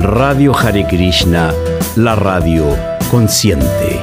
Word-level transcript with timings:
Radio 0.00 0.52
Hare 0.56 0.86
Krishna, 0.86 1.52
la 1.96 2.14
radio 2.14 2.76
consciente. 3.10 4.00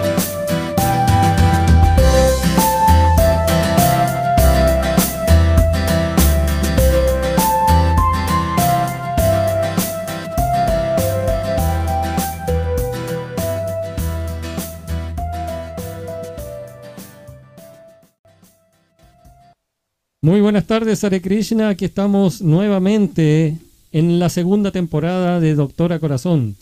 Muy 20.21 20.39
buenas 20.39 20.67
tardes, 20.67 21.03
Hare 21.03 21.21
Krishna. 21.21 21.69
Aquí 21.69 21.85
estamos 21.85 22.41
nuevamente 22.41 23.58
en 23.91 24.20
la 24.20 24.30
segunda 24.30 24.72
temporada 24.72 25.40
de 25.40 25.55
Doctora 25.55 26.00
Corazón. 26.00 26.55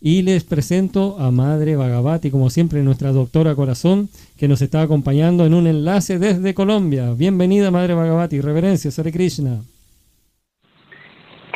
Y 0.00 0.22
les 0.22 0.44
presento 0.44 1.16
a 1.18 1.30
Madre 1.30 1.74
Bhagavati, 1.74 2.30
como 2.30 2.50
siempre, 2.50 2.82
nuestra 2.82 3.12
Doctora 3.12 3.54
Corazón, 3.54 4.08
que 4.38 4.46
nos 4.46 4.60
está 4.60 4.82
acompañando 4.82 5.46
en 5.46 5.54
un 5.54 5.66
enlace 5.66 6.18
desde 6.18 6.54
Colombia. 6.54 7.12
Bienvenida, 7.14 7.70
Madre 7.70 7.94
Bhagavati. 7.94 8.40
Reverencias, 8.40 8.98
Hare 8.98 9.10
Krishna. 9.10 9.62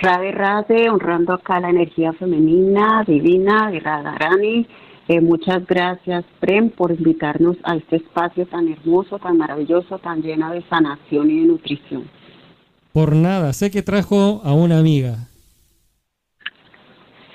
Radhe 0.03 0.33
Radhe, 0.33 0.89
honrando 0.89 1.35
acá 1.35 1.61
la 1.61 1.69
energía 1.69 2.15
femenina, 2.15 3.05
divina 3.07 3.71
de 3.71 3.81
Radharani. 3.81 4.67
Eh, 5.09 5.21
muchas 5.21 5.67
gracias, 5.67 6.25
Prem, 6.39 6.71
por 6.71 6.91
invitarnos 6.93 7.57
a 7.65 7.77
este 7.77 7.97
espacio 7.97 8.47
tan 8.47 8.69
hermoso, 8.69 9.19
tan 9.19 9.37
maravilloso, 9.37 9.99
tan 9.99 10.23
lleno 10.23 10.53
de 10.53 10.63
sanación 10.71 11.31
y 11.31 11.41
de 11.41 11.47
nutrición. 11.47 12.05
Por 12.93 13.15
nada, 13.15 13.53
sé 13.53 13.71
que 13.71 13.83
trajo 13.83 14.41
a 14.45 14.53
una 14.53 14.79
amiga. 14.79 15.29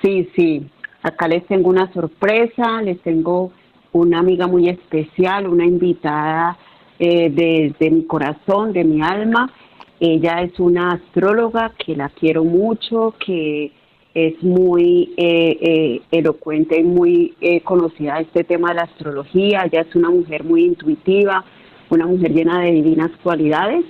Sí, 0.02 0.28
sí. 0.36 0.66
Acá 1.02 1.28
les 1.28 1.46
tengo 1.46 1.70
una 1.70 1.90
sorpresa, 1.92 2.82
les 2.82 3.00
tengo 3.00 3.52
una 3.92 4.18
amiga 4.18 4.46
muy 4.46 4.68
especial, 4.68 5.48
una 5.48 5.64
invitada 5.64 6.58
eh, 6.98 7.30
desde 7.30 7.90
mi 7.90 8.04
corazón, 8.04 8.72
de 8.72 8.84
mi 8.84 9.00
alma. 9.00 9.50
Ella 9.98 10.42
es 10.42 10.60
una 10.60 10.92
astróloga 10.92 11.72
que 11.78 11.96
la 11.96 12.10
quiero 12.10 12.44
mucho, 12.44 13.14
que 13.24 13.72
es 14.12 14.42
muy 14.42 15.14
eh, 15.16 15.58
eh, 15.60 16.02
elocuente 16.10 16.78
y 16.78 16.84
muy 16.84 17.34
conocida 17.64 18.20
este 18.20 18.44
tema 18.44 18.70
de 18.70 18.74
la 18.74 18.82
astrología. 18.82 19.62
Ella 19.64 19.86
es 19.88 19.94
una 19.94 20.10
mujer 20.10 20.44
muy 20.44 20.64
intuitiva, 20.64 21.44
una 21.88 22.06
mujer 22.06 22.32
llena 22.32 22.60
de 22.60 22.72
divinas 22.72 23.10
cualidades 23.22 23.84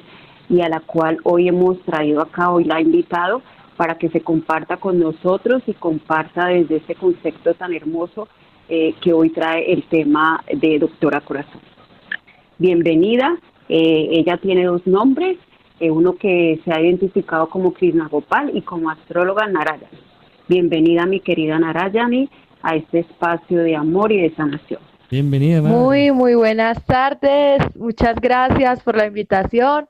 y 0.48 0.60
a 0.60 0.68
la 0.68 0.80
cual 0.80 1.18
hoy 1.24 1.48
hemos 1.48 1.80
traído 1.82 2.20
acá, 2.20 2.50
hoy 2.50 2.64
la 2.64 2.76
ha 2.76 2.80
invitado 2.80 3.42
para 3.76 3.96
que 3.96 4.08
se 4.08 4.20
comparta 4.20 4.76
con 4.78 4.98
nosotros 4.98 5.62
y 5.66 5.74
comparta 5.74 6.46
desde 6.46 6.76
ese 6.76 6.94
concepto 6.94 7.54
tan 7.54 7.74
hermoso 7.74 8.28
eh, 8.68 8.94
que 9.00 9.12
hoy 9.12 9.30
trae 9.30 9.72
el 9.72 9.84
tema 9.84 10.42
de 10.52 10.78
Doctora 10.78 11.20
Corazón. 11.20 11.60
Bienvenida, 12.58 13.36
eh, 13.68 14.08
ella 14.12 14.38
tiene 14.38 14.64
dos 14.64 14.86
nombres, 14.86 15.38
eh, 15.78 15.90
uno 15.90 16.16
que 16.16 16.60
se 16.64 16.72
ha 16.72 16.80
identificado 16.80 17.48
como 17.48 17.72
Krishna 17.74 18.08
Gopal 18.08 18.50
y 18.54 18.62
como 18.62 18.90
astróloga 18.90 19.46
Narayani. 19.46 19.98
Bienvenida 20.48 21.06
mi 21.06 21.20
querida 21.20 21.58
Narayani 21.58 22.30
a 22.62 22.76
este 22.76 23.00
espacio 23.00 23.58
de 23.58 23.76
amor 23.76 24.10
y 24.10 24.22
de 24.22 24.34
sanación. 24.34 24.80
Bienvenida. 25.10 25.60
Muy, 25.60 26.10
muy 26.10 26.34
buenas 26.34 26.84
tardes. 26.84 27.58
Muchas 27.76 28.16
gracias 28.20 28.82
por 28.82 28.96
la 28.96 29.06
invitación. 29.06 29.86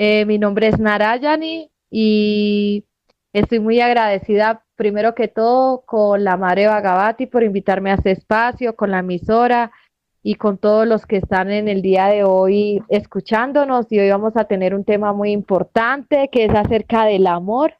Eh, 0.00 0.24
mi 0.26 0.38
nombre 0.38 0.68
es 0.68 0.78
Narayani 0.78 1.72
y 1.90 2.84
estoy 3.32 3.58
muy 3.58 3.80
agradecida 3.80 4.64
primero 4.76 5.16
que 5.16 5.26
todo 5.26 5.80
con 5.84 6.22
la 6.22 6.36
Madre 6.36 6.68
Bhagavati 6.68 7.26
por 7.26 7.42
invitarme 7.42 7.90
a 7.90 7.94
este 7.94 8.12
espacio, 8.12 8.76
con 8.76 8.92
la 8.92 9.00
emisora 9.00 9.72
y 10.22 10.36
con 10.36 10.56
todos 10.56 10.86
los 10.86 11.04
que 11.04 11.16
están 11.16 11.50
en 11.50 11.66
el 11.66 11.82
día 11.82 12.06
de 12.06 12.22
hoy 12.22 12.80
escuchándonos. 12.88 13.90
Y 13.90 13.98
hoy 13.98 14.08
vamos 14.08 14.36
a 14.36 14.44
tener 14.44 14.72
un 14.72 14.84
tema 14.84 15.12
muy 15.12 15.32
importante 15.32 16.28
que 16.30 16.44
es 16.44 16.54
acerca 16.54 17.04
del 17.04 17.26
amor, 17.26 17.74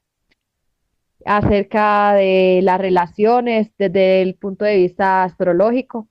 acerca 1.25 2.15
de 2.15 2.59
las 2.65 2.81
relaciones 2.81 3.71
desde 3.79 4.23
el 4.23 4.35
punto 4.35 4.65
de 4.65 4.77
vista 4.77 5.23
astrológico. 5.23 6.09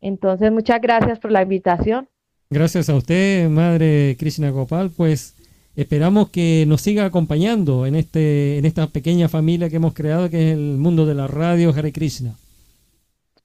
Entonces, 0.00 0.50
muchas 0.50 0.80
gracias 0.80 1.18
por 1.18 1.32
la 1.32 1.42
invitación. 1.42 2.08
Gracias 2.54 2.88
a 2.88 2.94
usted, 2.94 3.48
Madre 3.48 4.14
Krishna 4.16 4.50
Gopal. 4.50 4.88
Pues 4.96 5.34
esperamos 5.74 6.28
que 6.28 6.64
nos 6.68 6.82
siga 6.82 7.04
acompañando 7.04 7.84
en, 7.84 7.96
este, 7.96 8.58
en 8.58 8.64
esta 8.64 8.86
pequeña 8.86 9.28
familia 9.28 9.68
que 9.68 9.74
hemos 9.74 9.92
creado, 9.92 10.30
que 10.30 10.50
es 10.50 10.56
el 10.56 10.78
mundo 10.78 11.04
de 11.04 11.16
la 11.16 11.26
radio 11.26 11.74
Hare 11.76 11.90
Krishna. 11.90 12.36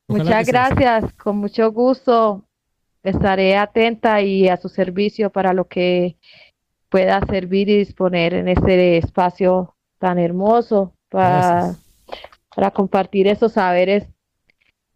Muchas 0.07 0.45
gracias, 0.45 1.11
con 1.13 1.37
mucho 1.37 1.71
gusto. 1.71 2.45
Estaré 3.01 3.57
atenta 3.57 4.21
y 4.21 4.47
a 4.47 4.57
su 4.57 4.69
servicio 4.69 5.31
para 5.31 5.53
lo 5.53 5.67
que 5.67 6.17
pueda 6.89 7.19
servir 7.25 7.67
y 7.67 7.79
disponer 7.79 8.35
en 8.35 8.47
este 8.47 8.97
espacio 8.97 9.73
tan 9.97 10.19
hermoso 10.19 10.93
para, 11.09 11.73
para 12.55 12.69
compartir 12.69 13.25
esos 13.25 13.53
saberes 13.53 14.05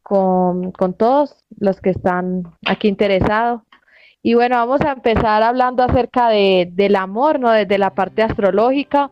con, 0.04 0.72
con 0.72 0.94
todos 0.94 1.36
los 1.58 1.82
que 1.82 1.90
están 1.90 2.44
aquí 2.64 2.88
interesados. 2.88 3.64
Y 4.26 4.36
bueno, 4.36 4.56
vamos 4.56 4.80
a 4.80 4.94
empezar 4.94 5.44
hablando 5.44 5.84
acerca 5.84 6.30
de, 6.30 6.72
del 6.72 6.96
amor, 6.96 7.42
¿no? 7.42 7.52
Desde 7.52 7.78
la 7.78 7.94
parte 7.94 8.24
astrológica. 8.24 9.12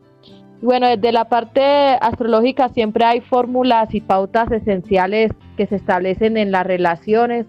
Bueno, 0.62 0.88
desde 0.88 1.12
la 1.12 1.28
parte 1.28 1.62
astrológica 2.00 2.70
siempre 2.70 3.04
hay 3.04 3.20
fórmulas 3.20 3.94
y 3.94 4.00
pautas 4.00 4.50
esenciales 4.50 5.30
que 5.58 5.66
se 5.66 5.76
establecen 5.76 6.38
en 6.38 6.50
las 6.50 6.66
relaciones, 6.66 7.44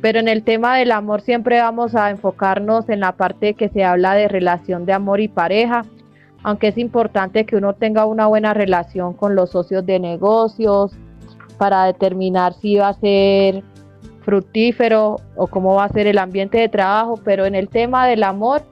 pero 0.00 0.18
en 0.18 0.28
el 0.28 0.44
tema 0.44 0.78
del 0.78 0.92
amor 0.92 1.20
siempre 1.20 1.60
vamos 1.60 1.94
a 1.94 2.08
enfocarnos 2.08 2.88
en 2.88 3.00
la 3.00 3.12
parte 3.12 3.52
que 3.52 3.68
se 3.68 3.84
habla 3.84 4.14
de 4.14 4.28
relación 4.28 4.86
de 4.86 4.94
amor 4.94 5.20
y 5.20 5.28
pareja, 5.28 5.82
aunque 6.42 6.68
es 6.68 6.78
importante 6.78 7.44
que 7.44 7.56
uno 7.56 7.74
tenga 7.74 8.06
una 8.06 8.28
buena 8.28 8.54
relación 8.54 9.12
con 9.12 9.34
los 9.34 9.50
socios 9.50 9.84
de 9.84 9.98
negocios 9.98 10.96
para 11.58 11.84
determinar 11.84 12.54
si 12.54 12.76
va 12.76 12.88
a 12.88 12.94
ser 12.94 13.62
fructífero 14.24 15.16
o 15.36 15.46
cómo 15.46 15.74
va 15.74 15.84
a 15.84 15.88
ser 15.88 16.06
el 16.06 16.18
ambiente 16.18 16.58
de 16.58 16.68
trabajo, 16.68 17.20
pero 17.24 17.44
en 17.44 17.54
el 17.54 17.68
tema 17.68 18.06
del 18.06 18.22
amor, 18.22 18.62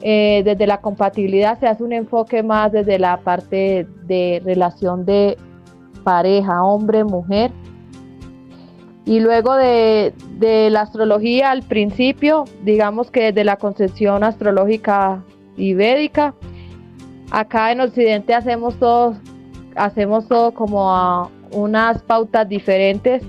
eh, 0.00 0.42
desde 0.44 0.66
la 0.66 0.80
compatibilidad 0.80 1.58
se 1.60 1.68
hace 1.68 1.84
un 1.84 1.92
enfoque 1.92 2.42
más 2.42 2.72
desde 2.72 2.98
la 2.98 3.18
parte 3.18 3.86
de 4.04 4.42
relación 4.44 5.04
de 5.04 5.36
pareja, 6.02 6.64
hombre-mujer. 6.64 7.52
Y 9.04 9.20
luego 9.20 9.54
de, 9.56 10.12
la 10.70 10.80
astrología 10.82 11.50
al 11.50 11.62
principio, 11.62 12.44
digamos 12.64 13.10
que 13.10 13.26
desde 13.26 13.44
la 13.44 13.56
concepción 13.56 14.22
astrológica 14.22 15.24
y 15.56 15.74
védica, 15.74 16.34
acá 17.30 17.72
en 17.72 17.80
Occidente 17.80 18.34
hacemos 18.34 18.76
todo, 18.76 19.16
hacemos 19.76 20.28
todo 20.28 20.52
como 20.52 21.30
unas 21.52 22.02
pautas 22.02 22.48
diferentes 22.48 23.22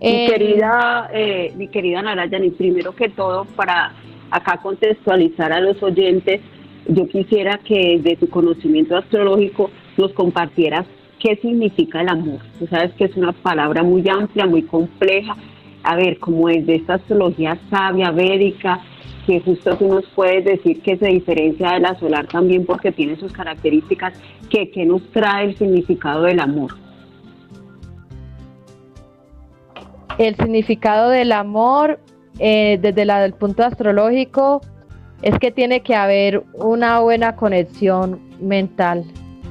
mi 0.00 0.26
querida, 0.26 1.10
eh, 1.12 1.52
mi 1.56 1.68
querida 1.68 2.02
Narayani, 2.02 2.50
primero 2.50 2.94
que 2.94 3.08
todo, 3.08 3.44
para 3.44 3.92
acá 4.30 4.58
contextualizar 4.62 5.52
a 5.52 5.60
los 5.60 5.82
oyentes, 5.82 6.40
yo 6.88 7.08
quisiera 7.08 7.58
que 7.58 7.98
de 8.00 8.16
tu 8.16 8.28
conocimiento 8.28 8.96
astrológico 8.96 9.70
nos 9.96 10.12
compartieras 10.12 10.86
qué 11.18 11.36
significa 11.36 12.02
el 12.02 12.08
amor. 12.08 12.40
Tú 12.58 12.66
sabes 12.66 12.92
que 12.94 13.04
es 13.04 13.16
una 13.16 13.32
palabra 13.32 13.82
muy 13.82 14.06
amplia, 14.08 14.46
muy 14.46 14.62
compleja. 14.62 15.36
A 15.82 15.96
ver, 15.96 16.18
como 16.18 16.48
es 16.48 16.66
de 16.66 16.76
esta 16.76 16.94
astrología 16.94 17.58
sabia, 17.70 18.10
védica, 18.10 18.80
que 19.26 19.40
justo 19.40 19.76
tú 19.76 19.88
nos 19.88 20.06
puedes 20.10 20.44
decir 20.44 20.82
que 20.82 20.96
se 20.96 21.06
diferencia 21.06 21.72
de 21.72 21.80
la 21.80 21.98
solar 21.98 22.26
también 22.26 22.64
porque 22.64 22.92
tiene 22.92 23.16
sus 23.16 23.32
características, 23.32 24.20
que, 24.50 24.70
que 24.70 24.84
nos 24.84 25.02
trae 25.10 25.46
el 25.46 25.56
significado 25.56 26.22
del 26.22 26.40
amor. 26.40 26.85
El 30.18 30.34
significado 30.36 31.10
del 31.10 31.32
amor 31.32 32.00
eh, 32.38 32.78
desde 32.80 33.02
el 33.02 33.32
punto 33.34 33.64
astrológico 33.64 34.60
es 35.22 35.38
que 35.38 35.50
tiene 35.50 35.80
que 35.80 35.94
haber 35.94 36.42
una 36.54 37.00
buena 37.00 37.36
conexión 37.36 38.20
mental. 38.40 39.04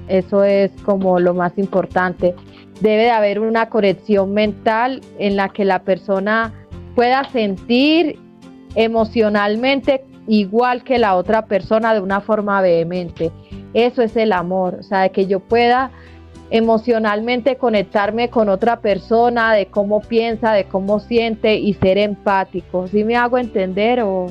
Eso 0.07 0.43
es 0.43 0.71
como 0.83 1.19
lo 1.19 1.33
más 1.33 1.57
importante. 1.57 2.35
Debe 2.81 3.03
de 3.03 3.11
haber 3.11 3.39
una 3.39 3.69
conexión 3.69 4.33
mental 4.33 5.01
en 5.17 5.35
la 5.35 5.49
que 5.49 5.65
la 5.65 5.83
persona 5.83 6.53
pueda 6.95 7.23
sentir 7.29 8.19
emocionalmente 8.75 10.03
igual 10.27 10.83
que 10.83 10.97
la 10.97 11.15
otra 11.15 11.45
persona 11.45 11.93
de 11.93 12.01
una 12.01 12.21
forma 12.21 12.61
vehemente. 12.61 13.31
Eso 13.73 14.01
es 14.01 14.15
el 14.15 14.31
amor, 14.31 14.77
o 14.79 14.83
sea, 14.83 15.09
que 15.09 15.27
yo 15.27 15.39
pueda 15.39 15.91
emocionalmente 16.49 17.57
conectarme 17.57 18.29
con 18.29 18.49
otra 18.49 18.79
persona, 18.79 19.53
de 19.53 19.67
cómo 19.67 20.01
piensa, 20.01 20.53
de 20.53 20.65
cómo 20.65 20.99
siente 20.99 21.55
y 21.55 21.73
ser 21.73 21.97
empático. 21.97 22.87
¿Sí 22.87 23.03
me 23.03 23.15
hago 23.15 23.37
entender 23.37 24.01
o, 24.01 24.27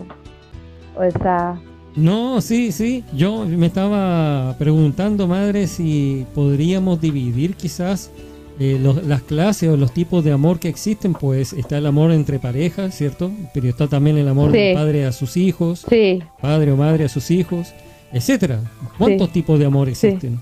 o 0.96 1.02
está? 1.02 1.58
No, 1.96 2.40
sí, 2.40 2.72
sí. 2.72 3.04
Yo 3.12 3.44
me 3.44 3.66
estaba 3.66 4.56
preguntando, 4.58 5.26
madre, 5.28 5.66
si 5.66 6.26
podríamos 6.34 7.00
dividir 7.00 7.54
quizás 7.54 8.10
eh, 8.60 8.78
las 8.80 9.22
clases 9.22 9.68
o 9.68 9.76
los 9.76 9.92
tipos 9.92 10.24
de 10.24 10.32
amor 10.32 10.60
que 10.60 10.68
existen. 10.68 11.14
Pues 11.14 11.52
está 11.52 11.78
el 11.78 11.86
amor 11.86 12.12
entre 12.12 12.38
parejas, 12.38 12.94
¿cierto? 12.94 13.30
Pero 13.52 13.68
está 13.68 13.88
también 13.88 14.16
el 14.16 14.28
amor 14.28 14.52
de 14.52 14.72
padre 14.74 15.06
a 15.06 15.12
sus 15.12 15.36
hijos, 15.36 15.84
sí. 15.88 16.22
padre 16.40 16.70
o 16.72 16.76
madre 16.76 17.04
a 17.04 17.08
sus 17.08 17.30
hijos, 17.30 17.72
etcétera. 18.12 18.60
¿Cuántos 18.98 19.30
tipos 19.30 19.58
de 19.58 19.66
amor 19.66 19.88
existen? 19.88 20.40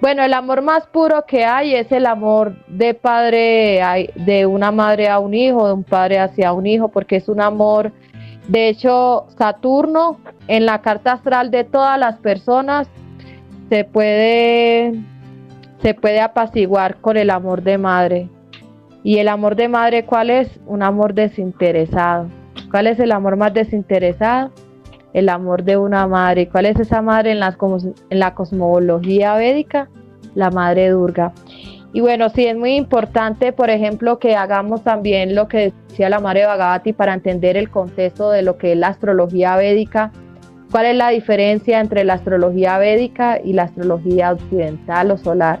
Bueno, 0.00 0.22
el 0.22 0.32
amor 0.32 0.62
más 0.62 0.86
puro 0.86 1.24
que 1.26 1.44
hay 1.44 1.74
es 1.74 1.92
el 1.92 2.06
amor 2.06 2.56
de 2.68 2.94
padre, 2.94 3.80
de 4.14 4.46
una 4.46 4.72
madre 4.72 5.08
a 5.08 5.18
un 5.18 5.34
hijo, 5.34 5.66
de 5.66 5.74
un 5.74 5.84
padre 5.84 6.18
hacia 6.18 6.52
un 6.52 6.66
hijo, 6.66 6.88
porque 6.88 7.16
es 7.16 7.28
un 7.28 7.40
amor 7.40 7.92
de 8.50 8.68
hecho, 8.68 9.26
Saturno 9.38 10.18
en 10.48 10.66
la 10.66 10.82
carta 10.82 11.12
astral 11.12 11.52
de 11.52 11.62
todas 11.62 11.96
las 12.00 12.18
personas 12.18 12.88
se 13.68 13.84
puede, 13.84 14.92
se 15.80 15.94
puede 15.94 16.20
apaciguar 16.20 16.96
con 16.96 17.16
el 17.16 17.30
amor 17.30 17.62
de 17.62 17.78
madre. 17.78 18.28
¿Y 19.04 19.18
el 19.18 19.28
amor 19.28 19.54
de 19.54 19.68
madre 19.68 20.04
cuál 20.04 20.30
es? 20.30 20.58
Un 20.66 20.82
amor 20.82 21.14
desinteresado. 21.14 22.26
¿Cuál 22.72 22.88
es 22.88 22.98
el 22.98 23.12
amor 23.12 23.36
más 23.36 23.54
desinteresado? 23.54 24.50
El 25.12 25.28
amor 25.28 25.64
de 25.64 25.76
una 25.76 26.06
madre. 26.06 26.48
¿Cuál 26.48 26.66
es 26.66 26.78
esa 26.78 27.02
madre 27.02 27.32
en 27.32 27.40
la, 27.40 27.56
en 28.10 28.18
la 28.18 28.34
cosmología 28.34 29.34
védica? 29.34 29.88
La 30.34 30.50
madre 30.50 30.90
Durga. 30.90 31.32
Y 31.92 32.00
bueno, 32.00 32.28
sí 32.28 32.46
es 32.46 32.56
muy 32.56 32.76
importante, 32.76 33.52
por 33.52 33.68
ejemplo, 33.68 34.18
que 34.20 34.36
hagamos 34.36 34.84
también 34.84 35.34
lo 35.34 35.48
que 35.48 35.72
decía 35.88 36.08
la 36.08 36.20
Madre 36.20 36.46
Bhagavati 36.46 36.92
para 36.92 37.14
entender 37.14 37.56
el 37.56 37.68
contexto 37.68 38.30
de 38.30 38.42
lo 38.42 38.58
que 38.58 38.72
es 38.72 38.78
la 38.78 38.88
astrología 38.88 39.56
védica. 39.56 40.12
¿Cuál 40.70 40.86
es 40.86 40.96
la 40.96 41.08
diferencia 41.08 41.80
entre 41.80 42.04
la 42.04 42.14
astrología 42.14 42.78
védica 42.78 43.40
y 43.42 43.54
la 43.54 43.64
astrología 43.64 44.30
occidental 44.30 45.10
o 45.10 45.18
solar? 45.18 45.58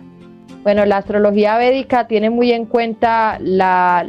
Bueno, 0.62 0.84
la 0.84 0.98
astrología 0.98 1.58
védica 1.58 2.06
tiene 2.06 2.30
muy 2.30 2.52
en 2.52 2.66
cuenta 2.66 3.38
la 3.40 4.08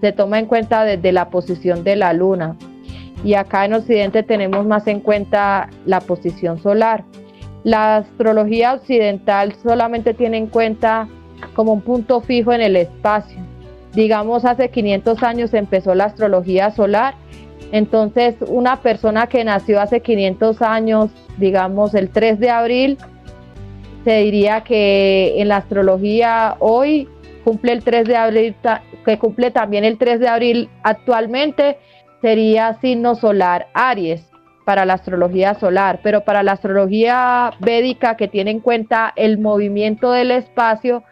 se 0.00 0.10
toma 0.10 0.40
en 0.40 0.46
cuenta 0.46 0.82
desde 0.82 1.12
la 1.12 1.30
posición 1.30 1.84
de 1.84 1.94
la 1.94 2.12
luna. 2.12 2.56
Y 3.24 3.34
acá 3.34 3.64
en 3.64 3.74
Occidente 3.74 4.22
tenemos 4.22 4.66
más 4.66 4.86
en 4.86 5.00
cuenta 5.00 5.70
la 5.86 6.00
posición 6.00 6.60
solar. 6.60 7.04
La 7.64 7.98
astrología 7.98 8.74
occidental 8.74 9.54
solamente 9.62 10.14
tiene 10.14 10.38
en 10.38 10.48
cuenta 10.48 11.08
como 11.54 11.72
un 11.72 11.82
punto 11.82 12.20
fijo 12.20 12.52
en 12.52 12.62
el 12.62 12.76
espacio. 12.76 13.38
Digamos, 13.92 14.44
hace 14.44 14.70
500 14.70 15.22
años 15.22 15.54
empezó 15.54 15.94
la 15.94 16.06
astrología 16.06 16.70
solar, 16.70 17.14
entonces 17.72 18.36
una 18.46 18.80
persona 18.80 19.26
que 19.26 19.44
nació 19.44 19.80
hace 19.80 20.00
500 20.00 20.62
años, 20.62 21.10
digamos 21.38 21.94
el 21.94 22.10
3 22.10 22.40
de 22.40 22.50
abril, 22.50 22.98
se 24.04 24.18
diría 24.18 24.62
que 24.62 25.40
en 25.40 25.48
la 25.48 25.58
astrología 25.58 26.56
hoy 26.58 27.08
cumple 27.44 27.72
el 27.72 27.84
3 27.84 28.06
de 28.06 28.16
abril, 28.16 28.56
que 29.04 29.18
cumple 29.18 29.50
también 29.50 29.84
el 29.84 29.98
3 29.98 30.20
de 30.20 30.28
abril 30.28 30.70
actualmente, 30.82 31.78
sería 32.22 32.78
signo 32.80 33.16
solar 33.16 33.66
Aries 33.74 34.26
para 34.64 34.86
la 34.86 34.94
astrología 34.94 35.54
solar, 35.54 36.00
pero 36.02 36.24
para 36.24 36.42
la 36.42 36.52
astrología 36.52 37.52
védica 37.58 38.16
que 38.16 38.28
tiene 38.28 38.52
en 38.52 38.60
cuenta 38.60 39.12
el 39.16 39.38
movimiento 39.38 40.12
del 40.12 40.30
espacio, 40.30 41.02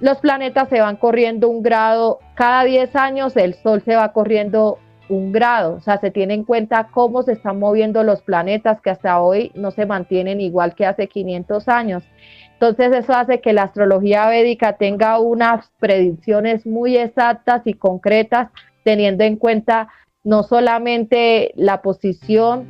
los 0.00 0.18
planetas 0.18 0.68
se 0.70 0.80
van 0.80 0.96
corriendo 0.96 1.48
un 1.48 1.62
grado, 1.62 2.18
cada 2.34 2.64
10 2.64 2.96
años 2.96 3.36
el 3.36 3.54
Sol 3.54 3.82
se 3.82 3.94
va 3.94 4.12
corriendo 4.12 4.78
un 5.08 5.32
grado, 5.32 5.76
o 5.76 5.80
sea, 5.80 5.98
se 5.98 6.10
tiene 6.10 6.34
en 6.34 6.44
cuenta 6.44 6.88
cómo 6.92 7.22
se 7.22 7.32
están 7.32 7.58
moviendo 7.58 8.02
los 8.02 8.22
planetas 8.22 8.80
que 8.80 8.90
hasta 8.90 9.20
hoy 9.20 9.52
no 9.54 9.70
se 9.70 9.86
mantienen 9.86 10.40
igual 10.40 10.74
que 10.74 10.86
hace 10.86 11.08
500 11.08 11.68
años. 11.68 12.04
Entonces 12.52 12.92
eso 12.92 13.14
hace 13.14 13.40
que 13.40 13.52
la 13.52 13.64
astrología 13.64 14.28
védica 14.28 14.74
tenga 14.74 15.18
unas 15.18 15.70
predicciones 15.78 16.66
muy 16.66 16.96
exactas 16.96 17.62
y 17.66 17.74
concretas, 17.74 18.50
teniendo 18.84 19.24
en 19.24 19.36
cuenta 19.36 19.88
no 20.24 20.42
solamente 20.42 21.52
la 21.56 21.82
posición, 21.82 22.66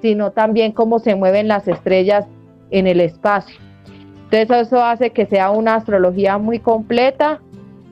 sino 0.00 0.32
también 0.32 0.72
cómo 0.72 0.98
se 0.98 1.14
mueven 1.14 1.48
las 1.48 1.68
estrellas 1.68 2.26
en 2.70 2.86
el 2.86 3.00
espacio. 3.00 3.56
Entonces 4.30 4.68
eso 4.68 4.82
hace 4.82 5.10
que 5.10 5.26
sea 5.26 5.50
una 5.50 5.74
astrología 5.74 6.38
muy 6.38 6.58
completa 6.58 7.40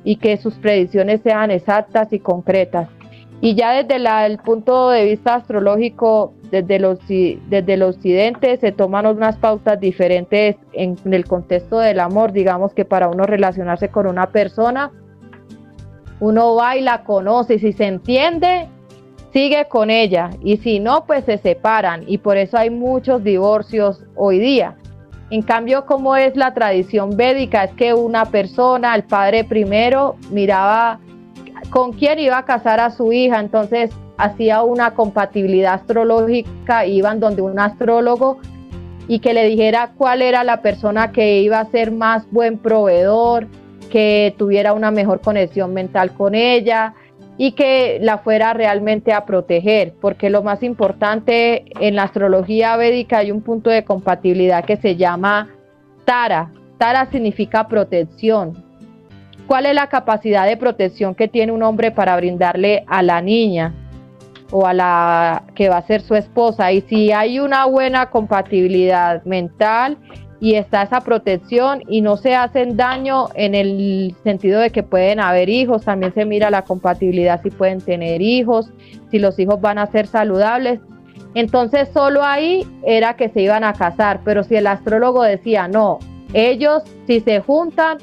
y 0.04 0.16
que 0.16 0.36
sus 0.38 0.54
predicciones 0.54 1.20
sean 1.20 1.50
exactas 1.50 2.12
y 2.12 2.18
concretas. 2.18 2.88
Y 3.42 3.54
ya 3.54 3.72
desde 3.72 3.96
el 4.26 4.38
punto 4.38 4.90
de 4.90 5.04
vista 5.04 5.36
astrológico, 5.36 6.34
desde, 6.50 6.78
los, 6.78 6.98
desde 7.06 7.74
el 7.74 7.82
occidente 7.82 8.56
se 8.56 8.72
toman 8.72 9.06
unas 9.06 9.36
pautas 9.36 9.78
diferentes 9.80 10.56
en, 10.72 10.96
en 11.04 11.14
el 11.14 11.26
contexto 11.26 11.78
del 11.78 12.00
amor, 12.00 12.32
digamos 12.32 12.74
que 12.74 12.84
para 12.84 13.08
uno 13.08 13.24
relacionarse 13.24 13.88
con 13.88 14.06
una 14.06 14.30
persona, 14.30 14.90
uno 16.18 16.54
va 16.54 16.76
y 16.76 16.82
la 16.82 17.04
conoce 17.04 17.58
si 17.58 17.72
se 17.72 17.86
entiende, 17.86 18.68
sigue 19.32 19.66
con 19.68 19.90
ella 19.90 20.30
y 20.42 20.56
si 20.58 20.80
no, 20.80 21.04
pues 21.06 21.24
se 21.24 21.38
separan 21.38 22.04
y 22.06 22.18
por 22.18 22.36
eso 22.36 22.56
hay 22.58 22.70
muchos 22.70 23.22
divorcios 23.22 24.04
hoy 24.16 24.38
día. 24.38 24.76
En 25.30 25.42
cambio, 25.42 25.86
como 25.86 26.16
es 26.16 26.36
la 26.36 26.54
tradición 26.54 27.16
védica, 27.16 27.64
es 27.64 27.72
que 27.74 27.94
una 27.94 28.24
persona, 28.26 28.94
el 28.96 29.04
padre 29.04 29.44
primero, 29.44 30.16
miraba 30.30 30.98
con 31.70 31.92
quién 31.92 32.18
iba 32.18 32.38
a 32.38 32.44
casar 32.44 32.80
a 32.80 32.90
su 32.90 33.12
hija, 33.12 33.38
entonces 33.38 33.90
hacía 34.16 34.62
una 34.62 34.94
compatibilidad 34.94 35.74
astrológica, 35.74 36.84
iban 36.84 37.20
donde 37.20 37.42
un 37.42 37.58
astrólogo 37.58 38.38
y 39.06 39.20
que 39.20 39.32
le 39.32 39.44
dijera 39.44 39.92
cuál 39.96 40.22
era 40.22 40.42
la 40.42 40.62
persona 40.62 41.12
que 41.12 41.40
iba 41.40 41.60
a 41.60 41.70
ser 41.70 41.92
más 41.92 42.28
buen 42.30 42.58
proveedor, 42.58 43.46
que 43.90 44.34
tuviera 44.36 44.72
una 44.72 44.90
mejor 44.90 45.20
conexión 45.20 45.72
mental 45.74 46.12
con 46.12 46.34
ella, 46.34 46.94
y 47.42 47.52
que 47.52 47.96
la 48.02 48.18
fuera 48.18 48.52
realmente 48.52 49.14
a 49.14 49.24
proteger, 49.24 49.94
porque 49.98 50.28
lo 50.28 50.42
más 50.42 50.62
importante 50.62 51.64
en 51.80 51.96
la 51.96 52.02
astrología 52.02 52.76
védica 52.76 53.16
hay 53.16 53.32
un 53.32 53.40
punto 53.40 53.70
de 53.70 53.82
compatibilidad 53.82 54.62
que 54.62 54.76
se 54.76 54.96
llama 54.96 55.48
Tara. 56.04 56.52
Tara 56.76 57.06
significa 57.06 57.66
protección. 57.66 58.62
¿Cuál 59.46 59.64
es 59.64 59.74
la 59.74 59.86
capacidad 59.86 60.46
de 60.46 60.58
protección 60.58 61.14
que 61.14 61.28
tiene 61.28 61.50
un 61.50 61.62
hombre 61.62 61.90
para 61.90 62.14
brindarle 62.16 62.84
a 62.86 63.02
la 63.02 63.22
niña 63.22 63.72
o 64.50 64.66
a 64.66 64.74
la 64.74 65.44
que 65.54 65.70
va 65.70 65.78
a 65.78 65.86
ser 65.86 66.02
su 66.02 66.16
esposa? 66.16 66.70
Y 66.72 66.82
si 66.82 67.10
hay 67.10 67.40
una 67.40 67.64
buena 67.64 68.10
compatibilidad 68.10 69.24
mental 69.24 69.96
y 70.40 70.54
está 70.54 70.82
esa 70.82 71.02
protección 71.02 71.82
y 71.86 72.00
no 72.00 72.16
se 72.16 72.34
hacen 72.34 72.76
daño 72.76 73.28
en 73.34 73.54
el 73.54 74.14
sentido 74.24 74.60
de 74.60 74.70
que 74.70 74.82
pueden 74.82 75.20
haber 75.20 75.50
hijos, 75.50 75.84
también 75.84 76.14
se 76.14 76.24
mira 76.24 76.50
la 76.50 76.62
compatibilidad 76.62 77.42
si 77.42 77.50
pueden 77.50 77.80
tener 77.80 78.22
hijos, 78.22 78.72
si 79.10 79.18
los 79.18 79.38
hijos 79.38 79.60
van 79.60 79.78
a 79.78 79.86
ser 79.86 80.06
saludables. 80.06 80.80
Entonces 81.34 81.90
solo 81.92 82.24
ahí 82.24 82.66
era 82.84 83.14
que 83.14 83.28
se 83.28 83.42
iban 83.42 83.64
a 83.64 83.74
casar, 83.74 84.20
pero 84.24 84.42
si 84.42 84.56
el 84.56 84.66
astrólogo 84.66 85.22
decía, 85.22 85.68
no, 85.68 85.98
ellos 86.32 86.82
si 87.06 87.20
se 87.20 87.40
juntan, 87.40 87.98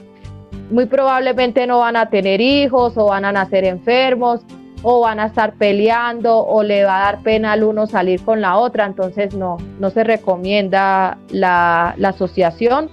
muy 0.70 0.86
probablemente 0.86 1.66
no 1.66 1.80
van 1.80 1.96
a 1.96 2.10
tener 2.10 2.40
hijos 2.40 2.98
o 2.98 3.06
van 3.06 3.26
a 3.26 3.32
nacer 3.32 3.64
enfermos 3.64 4.42
o 4.84 5.02
van 5.02 5.20
a 5.20 5.28
estar 5.28 5.54
peleando 5.56 6.38
o 6.38 6.64
le 6.64 6.84
va 6.84 6.98
a 7.00 7.12
dar 7.12 7.24
pena 7.24 7.54
al 7.54 7.64
uno 7.64 7.88
salir 7.88 8.22
con 8.22 8.42
la 8.42 8.58
otra, 8.58 8.86
entonces 8.86 9.36
no, 9.36 9.58
no 9.80 9.90
se 9.90 10.04
recomienda 10.04 11.18
la, 11.30 11.96
asociación 12.04 12.90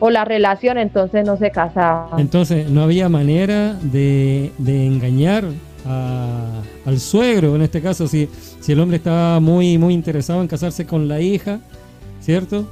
o 0.00 0.10
la 0.10 0.24
relación, 0.24 0.78
entonces 0.78 1.26
no 1.26 1.36
se 1.36 1.50
casaban. 1.50 2.20
Entonces 2.20 2.68
no 2.70 2.82
había 2.82 3.08
manera 3.08 3.74
de, 3.82 4.52
engañar 4.66 5.44
al 5.84 6.98
suegro, 6.98 7.56
en 7.56 7.62
este 7.62 7.82
caso, 7.82 8.06
si, 8.06 8.28
si 8.60 8.72
el 8.72 8.80
hombre 8.80 8.96
estaba 8.96 9.40
muy, 9.40 9.76
muy 9.76 9.92
interesado 9.92 10.40
en 10.40 10.48
casarse 10.48 10.86
con 10.86 11.08
la 11.08 11.20
hija, 11.20 11.60
¿cierto? 12.20 12.66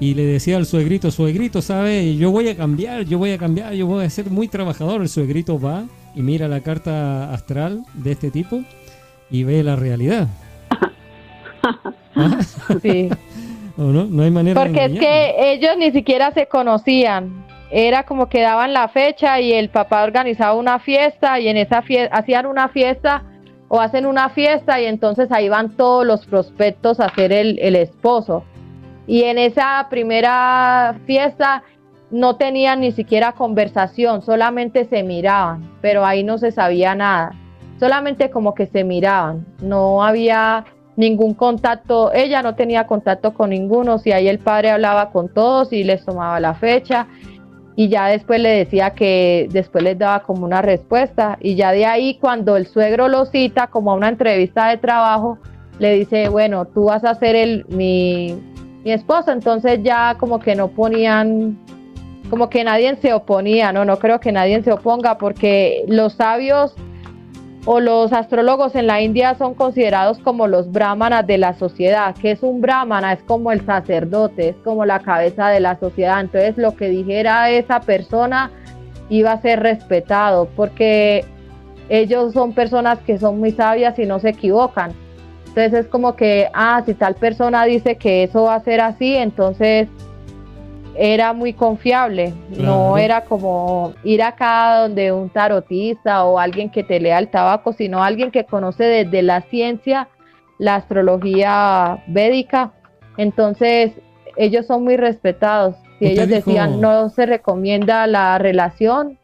Y 0.00 0.14
le 0.14 0.24
decía 0.24 0.56
al 0.56 0.66
suegrito, 0.66 1.10
suegrito, 1.10 1.62
¿sabe? 1.62 2.16
Yo 2.16 2.30
voy 2.30 2.48
a 2.48 2.56
cambiar, 2.56 3.04
yo 3.04 3.18
voy 3.18 3.32
a 3.32 3.38
cambiar, 3.38 3.74
yo 3.74 3.86
voy 3.86 4.04
a 4.04 4.10
ser 4.10 4.30
muy 4.30 4.48
trabajador. 4.48 5.02
El 5.02 5.08
suegrito 5.08 5.60
va 5.60 5.84
y 6.14 6.22
mira 6.22 6.48
la 6.48 6.60
carta 6.60 7.32
astral 7.32 7.84
de 7.94 8.12
este 8.12 8.30
tipo 8.30 8.60
y 9.30 9.44
ve 9.44 9.62
la 9.62 9.76
realidad. 9.76 10.28
Sí. 12.80 13.10
no? 13.76 14.04
no 14.04 14.22
hay 14.22 14.30
manera 14.30 14.62
Porque 14.62 14.84
es 14.84 14.98
que 15.00 15.52
ellos 15.52 15.72
ni 15.78 15.90
siquiera 15.90 16.30
se 16.30 16.46
conocían. 16.46 17.44
Era 17.70 18.04
como 18.04 18.28
que 18.28 18.40
daban 18.42 18.72
la 18.72 18.86
fecha 18.86 19.40
y 19.40 19.52
el 19.52 19.68
papá 19.70 20.04
organizaba 20.04 20.54
una 20.54 20.78
fiesta 20.78 21.40
y 21.40 21.48
en 21.48 21.56
esa 21.56 21.82
fiesta 21.82 22.16
hacían 22.16 22.46
una 22.46 22.68
fiesta 22.68 23.24
o 23.68 23.80
hacen 23.80 24.06
una 24.06 24.28
fiesta 24.28 24.80
y 24.80 24.84
entonces 24.84 25.32
ahí 25.32 25.48
van 25.48 25.76
todos 25.76 26.06
los 26.06 26.24
prospectos 26.26 27.00
a 27.00 27.12
ser 27.14 27.32
el, 27.32 27.58
el 27.58 27.74
esposo. 27.74 28.44
Y 29.06 29.22
en 29.24 29.38
esa 29.38 29.88
primera 29.90 31.00
fiesta 31.06 31.64
no 32.10 32.36
tenían 32.36 32.80
ni 32.80 32.92
siquiera 32.92 33.32
conversación, 33.32 34.22
solamente 34.22 34.84
se 34.84 35.02
miraban, 35.02 35.70
pero 35.80 36.04
ahí 36.04 36.22
no 36.22 36.38
se 36.38 36.52
sabía 36.52 36.94
nada, 36.94 37.32
solamente 37.80 38.30
como 38.30 38.54
que 38.54 38.66
se 38.66 38.84
miraban, 38.84 39.46
no 39.60 40.04
había 40.04 40.64
ningún 40.96 41.34
contacto, 41.34 42.12
ella 42.12 42.42
no 42.42 42.54
tenía 42.54 42.86
contacto 42.86 43.34
con 43.34 43.50
ninguno, 43.50 43.98
si 43.98 44.12
ahí 44.12 44.28
el 44.28 44.38
padre 44.38 44.70
hablaba 44.70 45.10
con 45.10 45.28
todos 45.28 45.72
y 45.72 45.82
les 45.82 46.04
tomaba 46.04 46.38
la 46.38 46.54
fecha 46.54 47.08
y 47.76 47.88
ya 47.88 48.06
después 48.06 48.40
le 48.40 48.50
decía 48.50 48.90
que 48.90 49.48
después 49.50 49.82
les 49.82 49.98
daba 49.98 50.20
como 50.20 50.44
una 50.44 50.62
respuesta 50.62 51.36
y 51.40 51.56
ya 51.56 51.72
de 51.72 51.86
ahí 51.86 52.18
cuando 52.20 52.56
el 52.56 52.66
suegro 52.66 53.08
lo 53.08 53.24
cita 53.24 53.66
como 53.66 53.90
a 53.90 53.94
una 53.94 54.08
entrevista 54.08 54.68
de 54.68 54.76
trabajo, 54.76 55.38
le 55.78 55.94
dice, 55.94 56.28
bueno, 56.28 56.66
tú 56.66 56.84
vas 56.84 57.04
a 57.04 57.14
ser 57.16 57.34
el, 57.34 57.66
mi, 57.68 58.38
mi 58.84 58.92
esposa, 58.92 59.32
entonces 59.32 59.80
ya 59.82 60.16
como 60.18 60.38
que 60.38 60.54
no 60.54 60.68
ponían, 60.68 61.58
como 62.34 62.50
que 62.50 62.64
nadie 62.64 62.96
se 62.96 63.12
oponía, 63.12 63.72
no, 63.72 63.84
no 63.84 64.00
creo 64.00 64.18
que 64.18 64.32
nadie 64.32 64.60
se 64.64 64.72
oponga 64.72 65.18
porque 65.18 65.84
los 65.86 66.14
sabios 66.14 66.74
o 67.64 67.78
los 67.78 68.12
astrólogos 68.12 68.74
en 68.74 68.88
la 68.88 69.00
India 69.00 69.36
son 69.36 69.54
considerados 69.54 70.18
como 70.18 70.48
los 70.48 70.72
brahmanas 70.72 71.24
de 71.28 71.38
la 71.38 71.54
sociedad. 71.54 72.12
que 72.16 72.32
es 72.32 72.42
un 72.42 72.60
brahmana? 72.60 73.12
Es 73.12 73.22
como 73.22 73.52
el 73.52 73.64
sacerdote, 73.64 74.48
es 74.48 74.56
como 74.64 74.84
la 74.84 74.98
cabeza 74.98 75.46
de 75.46 75.60
la 75.60 75.78
sociedad. 75.78 76.20
Entonces 76.22 76.58
lo 76.58 76.74
que 76.74 76.88
dijera 76.88 77.50
esa 77.50 77.78
persona 77.78 78.50
iba 79.10 79.30
a 79.30 79.40
ser 79.40 79.60
respetado 79.60 80.48
porque 80.56 81.24
ellos 81.88 82.32
son 82.32 82.52
personas 82.52 82.98
que 83.06 83.16
son 83.16 83.38
muy 83.38 83.52
sabias 83.52 83.96
y 83.96 84.06
no 84.06 84.18
se 84.18 84.30
equivocan. 84.30 84.92
Entonces 85.46 85.72
es 85.72 85.86
como 85.86 86.16
que, 86.16 86.48
ah, 86.52 86.82
si 86.84 86.94
tal 86.94 87.14
persona 87.14 87.64
dice 87.64 87.94
que 87.94 88.24
eso 88.24 88.42
va 88.42 88.56
a 88.56 88.64
ser 88.64 88.80
así, 88.80 89.14
entonces 89.14 89.86
era 90.96 91.32
muy 91.32 91.52
confiable, 91.52 92.34
no 92.50 92.96
era 92.96 93.24
como 93.24 93.94
ir 94.04 94.22
acá 94.22 94.80
donde 94.80 95.12
un 95.12 95.28
tarotista 95.28 96.24
o 96.24 96.38
alguien 96.38 96.70
que 96.70 96.84
te 96.84 97.00
lea 97.00 97.18
el 97.18 97.28
tabaco, 97.28 97.72
sino 97.72 98.02
alguien 98.02 98.30
que 98.30 98.44
conoce 98.44 98.84
desde 98.84 99.22
la 99.22 99.40
ciencia 99.42 100.08
la 100.58 100.76
astrología 100.76 102.02
védica. 102.06 102.72
Entonces, 103.16 103.92
ellos 104.36 104.66
son 104.66 104.84
muy 104.84 104.96
respetados. 104.96 105.76
Si 105.98 106.06
ellos 106.06 106.28
decían 106.28 106.80
no 106.80 107.08
se 107.08 107.26
recomienda 107.26 108.06
la 108.06 108.38
relación, 108.38 109.18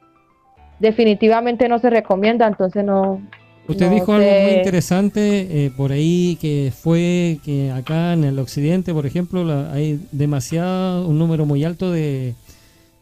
definitivamente 0.79 1.69
no 1.69 1.79
se 1.79 1.91
recomienda, 1.91 2.47
entonces 2.47 2.85
no, 2.85 3.21
Usted 3.69 3.91
dijo 3.91 4.13
algo 4.13 4.29
muy 4.29 4.53
interesante 4.53 5.67
eh, 5.67 5.71
por 5.77 5.93
ahí 5.93 6.37
que 6.41 6.73
fue 6.77 7.39
que 7.45 7.71
acá 7.71 8.15
en 8.15 8.25
el 8.25 8.39
occidente, 8.39 8.93
por 8.93 9.07
ejemplo, 9.07 9.49
hay 9.71 10.01
demasiado, 10.11 11.07
un 11.07 11.19
número 11.19 11.47
muy 11.47 11.63
alto 11.63 11.93
de, 11.93 12.35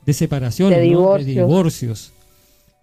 de 0.05 0.13
separaciones, 0.13 0.79
de, 0.79 1.25
divorcios. 1.25 2.13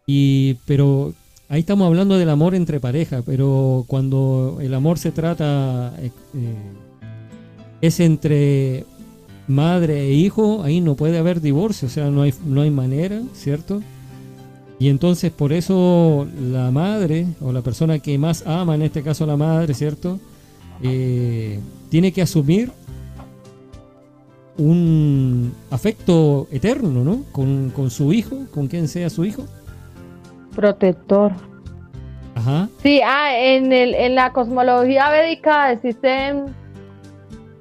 Y, 0.08 0.55
pero 0.65 1.13
ahí 1.50 1.60
estamos 1.60 1.88
hablando 1.88 2.17
del 2.17 2.29
amor 2.29 2.55
entre 2.55 2.79
pareja, 2.79 3.22
pero 3.25 3.84
cuando 3.88 4.60
el 4.62 4.74
amor 4.74 4.98
se 4.98 5.12
trata, 5.12 5.94
eh, 6.00 6.12
eh, 6.36 6.55
es 7.82 8.00
entre 8.00 8.86
madre 9.48 10.08
e 10.08 10.13
hijo, 10.13 10.63
ahí 10.63 10.82
no 10.82 10.96
puede 10.96 11.17
haber 11.17 11.41
divorcio, 11.41 11.88
o 11.88 11.91
sea, 11.91 12.10
no 12.10 12.24
hay, 12.24 12.34
no 12.46 12.62
hay 12.62 12.72
manera, 12.72 13.22
¿cierto? 13.34 13.82
Y 14.77 14.89
entonces 14.89 15.32
por 15.32 15.53
eso 15.53 16.27
la 16.51 16.70
madre, 16.72 17.27
o 17.41 17.51
la 17.51 17.62
persona 17.62 18.00
que 18.00 18.17
más 18.17 18.46
ama, 18.46 18.75
en 18.75 18.82
este 18.82 19.01
caso 19.01 19.25
la 19.25 19.38
madre, 19.38 19.74
¿cierto? 19.74 20.20
Eh, 20.84 21.60
tiene 21.89 22.12
que 22.12 22.22
asumir 22.22 22.72
un 24.58 25.53
afecto 25.72 26.48
eterno, 26.51 27.03
¿no? 27.03 27.24
Con, 27.32 27.70
con, 27.70 27.89
su 27.89 28.12
hijo, 28.12 28.46
con 28.53 28.67
quien 28.67 28.88
sea 28.88 29.10
su 29.10 29.24
hijo. 29.24 29.46
Protector. 30.55 31.32
Ajá. 32.36 32.67
Sí, 32.84 33.01
ah, 33.05 33.38
en, 33.38 33.72
el, 33.72 33.96
en 33.96 34.15
la 34.15 34.34
cosmología 34.34 35.10
védica 35.10 35.72
existen, 35.72 36.53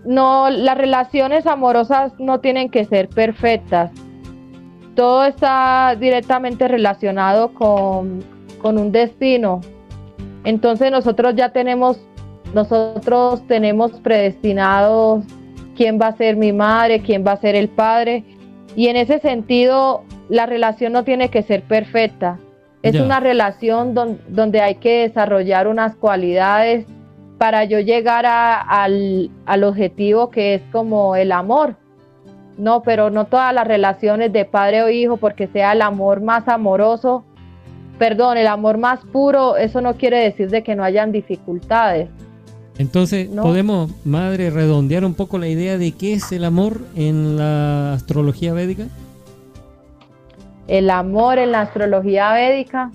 no, 0.05 0.51
las 0.51 0.77
relaciones 0.77 1.47
amorosas 1.47 2.13
no 2.19 2.41
tienen 2.41 2.71
que 2.71 2.85
ser 2.85 3.09
perfectas 3.09 3.93
todo 4.95 5.25
está 5.25 5.97
directamente 5.99 6.69
relacionado 6.69 7.53
con, 7.55 8.25
un 8.63 8.93
destino. 8.93 9.61
Entonces 10.45 10.91
nosotros 10.91 11.35
ya 11.37 11.51
tenemos, 11.51 11.99
nosotros 12.55 13.47
tenemos 13.47 13.93
predestinados 14.01 15.23
quién 15.77 15.99
va 16.01 16.09
a 16.09 16.17
ser 16.17 16.37
mi 16.37 16.53
madre, 16.53 17.01
quién 17.01 17.27
va 17.27 17.33
a 17.33 17.37
ser 17.37 17.57
el 17.57 17.69
padre. 17.69 18.25
Y 18.75 18.89
en 18.89 18.97
ese 18.97 19.19
sentido, 19.19 20.05
la 20.31 20.47
relación 20.47 20.95
no 20.95 21.05
tiene 21.05 21.29
que 21.29 21.43
ser 21.43 21.63
perfecta. 21.63 22.39
Es 22.83 22.99
una 23.01 23.21
relación 23.21 23.95
donde 23.95 24.61
hay 24.61 24.75
que 24.77 25.09
desarrollar 25.09 25.69
unas 25.69 25.95
cualidades 25.97 26.87
para 27.39 27.65
yo 27.65 27.81
llegar 27.81 28.25
al, 28.27 29.31
al 29.47 29.65
objetivo 29.65 30.31
que 30.31 30.55
es 30.55 30.63
como 30.71 31.17
el 31.17 31.33
amor. 31.33 31.77
No, 32.57 32.83
pero 32.83 33.11
no 33.11 33.27
todas 33.27 33.53
las 33.53 33.67
relaciones 33.67 34.33
de 34.33 34.45
padre 34.45 34.83
o 34.83 34.91
hijo, 34.91 35.17
porque 35.17 35.49
sea 35.49 35.73
el 35.73 35.83
amor 35.83 36.21
más 36.21 36.47
amoroso, 36.49 37.25
perdón, 37.99 38.39
el 38.39 38.47
amor 38.47 38.79
más 38.79 39.01
puro, 39.01 39.57
eso 39.57 39.81
no 39.81 39.95
quiere 39.95 40.19
decir 40.19 40.51
de 40.51 40.63
que 40.63 40.77
no 40.77 40.85
hayan 40.85 41.13
dificultades. 41.13 42.09
Entonces, 42.77 43.29
¿podemos, 43.29 43.93
madre, 44.05 44.51
redondear 44.51 45.05
un 45.05 45.15
poco 45.15 45.39
la 45.39 45.47
idea 45.47 45.79
de 45.79 45.93
qué 45.93 46.15
es 46.15 46.33
el 46.33 46.45
amor 46.45 46.81
en 46.97 47.37
la 47.37 47.93
astrología 47.93 48.53
védica? 48.53 48.89
El 50.67 50.91
amor 50.91 51.39
en 51.39 51.53
la 51.53 51.61
astrología 51.61 52.33
védica. 52.33 52.91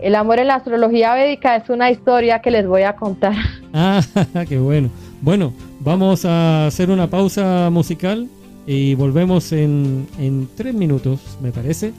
El 0.00 0.14
amor 0.14 0.40
en 0.40 0.48
la 0.48 0.56
astrología 0.56 1.14
védica 1.14 1.56
es 1.56 1.70
una 1.70 1.90
historia 1.90 2.40
que 2.40 2.50
les 2.50 2.66
voy 2.66 2.82
a 2.82 2.96
contar. 2.96 3.34
Ah, 3.72 4.00
qué 4.48 4.58
bueno. 4.58 4.90
Bueno, 5.22 5.52
vamos 5.86 6.24
a 6.24 6.66
hacer 6.66 6.90
una 6.90 7.08
pausa 7.08 7.70
musical 7.70 8.28
y 8.66 8.96
volvemos 8.96 9.52
en, 9.52 10.08
en 10.18 10.48
tres 10.56 10.74
minutos, 10.74 11.20
me 11.40 11.52
parece. 11.52 11.92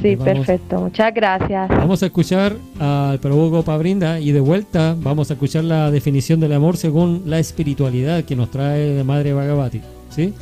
Sí, 0.00 0.16
perfecto. 0.16 0.80
Muchas 0.80 1.12
gracias. 1.12 1.68
Vamos 1.68 2.02
a 2.02 2.06
escuchar 2.06 2.56
al 2.78 3.18
Prabhu 3.18 3.50
Gopabrinda 3.50 4.20
y 4.20 4.30
de 4.30 4.40
vuelta 4.40 4.96
vamos 4.98 5.30
a 5.30 5.34
escuchar 5.34 5.64
la 5.64 5.90
definición 5.90 6.38
del 6.38 6.52
amor 6.52 6.76
según 6.76 7.24
la 7.26 7.40
espiritualidad 7.40 8.22
que 8.24 8.36
nos 8.36 8.50
trae 8.50 9.02
Madre 9.02 9.32
Bhagavati. 9.32 9.80
¿sí? 10.10 10.32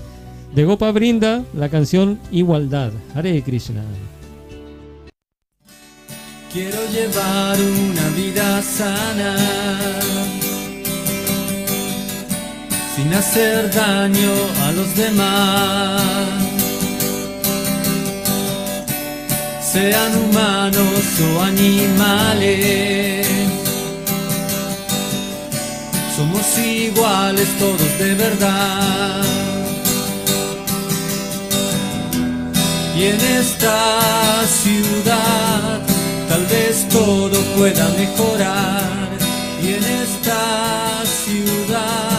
De 0.54 0.64
Gopabrinda, 0.64 1.44
la 1.54 1.70
canción 1.70 2.18
Igualdad. 2.30 2.92
Hare 3.14 3.40
Krishna. 3.42 3.82
Quiero 6.52 6.78
llevar 6.92 7.56
una 7.58 8.08
vida 8.14 8.60
sana 8.60 9.36
sin 12.94 13.12
hacer 13.14 13.70
daño 13.72 14.32
a 14.66 14.72
los 14.72 14.94
demás. 14.94 16.02
Sean 19.72 20.14
humanos 20.16 21.04
o 21.26 21.42
animales, 21.42 23.26
somos 26.14 26.58
iguales 26.58 27.48
todos 27.58 27.98
de 27.98 28.14
verdad. 28.14 29.22
Y 32.94 33.04
en 33.04 33.20
esta 33.40 33.78
ciudad 34.62 35.80
tal 36.28 36.44
vez 36.46 36.86
todo 36.90 37.40
pueda 37.56 37.88
mejorar. 37.98 38.82
Y 39.62 39.68
en 39.74 39.84
esta 39.84 41.02
ciudad 41.24 42.11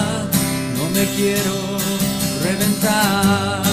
me 0.94 1.06
quiero 1.16 1.56
reventar. 2.44 3.64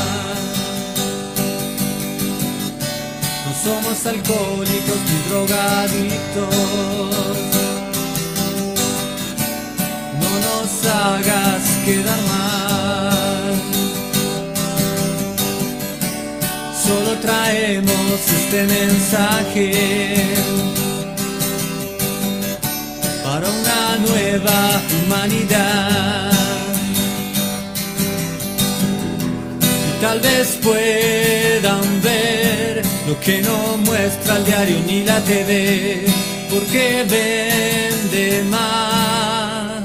No 3.44 3.52
somos 3.62 4.06
alcohólicos 4.06 4.98
ni 5.08 5.18
drogadictos. 5.28 6.54
No 10.22 10.30
nos 10.46 10.86
hagas 10.86 11.62
quedar 11.84 12.20
mal. 12.32 13.54
Solo 16.84 17.12
traemos 17.20 18.20
este 18.38 18.64
mensaje 18.64 19.66
para 23.22 23.46
una 23.48 23.96
nueva 24.06 24.82
humanidad. 25.04 26.29
tal 30.00 30.20
vez 30.20 30.58
puedan 30.62 32.00
ver 32.02 32.82
lo 33.06 33.20
que 33.20 33.42
no 33.42 33.76
muestra 33.78 34.36
el 34.38 34.44
diario 34.44 34.76
ni 34.86 35.04
la 35.04 35.20
TV, 35.20 36.06
porque 36.50 37.04
vende 37.08 38.42
más 38.50 39.80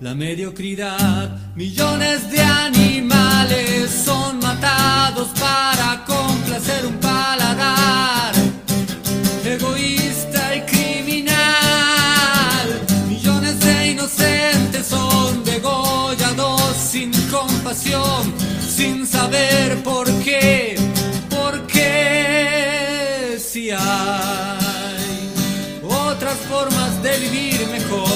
la 0.00 0.14
mediocridad. 0.14 1.38
Millones 1.54 2.30
de 2.30 2.40
animales 2.40 3.90
son 4.04 4.38
matados 4.38 5.28
para 5.40 6.04
complacer 6.04 6.84
un 6.86 6.96
paladar 6.98 8.34
egoísta 9.44 10.56
y 10.56 10.60
criminal. 10.72 11.36
Millones 13.08 13.60
de 13.60 13.92
inocentes 13.92 14.86
son 14.86 15.42
degollados 15.44 16.39
sin 16.90 17.12
saber 19.06 19.80
por 19.84 20.12
qué, 20.24 20.74
por 21.28 21.64
qué 21.68 23.38
si 23.38 23.70
hay 23.70 25.30
otras 25.84 26.36
formas 26.48 27.00
de 27.00 27.16
vivir 27.18 27.68
mejor. 27.68 28.08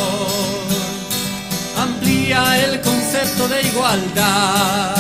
Amplía 1.79 2.65
el 2.65 2.81
concepto 2.81 3.47
de 3.47 3.63
igualdad, 3.63 4.97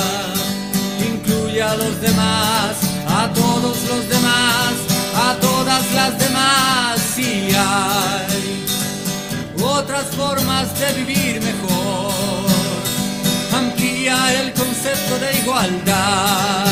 incluye 1.04 1.60
a 1.60 1.74
los 1.74 2.00
demás, 2.00 2.76
a 3.08 3.32
todos 3.32 3.76
los 3.88 4.08
demás, 4.08 4.72
a 5.16 5.34
todas 5.40 5.92
las 5.94 6.16
demás 6.16 7.00
si 7.16 7.52
hay 7.52 8.64
otras 9.60 10.04
formas 10.14 10.78
de 10.78 10.92
vivir 10.92 11.40
mejor. 11.40 12.53
El 14.14 14.52
concepto 14.52 15.18
de 15.18 15.38
igualdad, 15.38 16.66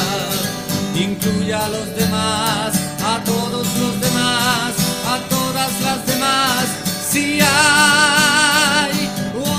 incluye 0.95 1.53
a 1.53 1.69
los 1.69 1.95
demás, 1.97 2.73
a 3.05 3.23
todos 3.25 3.67
los 3.81 4.01
demás, 4.01 4.73
a 5.07 5.19
todas 5.29 5.81
las 5.81 6.07
demás. 6.07 6.67
Si 7.11 7.41
hay 7.41 9.11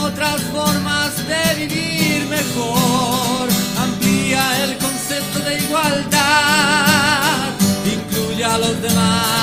otras 0.02 0.42
formas 0.54 1.12
de 1.28 1.66
vivir 1.66 2.25
mejor, 2.28 3.50
amplía 3.78 4.63
el 4.63 4.78
concepto 4.78 5.40
de 5.40 5.60
igualdad, 5.60 7.50
incluye 7.86 8.46
a 8.46 8.58
los 8.58 8.82
demás, 8.82 9.43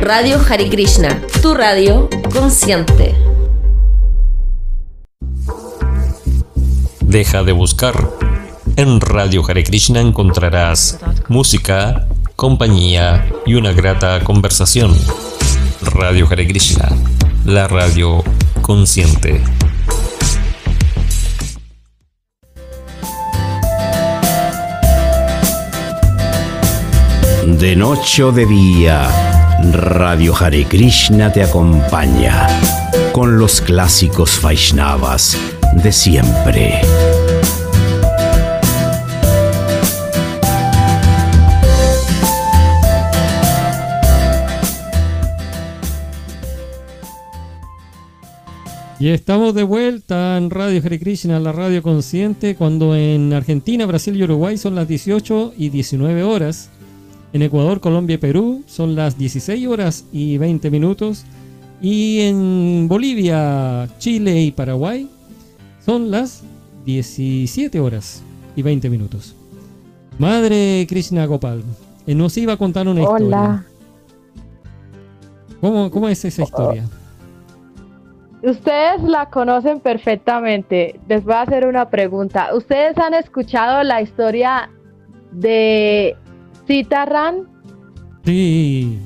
Radio 0.00 0.40
Hari 0.40 0.70
Krishna, 0.70 1.20
tu 1.42 1.54
radio 1.54 2.08
consciente. 2.32 3.14
Deja 7.02 7.42
de 7.42 7.52
buscar 7.52 8.10
en 8.76 9.00
Radio 9.00 9.44
Hare 9.46 9.62
Krishna 9.62 10.00
encontrarás 10.00 10.98
música, 11.28 12.08
compañía 12.34 13.30
y 13.44 13.54
una 13.54 13.72
grata 13.72 14.24
conversación. 14.24 14.96
Radio 15.82 16.26
Hare 16.30 16.46
Krishna, 16.46 16.88
la 17.44 17.68
radio 17.68 18.24
consciente. 18.62 19.42
De 27.46 27.76
noche 27.76 28.22
o 28.22 28.32
de 28.32 28.46
día, 28.46 29.29
Radio 29.62 30.34
Hare 30.34 30.64
Krishna 30.64 31.30
te 31.30 31.42
acompaña 31.42 32.46
con 33.12 33.38
los 33.38 33.60
clásicos 33.60 34.40
Vaishnavas 34.42 35.36
de 35.82 35.92
siempre. 35.92 36.80
Y 48.98 49.08
estamos 49.08 49.54
de 49.54 49.62
vuelta 49.62 50.36
en 50.38 50.50
Radio 50.50 50.80
Hare 50.84 50.98
Krishna, 50.98 51.38
la 51.38 51.52
radio 51.52 51.82
consciente, 51.82 52.54
cuando 52.54 52.96
en 52.96 53.32
Argentina, 53.32 53.84
Brasil 53.86 54.16
y 54.16 54.22
Uruguay 54.24 54.56
son 54.56 54.74
las 54.74 54.88
18 54.88 55.54
y 55.56 55.68
19 55.68 56.22
horas. 56.22 56.70
En 57.32 57.42
Ecuador, 57.42 57.80
Colombia 57.80 58.14
y 58.14 58.18
Perú 58.18 58.64
son 58.66 58.96
las 58.96 59.16
16 59.16 59.66
horas 59.68 60.04
y 60.12 60.36
20 60.38 60.70
minutos. 60.70 61.24
Y 61.80 62.20
en 62.22 62.88
Bolivia, 62.88 63.88
Chile 63.98 64.40
y 64.40 64.50
Paraguay 64.50 65.08
son 65.84 66.10
las 66.10 66.42
17 66.84 67.78
horas 67.80 68.22
y 68.56 68.62
20 68.62 68.90
minutos. 68.90 69.34
Madre 70.18 70.86
Krishna 70.88 71.24
Gopal, 71.26 71.62
eh, 72.06 72.14
nos 72.14 72.36
iba 72.36 72.54
a 72.54 72.56
contar 72.56 72.88
una 72.88 73.02
Hola. 73.02 73.14
historia. 73.14 73.64
¿Cómo, 75.60 75.90
¿Cómo 75.90 76.08
es 76.08 76.24
esa 76.24 76.42
historia? 76.42 76.84
Ustedes 78.42 79.02
la 79.02 79.28
conocen 79.28 79.80
perfectamente. 79.80 80.98
Les 81.08 81.22
voy 81.24 81.34
a 81.34 81.42
hacer 81.42 81.66
una 81.66 81.90
pregunta. 81.90 82.54
¿Ustedes 82.54 82.96
han 82.98 83.14
escuchado 83.14 83.82
la 83.82 84.00
historia 84.00 84.70
de 85.32 86.16
Ran? 87.06 87.48
Sí. 88.24 88.98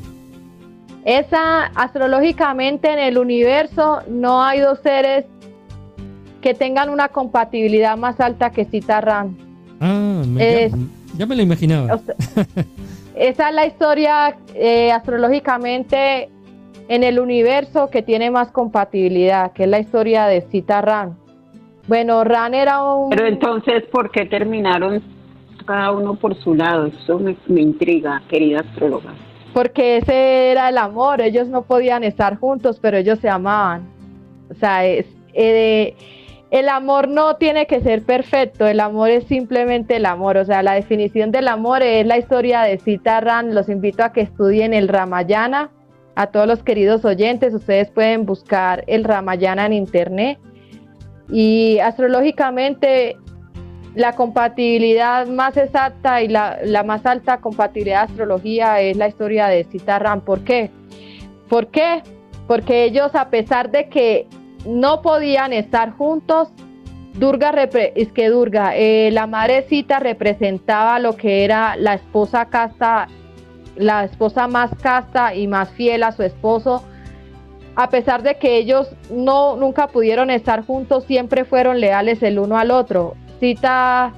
Esa, 1.04 1.66
astrológicamente 1.66 2.90
en 2.90 2.98
el 2.98 3.18
universo 3.18 4.00
no 4.08 4.42
hay 4.42 4.60
dos 4.60 4.78
seres 4.80 5.26
que 6.40 6.54
tengan 6.54 6.90
una 6.90 7.08
compatibilidad 7.08 7.96
más 7.96 8.20
alta 8.20 8.50
que 8.50 8.66
Ran. 9.00 9.36
Ah, 9.80 10.22
me, 10.26 10.68
ya, 10.70 10.76
ya, 11.16 11.26
me 11.26 11.36
lo 11.36 11.42
imaginaba. 11.42 12.00
esa 13.14 13.48
es 13.48 13.54
la 13.54 13.66
historia 13.66 14.36
eh, 14.54 14.92
astrológicamente 14.92 16.28
en 16.88 17.02
el 17.02 17.18
universo 17.18 17.88
que 17.88 18.02
tiene 18.02 18.30
más 18.30 18.50
compatibilidad, 18.50 19.52
que 19.52 19.64
es 19.64 19.68
la 19.68 19.78
historia 19.78 20.26
de 20.26 20.42
Cita 20.42 20.80
Ran. 20.82 21.16
Bueno, 21.86 22.24
Ran 22.24 22.54
era 22.54 22.82
un... 22.82 23.10
Pero 23.10 23.26
entonces, 23.26 23.84
¿por 23.90 24.10
qué 24.10 24.26
terminaron 24.26 25.02
cada 25.64 25.92
uno 25.92 26.14
por 26.14 26.36
su 26.36 26.54
lado? 26.54 26.86
Eso 26.86 27.18
me, 27.18 27.36
intriga, 27.60 28.22
querida 28.28 28.60
astróloga. 28.60 29.14
Porque 29.52 29.98
ese 29.98 30.50
era 30.50 30.68
el 30.68 30.78
amor, 30.78 31.20
ellos 31.20 31.48
no 31.48 31.62
podían 31.62 32.04
estar 32.04 32.38
juntos, 32.38 32.78
pero 32.80 32.96
ellos 32.96 33.18
se 33.20 33.28
amaban. 33.28 33.88
O 34.50 34.54
sea, 34.54 34.84
es, 34.84 35.06
eh, 35.32 35.94
el 36.50 36.68
amor 36.68 37.08
no 37.08 37.36
tiene 37.36 37.66
que 37.66 37.80
ser 37.80 38.02
perfecto, 38.02 38.66
el 38.66 38.80
amor 38.80 39.10
es 39.10 39.24
simplemente 39.24 39.96
el 39.96 40.06
amor. 40.06 40.36
O 40.36 40.44
sea, 40.44 40.62
la 40.62 40.74
definición 40.74 41.30
del 41.30 41.48
amor 41.48 41.82
es 41.82 42.06
la 42.06 42.18
historia 42.18 42.62
de 42.62 42.78
Cita 42.78 43.20
Ran. 43.20 43.54
Los 43.54 43.68
invito 43.68 44.04
a 44.04 44.12
que 44.12 44.22
estudien 44.22 44.74
el 44.74 44.88
Ramayana 44.88 45.70
a 46.16 46.28
todos 46.28 46.46
los 46.46 46.62
queridos 46.62 47.04
oyentes, 47.04 47.54
ustedes 47.54 47.90
pueden 47.90 48.24
buscar 48.24 48.84
el 48.86 49.04
Ramayana 49.04 49.66
en 49.66 49.72
internet 49.72 50.38
y 51.28 51.78
astrológicamente 51.80 53.16
la 53.94 54.14
compatibilidad 54.14 55.26
más 55.26 55.56
exacta 55.56 56.22
y 56.22 56.28
la, 56.28 56.82
más 56.84 57.06
alta 57.06 57.38
compatibilidad 57.38 58.06
de 58.06 58.12
astrología 58.12 58.80
es 58.80 58.96
la 58.96 59.08
historia 59.08 59.46
de 59.46 59.66
Ram. 59.86 60.20
¿Por 60.20 60.40
qué? 60.44 60.70
¿Por 61.48 61.68
qué? 61.68 62.02
Porque 62.46 62.84
ellos 62.84 63.14
a 63.14 63.30
pesar 63.30 63.70
de 63.70 63.88
que 63.88 64.26
no 64.66 65.02
podían 65.02 65.52
estar 65.52 65.92
juntos, 65.92 66.48
Durga, 67.14 67.50
es 67.94 68.12
que 68.12 68.28
Durga, 68.28 68.76
eh, 68.76 69.10
la 69.12 69.28
madrecita 69.28 70.00
representaba 70.00 70.98
lo 70.98 71.16
que 71.16 71.44
era 71.44 71.76
la 71.76 71.94
esposa 71.94 72.46
casta 72.46 73.06
la 73.76 74.04
esposa 74.04 74.46
más 74.46 74.70
casta 74.80 75.34
y 75.34 75.46
más 75.46 75.70
fiel 75.70 76.02
a 76.02 76.12
su 76.12 76.22
esposo. 76.22 76.84
A 77.76 77.90
pesar 77.90 78.22
de 78.22 78.36
que 78.36 78.56
ellos 78.56 78.88
no 79.10 79.56
nunca 79.56 79.88
pudieron 79.88 80.30
estar 80.30 80.64
juntos, 80.64 81.04
siempre 81.04 81.44
fueron 81.44 81.80
leales 81.80 82.22
el 82.22 82.38
uno 82.38 82.56
al 82.56 82.70
otro. 82.70 83.14
Cita, 83.40 84.12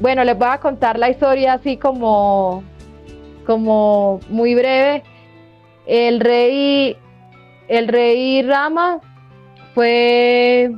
bueno, 0.00 0.24
les 0.24 0.36
voy 0.36 0.48
a 0.50 0.58
contar 0.58 0.98
la 0.98 1.10
historia 1.10 1.54
así 1.54 1.76
como, 1.76 2.62
como 3.46 4.20
muy 4.28 4.54
breve. 4.54 5.02
El 5.86 6.20
rey, 6.20 6.96
el 7.68 7.88
rey 7.88 8.42
Rama 8.42 9.00
fue 9.74 10.70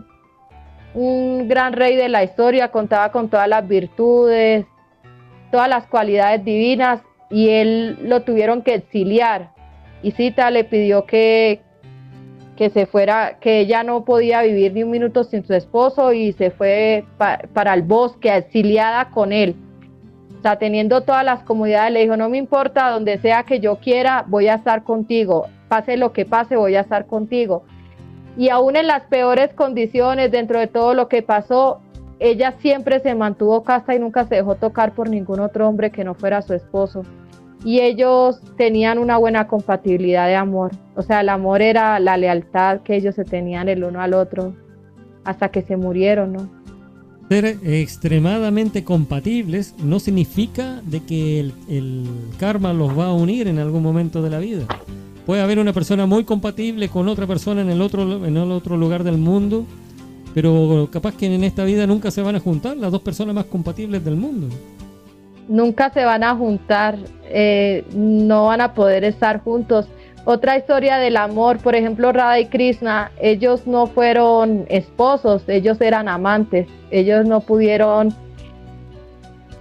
un 0.95 1.49
gran 1.49 1.75
rey 1.75 1.97
de 1.97 2.09
la 2.09 2.25
historia, 2.25 2.71
contaba 2.71 3.13
con 3.13 3.29
todas 3.29 3.49
las 3.49 3.67
virtudes, 3.69 4.67
todas 5.51 5.69
las 5.69 5.87
cualidades 5.87 6.45
divinas 6.45 7.01
y 7.31 7.51
él 7.51 7.99
lo 8.03 8.23
tuvieron 8.23 8.63
que 8.63 8.75
exiliar. 8.75 9.51
Y 10.03 10.13
Sita 10.13 10.51
le 10.51 10.65
pidió 10.65 11.07
que, 11.07 11.63
que 12.57 12.71
se 12.71 12.87
fuera, 12.87 13.39
que 13.41 13.61
ella 13.61 13.83
no 13.83 14.05
podía 14.05 14.43
vivir 14.43 14.73
ni 14.73 14.83
un 14.83 14.91
minuto 14.91 15.25
sin 15.25 15.45
su 15.45 15.55
esposo 15.55 16.13
y 16.13 16.33
se 16.33 16.51
fue 16.51 17.05
para 17.53 17.75
el 17.75 17.83
bosque 17.83 18.35
exiliada 18.35 19.11
con 19.11 19.33
él. 19.33 19.55
O 20.39 20.43
sea, 20.43 20.57
teniendo 20.57 21.03
todas 21.03 21.25
las 21.25 21.43
comodidades, 21.43 21.93
le 21.93 22.01
dijo, 22.01 22.17
no 22.17 22.29
me 22.29 22.39
importa, 22.39 22.91
donde 22.91 23.19
sea 23.19 23.45
que 23.45 23.61
yo 23.61 23.77
quiera, 23.77 24.25
voy 24.27 24.49
a 24.49 24.55
estar 24.55 24.83
contigo. 24.85 25.47
Pase 25.69 25.97
lo 25.97 26.13
que 26.13 26.25
pase, 26.25 26.57
voy 26.57 26.77
a 26.77 26.81
estar 26.81 27.07
contigo. 27.07 27.65
Y 28.37 28.49
aún 28.51 28.77
en 28.77 28.87
las 28.87 29.03
peores 29.05 29.53
condiciones, 29.55 30.31
dentro 30.31 30.59
de 30.59 30.67
todo 30.67 30.95
lo 30.95 31.09
que 31.09 31.23
pasó, 31.23 31.81
ella 32.19 32.55
siempre 32.61 33.01
se 33.01 33.15
mantuvo 33.15 33.63
casta 33.63 33.95
y 33.95 33.99
nunca 33.99 34.25
se 34.25 34.37
dejó 34.37 34.55
tocar 34.55 34.93
por 34.93 35.09
ningún 35.09 35.41
otro 35.41 35.69
hombre 35.69 35.91
que 35.91 36.05
no 36.05 36.15
fuera 36.15 36.43
su 36.43 36.55
esposo. 36.55 37.03
Y 37.65 37.81
ellos 37.81 38.41
tenían 38.57 38.99
una 38.99 39.17
buena 39.17 39.49
compatibilidad 39.49 40.27
de 40.27 40.37
amor. 40.37 40.73
O 40.95 41.03
sea, 41.03 41.21
el 41.21 41.29
amor 41.29 41.63
era 41.63 41.99
la 42.01 42.17
lealtad 42.17 42.81
que 42.83 42.97
ellos 42.97 43.15
se 43.15 43.25
tenían 43.25 43.69
el 43.69 43.85
uno 43.85 44.01
al 44.01 44.15
otro 44.15 44.55
hasta 45.25 45.49
que 45.51 45.63
se 45.63 45.77
murieron, 45.77 46.33
¿no? 46.33 46.49
Ser 47.29 47.45
extremadamente 47.65 48.85
compatibles 48.85 49.75
no 49.83 49.99
significa 49.99 50.81
de 50.85 51.03
que 51.03 51.41
el, 51.41 52.05
karma 52.39 52.73
los 52.73 52.97
va 52.97 53.07
a 53.07 53.13
unir 53.13 53.49
en 53.49 53.59
algún 53.59 53.83
momento 53.83 54.23
de 54.23 54.31
la 54.31 54.39
vida. 54.39 54.65
Puede 55.27 55.43
haber 55.43 55.59
una 55.59 55.73
persona 55.73 56.07
muy 56.07 56.23
compatible 56.23 56.89
con 56.89 57.09
otra 57.09 57.27
persona 57.27 57.63
en 57.63 57.71
el 57.71 57.83
otro, 57.83 58.25
en 58.25 58.37
el 58.37 58.53
otro 58.53 58.77
lugar 58.77 59.03
del 59.03 59.19
mundo, 59.19 59.67
pero 60.35 60.89
capaz 60.93 61.17
que 61.17 61.27
en 61.27 61.43
esta 61.43 61.65
vida 61.65 61.85
nunca 61.89 62.13
se 62.13 62.23
van 62.23 62.37
a 62.37 62.41
juntar 62.41 62.77
las 62.77 62.93
dos 62.93 63.01
personas 63.01 63.35
más 63.35 63.47
compatibles 63.47 64.05
del 64.05 64.15
mundo 64.15 64.47
nunca 65.49 65.91
se 65.91 66.05
van 66.05 66.25
a 66.25 66.35
juntar, 66.35 66.97
eh, 67.25 67.85
no 67.95 68.47
van 68.47 68.61
a 68.61 68.75
poder 68.75 69.05
estar 69.05 69.41
juntos. 69.41 69.89
Otra 70.25 70.57
historia 70.57 70.99
del 70.99 71.17
amor, 71.17 71.59
por 71.59 71.77
ejemplo, 71.77 72.11
Radha 72.13 72.41
y 72.41 72.47
Krishna, 72.47 73.13
ellos 73.21 73.67
no 73.67 73.87
fueron 73.87 74.67
esposos, 74.69 75.49
ellos 75.49 75.81
eran 75.81 76.09
amantes, 76.09 76.67
ellos 76.91 77.27
no 77.27 77.41
pudieron, 77.41 78.13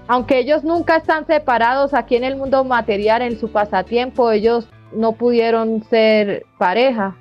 aunque 0.07 0.39
ellos 0.39 0.63
nunca 0.63 0.97
están 0.97 1.27
separados 1.27 1.93
aquí 1.93 2.15
en 2.15 2.23
el 2.23 2.35
mundo 2.35 2.63
material, 2.63 3.21
en 3.21 3.39
su 3.39 3.51
pasatiempo, 3.51 4.31
ellos 4.31 4.67
no 4.91 5.11
pudieron 5.11 5.83
ser 5.83 6.45
pareja, 6.57 7.15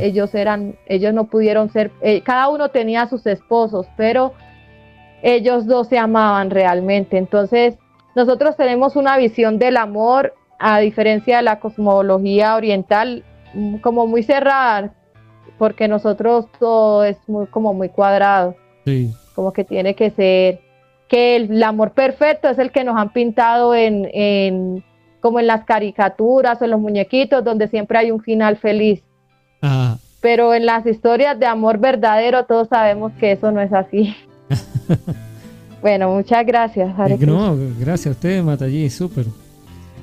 ellos 0.00 0.34
eran, 0.34 0.74
ellos 0.86 1.12
no 1.12 1.24
pudieron 1.24 1.70
ser, 1.70 1.90
eh, 2.00 2.22
cada 2.22 2.48
uno 2.48 2.70
tenía 2.70 3.06
sus 3.08 3.26
esposos, 3.26 3.86
pero 3.98 4.32
ellos 5.22 5.66
dos 5.66 5.88
se 5.88 5.98
amaban 5.98 6.48
realmente, 6.48 7.18
entonces 7.18 7.76
nosotros 8.16 8.56
tenemos 8.56 8.96
una 8.96 9.18
visión 9.18 9.58
del 9.58 9.76
amor, 9.76 10.32
a 10.58 10.80
diferencia 10.80 11.36
de 11.36 11.42
la 11.42 11.60
cosmología 11.60 12.56
oriental, 12.56 13.22
mm, 13.52 13.76
como 13.76 14.06
muy 14.06 14.22
cerrada, 14.22 14.94
porque 15.58 15.86
nosotros 15.86 16.46
todo 16.58 17.04
es 17.04 17.18
muy, 17.28 17.46
como 17.46 17.74
muy 17.74 17.90
cuadrado. 17.90 18.56
Como 19.34 19.52
que 19.52 19.64
tiene 19.64 19.94
que 19.94 20.10
ser, 20.10 20.60
que 21.08 21.36
el, 21.36 21.62
amor 21.62 21.90
perfecto 21.90 22.48
es 22.48 22.58
el 22.58 22.70
que 22.72 22.84
nos 22.84 22.96
han 22.96 23.12
pintado 23.12 23.74
en, 23.74 24.82
como 25.20 25.38
en 25.38 25.46
las 25.46 25.64
caricaturas 25.64 26.62
o 26.62 26.64
en 26.64 26.70
los 26.70 26.80
muñequitos, 26.80 27.44
donde 27.44 27.68
siempre 27.68 27.98
hay 27.98 28.10
un 28.10 28.22
final 28.22 28.56
feliz. 28.56 29.02
Pero 30.22 30.54
en 30.54 30.64
las 30.64 30.86
historias 30.86 31.38
de 31.38 31.46
amor 31.46 31.78
verdadero 31.78 32.46
todos 32.46 32.68
sabemos 32.68 33.12
que 33.20 33.32
eso 33.32 33.52
no 33.52 33.60
es 33.60 33.74
así. 33.74 34.16
Bueno, 35.82 36.10
muchas 36.10 36.44
gracias. 36.46 36.94
no, 37.20 37.56
gracias 37.78 38.06
a 38.06 38.10
usted, 38.10 38.42
Matallí, 38.42 38.88
súper. 38.90 39.26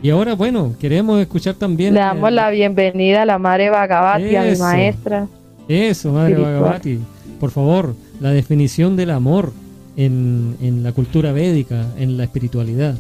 Y 0.01 0.09
ahora, 0.09 0.35
bueno, 0.35 0.73
queremos 0.79 1.19
escuchar 1.21 1.55
también. 1.55 1.93
Le 1.93 2.01
damos 2.01 2.31
la 2.31 2.49
bienvenida 2.49 3.21
a 3.21 3.25
la 3.25 3.39
Madre 3.39 3.69
Bhagavati, 3.69 4.35
a 4.35 4.43
mi 4.43 4.57
maestra. 4.57 5.27
Eso, 5.67 6.11
Madre 6.11 6.35
Bhagavati. 6.35 6.99
Por 7.39 7.51
favor, 7.51 7.95
la 8.19 8.31
definición 8.31 8.95
del 8.97 9.11
amor 9.11 9.53
en, 9.95 10.57
en 10.61 10.83
la 10.83 10.91
cultura 10.91 11.31
védica, 11.31 11.85
en 11.97 12.17
la 12.17 12.25
espiritualidad. 12.25 12.95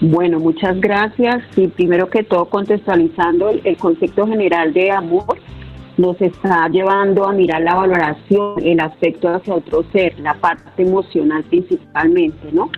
Bueno, 0.00 0.38
muchas 0.38 0.78
gracias. 0.80 1.42
Y 1.56 1.68
primero 1.68 2.08
que 2.08 2.22
todo, 2.22 2.44
contextualizando 2.46 3.50
el 3.50 3.76
concepto 3.78 4.26
general 4.26 4.72
de 4.72 4.90
amor, 4.90 5.38
nos 5.98 6.20
está 6.22 6.68
llevando 6.68 7.26
a 7.26 7.32
mirar 7.32 7.60
la 7.62 7.74
valoración, 7.74 8.54
el 8.62 8.80
aspecto 8.80 9.28
hacia 9.28 9.54
otro 9.54 9.82
ser, 9.92 10.18
la 10.20 10.34
parte 10.34 10.82
emocional 10.82 11.44
principalmente, 11.44 12.50
¿no? 12.52 12.70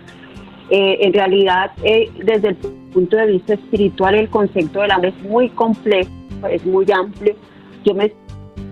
Eh, 0.71 0.97
en 1.01 1.13
realidad, 1.13 1.71
eh, 1.83 2.09
desde 2.23 2.49
el 2.49 2.55
punto 2.55 3.17
de 3.17 3.27
vista 3.27 3.53
espiritual, 3.53 4.15
el 4.15 4.29
concepto 4.29 4.81
del 4.81 4.91
amor 4.91 5.07
es 5.07 5.21
muy 5.21 5.49
complejo, 5.49 6.09
es 6.49 6.65
muy 6.65 6.85
amplio. 6.91 7.35
Yo 7.85 7.93
me 7.93 8.11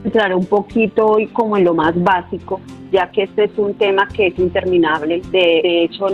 centraré 0.01 0.33
un 0.33 0.45
poquito 0.45 1.05
hoy 1.05 1.27
como 1.27 1.55
en 1.55 1.65
lo 1.65 1.75
más 1.75 1.93
básico, 2.01 2.59
ya 2.91 3.11
que 3.11 3.23
este 3.23 3.45
es 3.45 3.51
un 3.57 3.75
tema 3.75 4.07
que 4.07 4.27
es 4.27 4.39
interminable. 4.39 5.21
De, 5.31 5.83
hecho, 5.83 6.07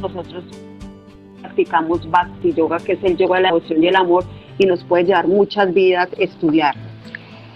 nosotros 0.00 0.44
practicamos 1.40 2.10
Bhakti 2.10 2.52
Yoga, 2.52 2.78
que 2.78 2.92
es 2.92 3.04
el 3.04 3.16
yoga 3.16 3.36
de 3.36 3.42
la 3.42 3.48
devoción 3.48 3.82
y 3.82 3.86
el 3.86 3.96
amor, 3.96 4.24
y 4.58 4.66
nos 4.66 4.84
puede 4.84 5.04
llevar 5.04 5.28
muchas 5.28 5.72
vidas 5.72 6.08
estudiarlo. 6.18 6.89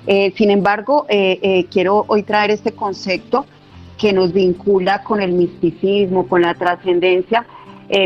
Eh, 0.07 0.33
sin 0.37 0.51
embargo, 0.51 1.07
eh, 1.09 1.39
eh, 1.43 1.67
quiero 1.71 2.05
hoy 2.09 2.23
traer 2.23 2.51
este 2.51 2.73
concepto 2.73 3.47
que 3.99 4.13
nos 4.13 4.33
vincula 4.33 5.03
con 5.03 5.23
el 5.23 5.33
misticismo, 5.33 6.27
con 6.27 6.43
la 6.43 6.55
trascendencia, 6.55 7.47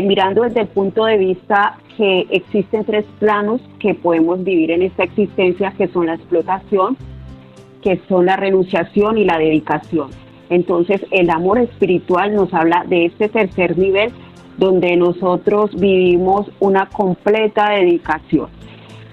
mirando 0.03 0.43
desde 0.43 0.61
el 0.61 0.67
punto 0.67 1.05
de 1.05 1.17
vista 1.17 1.77
que 1.97 2.27
existen 2.29 2.83
tres 2.83 3.05
planos 3.17 3.61
que 3.79 3.95
podemos 3.95 4.43
vivir 4.43 4.71
en 4.71 4.81
esta 4.81 5.03
existencia, 5.03 5.73
que 5.77 5.87
son 5.87 6.07
la 6.07 6.15
explotación, 6.15 6.97
que 7.81 7.99
son 8.09 8.25
la 8.25 8.35
renunciación 8.35 9.17
y 9.17 9.23
la 9.23 9.37
dedicación. 9.37 10.09
Entonces, 10.49 11.05
el 11.11 11.29
amor 11.29 11.59
espiritual 11.59 12.35
nos 12.35 12.53
habla 12.53 12.83
de 12.87 13.05
este 13.05 13.29
tercer 13.29 13.77
nivel 13.77 14.11
donde 14.57 14.95
nosotros 14.97 15.71
vivimos 15.73 16.51
una 16.59 16.87
completa 16.87 17.69
dedicación. 17.71 18.49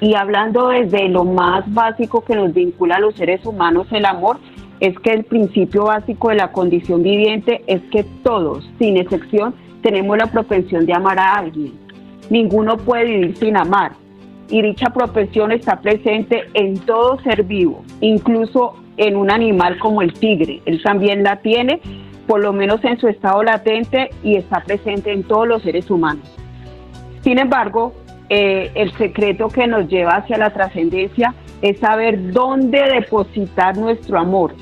Y 0.01 0.15
hablando 0.15 0.69
desde 0.69 1.09
lo 1.09 1.25
más 1.25 1.73
básico 1.73 2.23
que 2.23 2.35
nos 2.35 2.53
vincula 2.53 2.97
a 2.97 3.01
los 3.01 3.15
seres 3.15 3.45
humanos, 3.47 3.87
el 3.91 4.05
amor, 4.05 4.39
es 4.81 4.99
que 4.99 5.13
el 5.13 5.25
principio 5.25 5.85
básico 5.85 6.29
de 6.29 6.37
la 6.37 6.53
condición 6.53 7.03
viviente 7.03 7.63
es 7.67 7.81
que 7.91 8.05
todos, 8.23 8.69
sin 8.79 8.99
excepción, 8.99 9.55
tenemos 9.83 10.19
la 10.19 10.27
propensión 10.27 10.85
de 10.85 10.93
amar 10.93 11.19
a 11.19 11.37
alguien. 11.37 11.73
Ninguno 12.29 12.77
puede 12.77 13.05
vivir 13.05 13.37
sin 13.37 13.57
amar. 13.57 13.93
Y 14.49 14.63
dicha 14.63 14.91
propensión 14.91 15.51
está 15.51 15.81
presente 15.81 16.45
en 16.55 16.79
todo 16.81 17.19
ser 17.21 17.43
vivo, 17.45 17.83
incluso 18.01 18.75
en 18.97 19.17
un 19.17 19.31
animal 19.31 19.79
como 19.79 20.03
el 20.03 20.13
tigre. 20.13 20.61
Él 20.67 20.83
también 20.83 21.23
la 21.23 21.37
tiene, 21.37 21.81
por 22.27 22.43
lo 22.43 22.53
menos 22.53 22.85
en 22.85 22.99
su 22.99 23.09
estado 23.09 23.43
latente, 23.43 24.11
y 24.23 24.37
está 24.37 24.63
presente 24.63 25.13
en 25.13 25.25
todos 25.25 25.49
los 25.49 25.63
seres 25.63 25.91
humanos. 25.91 26.29
Sin 27.23 27.39
embargo, 27.39 27.93
eh, 28.29 28.73
el 28.75 28.93
secreto 28.97 29.49
que 29.49 29.67
nos 29.67 29.89
lleva 29.89 30.17
hacia 30.17 30.37
la 30.37 30.51
trascendencia 30.51 31.35
es 31.63 31.79
saber 31.79 32.33
dónde 32.33 32.83
depositar 32.83 33.77
nuestro 33.77 34.19
amor. 34.19 34.55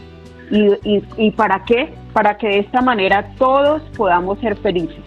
Y, 0.50 1.31
para 1.33 1.64
qué? 1.64 1.94
Para 2.12 2.37
que 2.37 2.46
de 2.46 2.59
esta 2.59 2.83
manera 2.83 3.31
todos 3.38 3.83
podamos 3.96 4.38
ser 4.38 4.57
felices. 4.57 5.03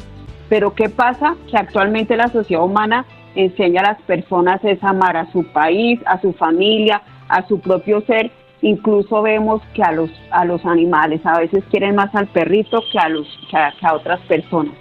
Pero 0.49 0.73
¿qué 0.73 0.89
pasa? 0.89 1.35
Que 1.49 1.57
actualmente 1.57 2.17
la 2.17 2.27
sociedad 2.29 2.63
humana 2.63 3.05
enseña 3.35 3.81
a 3.81 3.91
las 3.93 4.01
personas 4.01 4.63
es 4.63 4.83
amar 4.83 5.15
a 5.15 5.31
su 5.31 5.43
país, 5.53 5.99
a 6.05 6.19
su 6.19 6.33
familia, 6.33 7.01
a 7.29 7.47
su 7.47 7.59
propio 7.59 8.01
ser. 8.01 8.31
Incluso 8.61 9.21
vemos 9.21 9.61
que 9.73 9.83
a 9.83 9.91
los, 9.91 10.09
a 10.31 10.43
los 10.43 10.65
animales 10.65 11.21
a 11.23 11.39
veces 11.39 11.63
quieren 11.69 11.95
más 11.95 12.13
al 12.15 12.27
perrito 12.27 12.81
que 12.91 12.97
a, 12.97 13.07
los, 13.07 13.27
que 13.49 13.57
a 13.57 13.93
otras 13.93 14.19
personas 14.21 14.73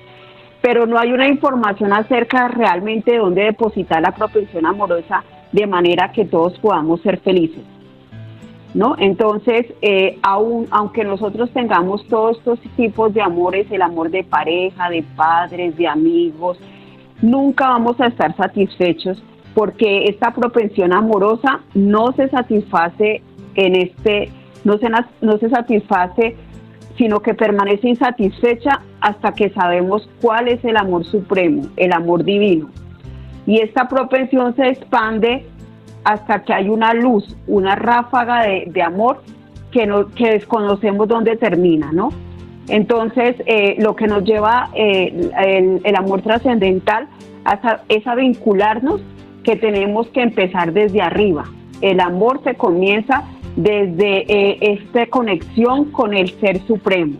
pero 0.66 0.85
no 0.85 0.98
hay 0.98 1.12
una 1.12 1.29
información 1.29 1.92
acerca 1.92 2.48
realmente 2.48 3.12
de 3.12 3.18
dónde 3.18 3.44
depositar 3.44 4.02
la 4.02 4.11
propensión 4.11 4.66
amorosa 4.66 5.22
de 5.52 5.64
manera 5.64 6.11
que 6.11 6.24
todos 6.24 6.59
podamos 6.59 7.00
ser 7.02 7.20
felices. 7.20 7.62
¿No? 8.74 8.96
Entonces, 8.98 9.66
eh, 9.81 10.18
aún, 10.24 10.66
aunque 10.72 11.05
nosotros 11.05 11.50
tengamos 11.52 12.05
todos 12.09 12.38
estos 12.38 12.59
tipos 12.74 13.14
de 13.14 13.22
amores, 13.22 13.70
el 13.70 13.81
amor 13.81 14.11
de 14.11 14.24
pareja, 14.24 14.90
de 14.90 15.05
padres, 15.14 15.76
de 15.76 15.87
amigos, 15.87 16.59
nunca 17.22 17.68
vamos 17.68 18.00
a 18.00 18.09
estar 18.09 18.35
satisfechos 18.35 19.22
porque 19.55 20.07
esta 20.07 20.35
propensión 20.35 20.92
amorosa 20.92 21.61
no 21.74 22.11
se 22.11 22.29
satisface 22.29 23.22
en 23.55 23.76
este, 23.76 24.33
no 24.64 24.79
se, 24.79 24.88
no 25.20 25.38
se 25.38 25.48
satisface 25.48 26.37
sino 26.96 27.20
que 27.20 27.35
permanece 27.35 27.88
insatisfecha 27.88 28.80
hasta 29.00 29.32
que 29.32 29.50
sabemos 29.50 30.09
cuál 30.20 30.48
es 30.48 30.64
el 30.64 30.76
amor 30.76 31.04
supremo, 31.04 31.62
el 31.76 31.92
amor 31.92 32.24
divino. 32.24 32.70
Y 33.46 33.61
esta 33.61 33.88
propensión 33.88 34.56
se 34.56 34.68
expande 34.68 35.46
hasta 36.04 36.42
que 36.42 36.52
hay 36.52 36.68
una 36.68 36.94
luz, 36.94 37.37
una 37.46 37.74
ráfaga 37.74 38.44
de, 38.44 38.82
amor 38.82 39.22
que, 39.70 39.87
no, 39.87 40.09
que 40.09 40.30
desconocemos 40.30 41.09
dónde 41.09 41.37
termina, 41.37 41.92
¿no? 41.92 42.11
Entonces, 42.68 43.37
eh, 43.46 43.76
lo 43.78 43.94
que 43.94 44.06
nos 44.06 44.24
lleva 44.24 44.70
eh, 44.74 45.30
el, 45.38 45.80
el, 45.85 45.96
amor 45.96 46.22
trascendental 46.22 47.06
es 47.88 48.06
a 48.06 48.14
vincularnos 48.16 49.00
que 49.44 49.54
tenemos 49.54 50.09
que 50.09 50.22
empezar 50.22 50.72
desde 50.72 51.00
arriba. 51.00 51.44
El 51.80 52.00
amor 52.00 52.40
se 52.42 52.54
comienza 52.54 53.24
desde 53.56 54.30
eh, 54.30 54.58
esta 54.60 55.06
conexión 55.06 55.86
con 55.86 56.14
el 56.14 56.28
Ser 56.40 56.60
Supremo. 56.66 57.18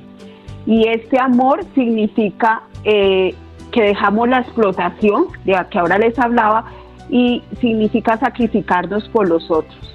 Y 0.67 0.87
este 0.89 1.19
amor 1.19 1.65
significa 1.75 2.63
eh, 2.85 3.35
que 3.73 3.83
dejamos 3.83 4.29
la 4.29 4.41
explotación, 4.41 5.27
de 5.45 5.53
la 5.53 5.69
que 5.69 5.79
ahora 5.79 5.99
les 5.99 6.19
hablaba, 6.19 6.67
y 7.09 7.43
significa 7.61 8.19
sacrificarnos 8.19 9.09
por 9.09 9.29
los 9.29 9.51
otros. 9.51 9.95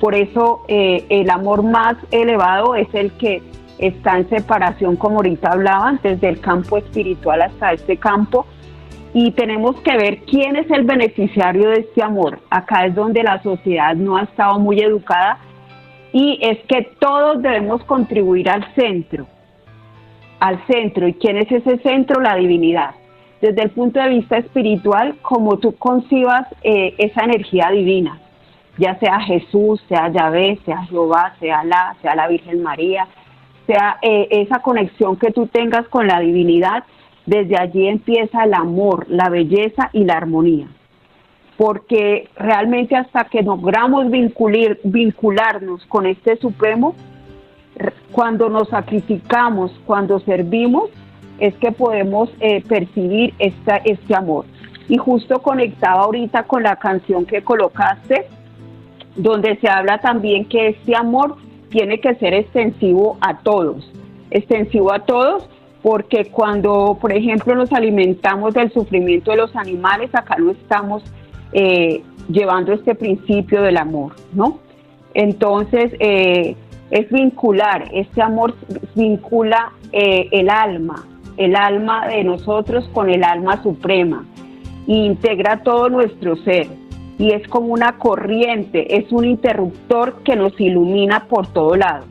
Por 0.00 0.14
eso 0.14 0.62
eh, 0.68 1.04
el 1.08 1.30
amor 1.30 1.62
más 1.62 1.96
elevado 2.10 2.74
es 2.74 2.88
el 2.94 3.12
que 3.12 3.42
está 3.78 4.18
en 4.18 4.28
separación, 4.28 4.96
como 4.96 5.16
ahorita 5.16 5.52
hablaban, 5.52 5.98
desde 6.02 6.28
el 6.28 6.40
campo 6.40 6.76
espiritual 6.76 7.42
hasta 7.42 7.72
este 7.72 7.96
campo, 7.96 8.46
y 9.14 9.32
tenemos 9.32 9.76
que 9.80 9.96
ver 9.96 10.18
quién 10.20 10.56
es 10.56 10.70
el 10.70 10.84
beneficiario 10.84 11.70
de 11.70 11.80
este 11.80 12.02
amor. 12.02 12.38
Acá 12.50 12.86
es 12.86 12.94
donde 12.94 13.22
la 13.22 13.42
sociedad 13.42 13.94
no 13.94 14.16
ha 14.16 14.22
estado 14.22 14.58
muy 14.58 14.80
educada 14.80 15.38
y 16.12 16.38
es 16.42 16.58
que 16.66 16.82
todos 17.00 17.42
debemos 17.42 17.82
contribuir 17.84 18.48
al 18.50 18.64
centro, 18.74 19.26
al 20.40 20.64
centro. 20.66 21.08
¿Y 21.08 21.14
quién 21.14 21.38
es 21.38 21.50
ese 21.50 21.78
centro? 21.78 22.20
La 22.20 22.36
divinidad. 22.36 22.94
Desde 23.40 23.62
el 23.62 23.70
punto 23.70 24.00
de 24.00 24.08
vista 24.08 24.36
espiritual, 24.36 25.16
como 25.22 25.58
tú 25.58 25.74
concibas 25.76 26.46
eh, 26.62 26.94
esa 26.98 27.24
energía 27.24 27.70
divina, 27.70 28.20
ya 28.78 28.98
sea 29.00 29.20
Jesús, 29.20 29.82
sea 29.88 30.10
Yahvé, 30.12 30.58
sea 30.64 30.84
Jehová, 30.84 31.34
sea 31.40 31.64
la, 31.64 31.96
sea 32.02 32.14
la 32.14 32.28
Virgen 32.28 32.62
María, 32.62 33.08
sea 33.66 33.98
eh, 34.02 34.28
esa 34.30 34.60
conexión 34.60 35.16
que 35.16 35.32
tú 35.32 35.46
tengas 35.46 35.88
con 35.88 36.06
la 36.06 36.20
divinidad, 36.20 36.84
desde 37.26 37.56
allí 37.56 37.88
empieza 37.88 38.44
el 38.44 38.54
amor, 38.54 39.06
la 39.08 39.28
belleza 39.28 39.90
y 39.92 40.04
la 40.04 40.14
armonía. 40.14 40.68
Porque 41.62 42.28
realmente 42.34 42.96
hasta 42.96 43.26
que 43.26 43.40
logramos 43.40 44.10
vincular, 44.10 44.78
vincularnos 44.82 45.86
con 45.86 46.06
este 46.06 46.36
Supremo, 46.38 46.96
cuando 48.10 48.48
nos 48.48 48.68
sacrificamos, 48.68 49.70
cuando 49.86 50.18
servimos, 50.18 50.90
es 51.38 51.54
que 51.58 51.70
podemos 51.70 52.30
eh, 52.40 52.64
percibir 52.68 53.32
esta, 53.38 53.76
este 53.76 54.12
amor. 54.12 54.44
Y 54.88 54.96
justo 54.96 55.40
conectaba 55.40 56.02
ahorita 56.02 56.42
con 56.48 56.64
la 56.64 56.74
canción 56.74 57.26
que 57.26 57.44
colocaste, 57.44 58.26
donde 59.14 59.56
se 59.58 59.68
habla 59.68 59.98
también 59.98 60.46
que 60.46 60.70
este 60.70 60.96
amor 60.96 61.36
tiene 61.68 62.00
que 62.00 62.16
ser 62.16 62.34
extensivo 62.34 63.18
a 63.20 63.38
todos, 63.38 63.88
extensivo 64.32 64.92
a 64.92 64.98
todos 64.98 65.48
porque 65.80 66.24
cuando, 66.24 66.98
por 67.00 67.12
ejemplo, 67.12 67.54
nos 67.54 67.72
alimentamos 67.72 68.52
del 68.52 68.72
sufrimiento 68.72 69.30
de 69.30 69.36
los 69.36 69.54
animales, 69.54 70.12
acá 70.12 70.36
no 70.38 70.50
estamos 70.50 71.04
eh, 71.52 72.02
llevando 72.28 72.72
este 72.72 72.94
principio 72.94 73.62
del 73.62 73.76
amor, 73.76 74.14
¿no? 74.32 74.58
Entonces, 75.14 75.92
eh, 76.00 76.56
es 76.90 77.10
vincular, 77.10 77.90
este 77.92 78.22
amor 78.22 78.54
vincula 78.94 79.72
eh, 79.92 80.28
el 80.30 80.48
alma, 80.48 81.06
el 81.36 81.56
alma 81.56 82.08
de 82.08 82.24
nosotros 82.24 82.88
con 82.92 83.10
el 83.10 83.24
alma 83.24 83.62
suprema, 83.62 84.24
e 84.86 84.92
integra 84.92 85.62
todo 85.62 85.88
nuestro 85.88 86.36
ser, 86.36 86.68
y 87.18 87.32
es 87.32 87.46
como 87.48 87.72
una 87.72 87.98
corriente, 87.98 88.96
es 88.96 89.12
un 89.12 89.24
interruptor 89.24 90.22
que 90.22 90.36
nos 90.36 90.58
ilumina 90.60 91.26
por 91.28 91.46
todo 91.48 91.76
lado. 91.76 92.06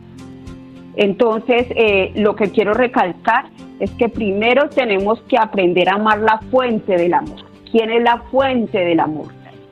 Entonces, 0.95 1.67
lo 2.15 2.35
que 2.35 2.51
quiero 2.51 2.73
recalcar 2.73 3.45
es 3.79 3.89
que 3.91 4.09
primero 4.09 4.69
tenemos 4.69 5.21
que 5.21 5.37
aprender 5.37 5.89
a 5.89 5.95
amar 5.95 6.19
la 6.19 6.39
fuente 6.51 6.97
del 6.97 7.13
amor. 7.13 7.50
¿Quién 7.71 7.89
es 7.91 8.03
la 8.03 8.17
fuente 8.31 8.77
del 8.79 8.99
amor? 8.99 9.27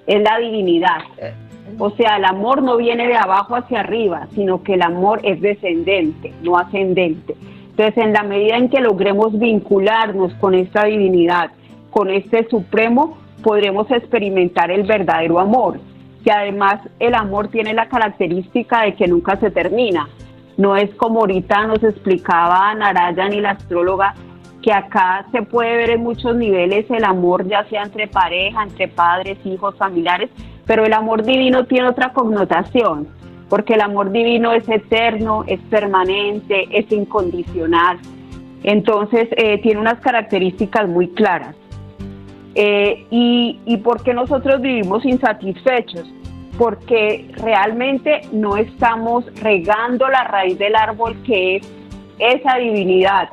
Es 0.07 0.21
la 0.21 0.37
divinidad. 0.37 0.99
O 1.77 1.91
sea, 1.91 2.17
el 2.17 2.25
amor 2.25 2.63
no 2.63 2.77
viene 2.77 3.07
de 3.07 3.15
abajo 3.15 3.55
hacia 3.55 3.81
arriba, 3.81 4.27
sino 4.33 4.63
que 4.63 4.73
el 4.73 4.81
amor 4.81 5.19
es 5.23 5.39
descendente, 5.41 6.33
no 6.41 6.57
ascendente. 6.57 7.35
Entonces, 7.71 7.97
en 7.97 8.13
la 8.13 8.23
medida 8.23 8.57
en 8.57 8.69
que 8.69 8.81
logremos 8.81 9.37
vincularnos 9.37 10.33
con 10.35 10.55
esta 10.55 10.85
divinidad, 10.85 11.51
con 11.91 12.09
este 12.09 12.47
supremo, 12.49 13.17
podremos 13.43 13.89
experimentar 13.91 14.71
el 14.71 14.83
verdadero 14.83 15.39
amor. 15.39 15.79
Y 16.25 16.29
además 16.29 16.81
el 16.99 17.15
amor 17.15 17.47
tiene 17.47 17.73
la 17.73 17.87
característica 17.87 18.81
de 18.81 18.95
que 18.95 19.07
nunca 19.07 19.37
se 19.37 19.51
termina 19.51 20.07
no 20.59 20.75
es 20.75 20.93
como 20.95 21.21
ahorita 21.21 21.67
nos 21.67 21.81
explicaba 21.85 22.75
Narayan 22.75 23.31
y 23.31 23.39
la 23.39 23.51
astróloga, 23.51 24.13
que 24.61 24.73
acá 24.73 25.25
se 25.31 25.41
puede 25.41 25.77
ver 25.77 25.89
en 25.91 26.03
muchos 26.03 26.35
niveles 26.35 26.85
el 26.89 27.03
amor, 27.03 27.47
ya 27.47 27.63
sea 27.69 27.83
entre 27.83 28.07
pareja, 28.07 28.63
entre 28.63 28.87
padres, 28.87 29.37
hijos, 29.45 29.75
familiares, 29.77 30.29
pero 30.65 30.85
el 30.85 30.93
amor 30.93 31.23
divino 31.23 31.65
tiene 31.65 31.89
otra 31.89 32.13
connotación, 32.13 33.07
porque 33.49 33.73
el 33.73 33.81
amor 33.81 34.11
divino 34.11 34.51
es 34.51 34.67
eterno, 34.67 35.43
es 35.47 35.59
permanente, 35.69 36.67
es 36.71 36.91
incondicional. 36.91 37.97
Entonces, 38.63 39.29
eh, 39.37 39.59
tiene 39.61 39.79
unas 39.79 39.99
características 39.99 40.87
muy 40.87 41.07
claras. 41.09 41.55
Eh, 42.55 43.05
y, 43.09 43.59
¿Y 43.65 43.77
por 43.77 44.03
qué 44.03 44.13
nosotros 44.13 44.61
vivimos 44.61 45.05
insatisfechos? 45.05 46.11
porque 46.59 47.31
realmente 47.37 48.19
no 48.33 48.57
estamos 48.57 49.23
regando 49.41 50.09
la 50.09 50.25
raíz 50.25 50.59
del 50.59 50.75
árbol 50.75 51.15
que 51.23 51.55
es 51.55 51.67
esa 52.19 52.57
divinidad, 52.57 53.29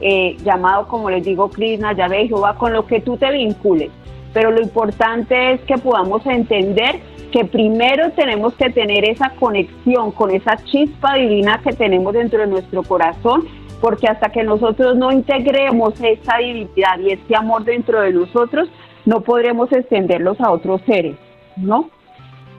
eh, 0.00 0.36
llamado 0.42 0.86
como 0.88 1.10
les 1.10 1.24
digo 1.24 1.50
Krishna, 1.50 1.92
Yahvé, 1.92 2.28
Jehová, 2.28 2.56
con 2.56 2.72
lo 2.72 2.86
que 2.86 3.00
tú 3.00 3.16
te 3.16 3.30
vincules. 3.30 3.90
Pero 4.32 4.50
lo 4.50 4.60
importante 4.60 5.52
es 5.52 5.60
que 5.62 5.76
podamos 5.78 6.24
entender 6.26 7.00
que 7.32 7.44
primero 7.44 8.10
tenemos 8.12 8.54
que 8.54 8.70
tener 8.70 9.08
esa 9.08 9.30
conexión 9.30 10.12
con 10.12 10.30
esa 10.30 10.56
chispa 10.56 11.14
divina 11.14 11.60
que 11.62 11.72
tenemos 11.72 12.12
dentro 12.12 12.40
de 12.40 12.46
nuestro 12.46 12.82
corazón, 12.82 13.46
porque 13.80 14.08
hasta 14.08 14.30
que 14.30 14.42
nosotros 14.42 14.96
no 14.96 15.10
integremos 15.10 15.94
esa 16.00 16.38
divinidad 16.38 16.98
y 17.00 17.12
ese 17.12 17.36
amor 17.36 17.64
dentro 17.64 18.00
de 18.00 18.12
nosotros, 18.12 18.68
no 19.06 19.20
podremos 19.22 19.72
extenderlos 19.72 20.40
a 20.40 20.50
otros 20.50 20.80
seres, 20.86 21.16
¿no? 21.56 21.88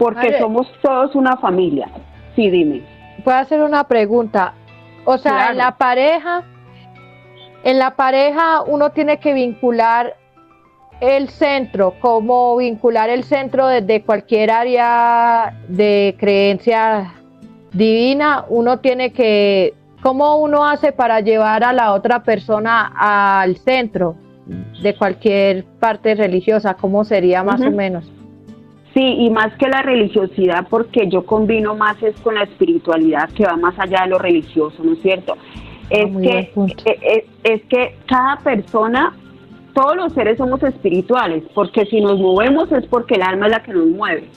porque 0.02 0.40
somos 0.40 0.68
todos 0.82 1.14
una 1.14 1.38
familia. 1.38 1.88
Sí, 2.36 2.50
dime. 2.50 2.82
Puedo 3.24 3.38
hacer 3.38 3.62
una 3.62 3.84
pregunta. 3.84 4.56
O 5.06 5.20
sea, 5.20 5.52
en 5.52 5.58
la 5.58 5.78
pareja, 5.78 6.44
en 7.64 7.80
la 7.80 7.96
pareja 7.96 8.62
uno 8.62 8.92
tiene 8.92 9.20
que 9.20 9.34
vincular 9.34 10.16
el 11.00 11.30
centro, 11.30 11.96
como 12.00 12.56
vincular 12.58 13.10
el 13.10 13.24
centro 13.24 13.68
desde 13.68 14.04
cualquier 14.04 14.52
área 14.52 15.58
de 15.68 16.16
creencia 16.20 17.16
divina, 17.74 18.46
uno 18.50 18.80
tiene 18.80 19.12
que, 19.12 19.74
¿cómo 20.02 20.38
uno 20.38 20.64
hace 20.64 20.92
para 20.92 21.20
llevar 21.20 21.64
a 21.64 21.74
la 21.74 21.94
otra 21.94 22.22
persona 22.22 22.92
al 22.96 23.58
centro 23.58 24.16
de 24.82 24.96
cualquier 24.96 25.66
parte 25.80 26.14
religiosa? 26.14 26.76
¿Cómo 26.76 27.04
sería 27.04 27.44
más 27.44 27.62
o 27.62 27.72
menos? 27.72 28.12
Sí, 28.94 29.16
y 29.20 29.30
más 29.30 29.54
que 29.58 29.70
la 29.70 29.82
religiosidad, 29.82 30.68
porque 30.70 31.08
yo 31.08 31.26
combino 31.26 31.76
más 31.76 32.02
es 32.04 32.20
con 32.20 32.36
la 32.36 32.44
espiritualidad 32.44 33.30
que 33.30 33.46
va 33.46 33.56
más 33.56 33.74
allá 33.80 34.02
de 34.04 34.10
lo 34.10 34.20
religioso, 34.20 34.84
¿no 34.84 34.94
es 34.94 35.02
cierto? 35.02 35.38
Es, 35.92 36.18
que, 36.18 36.90
eh, 36.90 37.00
eh, 37.02 37.26
es, 37.44 37.62
que 37.64 37.96
cada 38.08 38.38
persona, 38.38 39.14
todos 39.74 39.96
los 39.98 40.14
seres 40.14 40.38
somos 40.38 40.64
espirituales, 40.64 41.44
porque 41.54 41.86
si 41.86 42.00
nos 42.00 42.18
movemos 42.18 42.72
es 42.72 42.86
porque 42.88 43.16
el 43.16 43.24
alma 43.24 43.48
es 43.48 43.52
la 43.52 43.64
que 43.64 43.74
nos 43.74 43.88
mueve. 43.88 44.30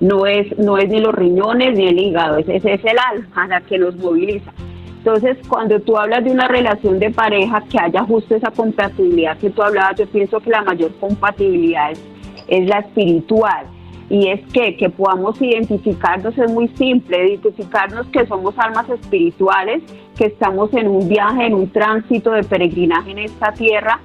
No 0.00 0.26
es, 0.26 0.58
no 0.58 0.76
es 0.76 0.88
ni 0.88 1.00
los 1.00 1.14
riñones 1.14 1.78
ni 1.78 1.86
el 1.86 1.98
hígado, 1.98 2.38
es, 2.38 2.48
es, 2.48 2.64
es 2.64 2.84
el 2.84 2.98
alma 2.98 3.46
la 3.46 3.60
que 3.60 3.78
nos 3.78 3.96
moviliza. 3.96 4.52
Entonces, 4.98 5.38
cuando 5.48 5.78
tú 5.80 5.96
hablas 5.96 6.24
de 6.24 6.32
una 6.32 6.48
relación 6.48 6.98
de 6.98 7.10
pareja 7.10 7.62
que 7.70 7.78
haya 7.78 8.02
justo 8.02 8.34
esa 8.34 8.50
compatibilidad 8.50 9.38
que 9.38 9.50
tú 9.50 9.62
hablabas, 9.62 9.96
yo 9.96 10.06
pienso 10.06 10.40
que 10.40 10.50
la 10.50 10.62
mayor 10.62 10.92
compatibilidad 10.98 11.92
es, 11.92 12.04
es 12.48 12.68
la 12.68 12.80
espiritual 12.80 13.66
y 14.08 14.28
es 14.28 14.40
que, 14.52 14.76
que 14.76 14.88
podamos 14.88 15.40
identificarnos 15.42 16.36
es 16.38 16.52
muy 16.52 16.68
simple, 16.68 17.28
identificarnos 17.28 18.06
que 18.08 18.26
somos 18.26 18.56
almas 18.58 18.88
espirituales, 18.88 19.82
que 20.16 20.26
estamos 20.26 20.72
en 20.74 20.88
un 20.88 21.08
viaje, 21.08 21.46
en 21.46 21.54
un 21.54 21.70
tránsito 21.70 22.30
de 22.30 22.44
peregrinaje 22.44 23.10
en 23.10 23.18
esta 23.18 23.52
tierra 23.52 24.00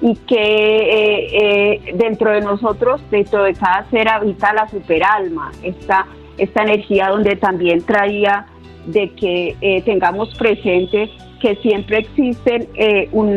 y 0.00 0.16
que 0.16 0.34
eh, 0.36 1.28
eh, 1.32 1.94
dentro 1.94 2.30
de 2.32 2.40
nosotros, 2.40 3.00
dentro 3.10 3.44
de 3.44 3.52
cada 3.52 3.88
ser 3.90 4.08
habita 4.08 4.52
la 4.54 4.68
superalma, 4.68 5.52
esta, 5.62 6.06
esta 6.38 6.62
energía 6.62 7.08
donde 7.08 7.36
también 7.36 7.82
traía 7.82 8.46
de 8.86 9.10
que 9.10 9.56
eh, 9.60 9.82
tengamos 9.82 10.34
presente 10.36 11.10
que 11.40 11.56
siempre 11.56 11.98
existen 11.98 12.68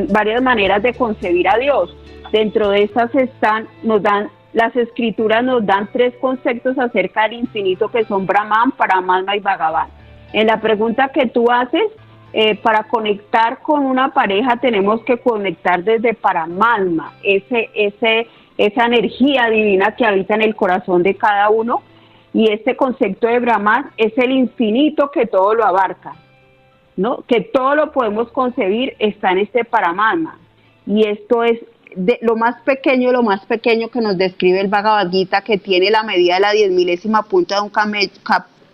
varias 0.10 0.42
maneras 0.42 0.82
de 0.84 0.94
concebir 0.94 1.48
a 1.48 1.58
Dios. 1.58 1.96
Dentro 2.32 2.70
de 2.70 2.84
estas 2.84 3.14
están, 3.16 3.68
nos 3.82 4.02
dan 4.02 4.30
las 4.56 4.74
escrituras 4.78 5.44
nos 5.44 5.66
dan 5.66 5.90
tres 5.92 6.16
conceptos 6.22 6.80
acerca 6.80 7.24
del 7.24 7.34
infinito 7.34 7.90
que 7.90 8.06
son 8.06 8.26
Brahman, 8.26 8.72
Paramatma 8.72 9.36
y 9.36 9.42
Bhagavan. 9.42 9.90
En 10.32 10.48
la 10.48 10.62
pregunta 10.62 11.10
que 11.10 11.28
tú 11.28 11.52
haces, 11.52 11.84
eh, 12.32 12.56
para 12.56 12.84
conectar 12.84 13.62
con 13.62 13.86
una 13.86 14.14
pareja 14.14 14.56
tenemos 14.56 15.02
que 15.04 15.18
conectar 15.18 15.84
desde 15.84 16.14
Paramatma, 16.14 17.16
ese, 17.22 17.70
ese, 17.76 18.28
esa 18.58 18.86
energía 18.86 19.50
divina 19.50 19.94
que 19.98 20.06
habita 20.06 20.36
en 20.36 20.44
el 20.44 20.56
corazón 20.56 21.04
de 21.04 21.16
cada 21.16 21.50
uno. 21.50 21.82
Y 22.34 22.50
este 22.50 22.78
concepto 22.78 23.28
de 23.28 23.40
Brahman 23.40 23.92
es 23.98 24.18
el 24.18 24.32
infinito 24.32 25.12
que 25.12 25.26
todo 25.26 25.54
lo 25.54 25.66
abarca, 25.66 26.14
¿no? 26.96 27.26
Que 27.28 27.42
todo 27.42 27.76
lo 27.76 27.92
podemos 27.92 28.32
concebir 28.32 28.96
está 29.00 29.32
en 29.32 29.40
este 29.40 29.66
Paramatma. 29.66 30.40
Y 30.88 31.08
esto 31.08 31.44
es 31.44 31.60
de 31.96 32.20
lo 32.22 32.36
más 32.36 32.62
pequeño, 32.62 33.12
lo 33.12 33.24
más 33.24 33.46
pequeño 33.46 33.90
que 33.90 34.02
nos 34.02 34.18
describe 34.18 34.60
el 34.60 34.68
Bhagavad 34.68 35.10
Gita, 35.10 35.42
que 35.42 35.58
tiene 35.58 35.90
la 35.90 36.04
medida 36.04 36.36
de 36.36 36.42
la 36.42 36.52
diez 36.52 36.72
milésima 36.72 37.24
punta 37.24 37.56
de 37.56 37.62
un, 37.62 37.72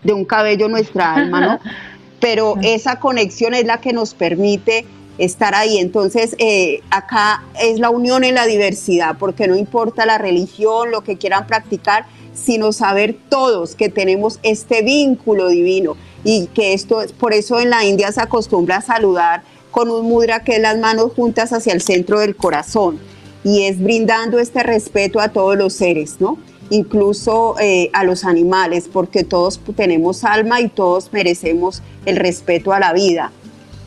de 0.02 0.12
un 0.12 0.24
cabello 0.24 0.68
nuestra 0.68 1.14
alma, 1.14 1.40
¿no? 1.40 1.60
Pero 2.20 2.54
esa 2.62 3.00
conexión 3.00 3.54
es 3.54 3.64
la 3.64 3.80
que 3.80 3.92
nos 3.92 4.14
permite 4.14 4.84
estar 5.18 5.54
ahí. 5.54 5.78
Entonces, 5.78 6.36
eh, 6.38 6.80
acá 6.90 7.42
es 7.60 7.80
la 7.80 7.90
unión 7.90 8.24
en 8.24 8.34
la 8.34 8.46
diversidad, 8.46 9.16
porque 9.18 9.48
no 9.48 9.56
importa 9.56 10.06
la 10.06 10.18
religión, 10.18 10.90
lo 10.90 11.02
que 11.02 11.16
quieran 11.16 11.46
practicar, 11.46 12.06
sino 12.32 12.72
saber 12.72 13.16
todos 13.28 13.74
que 13.74 13.88
tenemos 13.88 14.38
este 14.42 14.82
vínculo 14.82 15.48
divino 15.48 15.96
y 16.24 16.46
que 16.48 16.72
esto, 16.72 17.02
por 17.18 17.34
eso 17.34 17.60
en 17.60 17.70
la 17.70 17.84
India 17.84 18.10
se 18.12 18.22
acostumbra 18.22 18.76
a 18.76 18.80
saludar 18.80 19.42
con 19.70 19.90
un 19.90 20.06
mudra 20.06 20.44
que 20.44 20.56
es 20.56 20.62
las 20.62 20.78
manos 20.78 21.12
juntas 21.14 21.52
hacia 21.52 21.72
el 21.72 21.82
centro 21.82 22.20
del 22.20 22.36
corazón 22.36 23.00
y 23.44 23.64
es 23.64 23.80
brindando 23.80 24.38
este 24.38 24.62
respeto 24.62 25.20
a 25.20 25.28
todos 25.28 25.56
los 25.56 25.72
seres, 25.72 26.16
¿no? 26.20 26.38
Incluso 26.70 27.56
eh, 27.60 27.90
a 27.92 28.04
los 28.04 28.24
animales, 28.24 28.88
porque 28.90 29.24
todos 29.24 29.60
tenemos 29.76 30.24
alma 30.24 30.60
y 30.60 30.68
todos 30.68 31.12
merecemos 31.12 31.82
el 32.06 32.16
respeto 32.16 32.72
a 32.72 32.80
la 32.80 32.92
vida. 32.92 33.32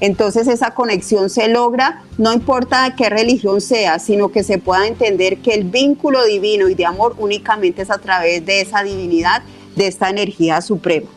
Entonces 0.01 0.47
esa 0.47 0.71
conexión 0.71 1.29
se 1.29 1.47
logra, 1.47 2.03
no 2.17 2.33
importa 2.33 2.95
qué 2.97 3.09
religión 3.09 3.61
sea, 3.61 3.97
sino 3.97 4.29
que 4.29 4.43
se 4.43 4.57
pueda 4.57 4.87
entender 4.87 5.37
que 5.37 5.53
el 5.53 5.63
vínculo 5.63 6.25
divino 6.25 6.67
y 6.67 6.75
de 6.75 6.85
amor 6.85 7.15
únicamente 7.17 7.81
es 7.81 7.89
a 7.89 7.97
través 7.97 8.45
de 8.45 8.61
esa 8.61 8.83
divinidad, 8.83 9.41
de 9.75 9.87
esta 9.87 10.09
energía 10.09 10.61
suprema. 10.61 11.07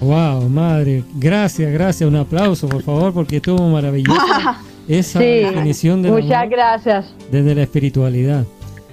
Wow, 0.00 0.48
madre, 0.48 1.04
gracias, 1.14 1.72
gracias, 1.72 2.08
un 2.08 2.16
aplauso 2.16 2.68
por 2.68 2.82
favor, 2.82 3.12
porque 3.12 3.36
estuvo 3.36 3.68
maravilloso 3.68 4.20
esa 4.88 5.20
definición 5.20 6.02
de 6.02 6.10
muchas 6.10 6.48
gracias 6.48 7.14
desde 7.30 7.54
la 7.54 7.62
espiritualidad. 7.62 8.44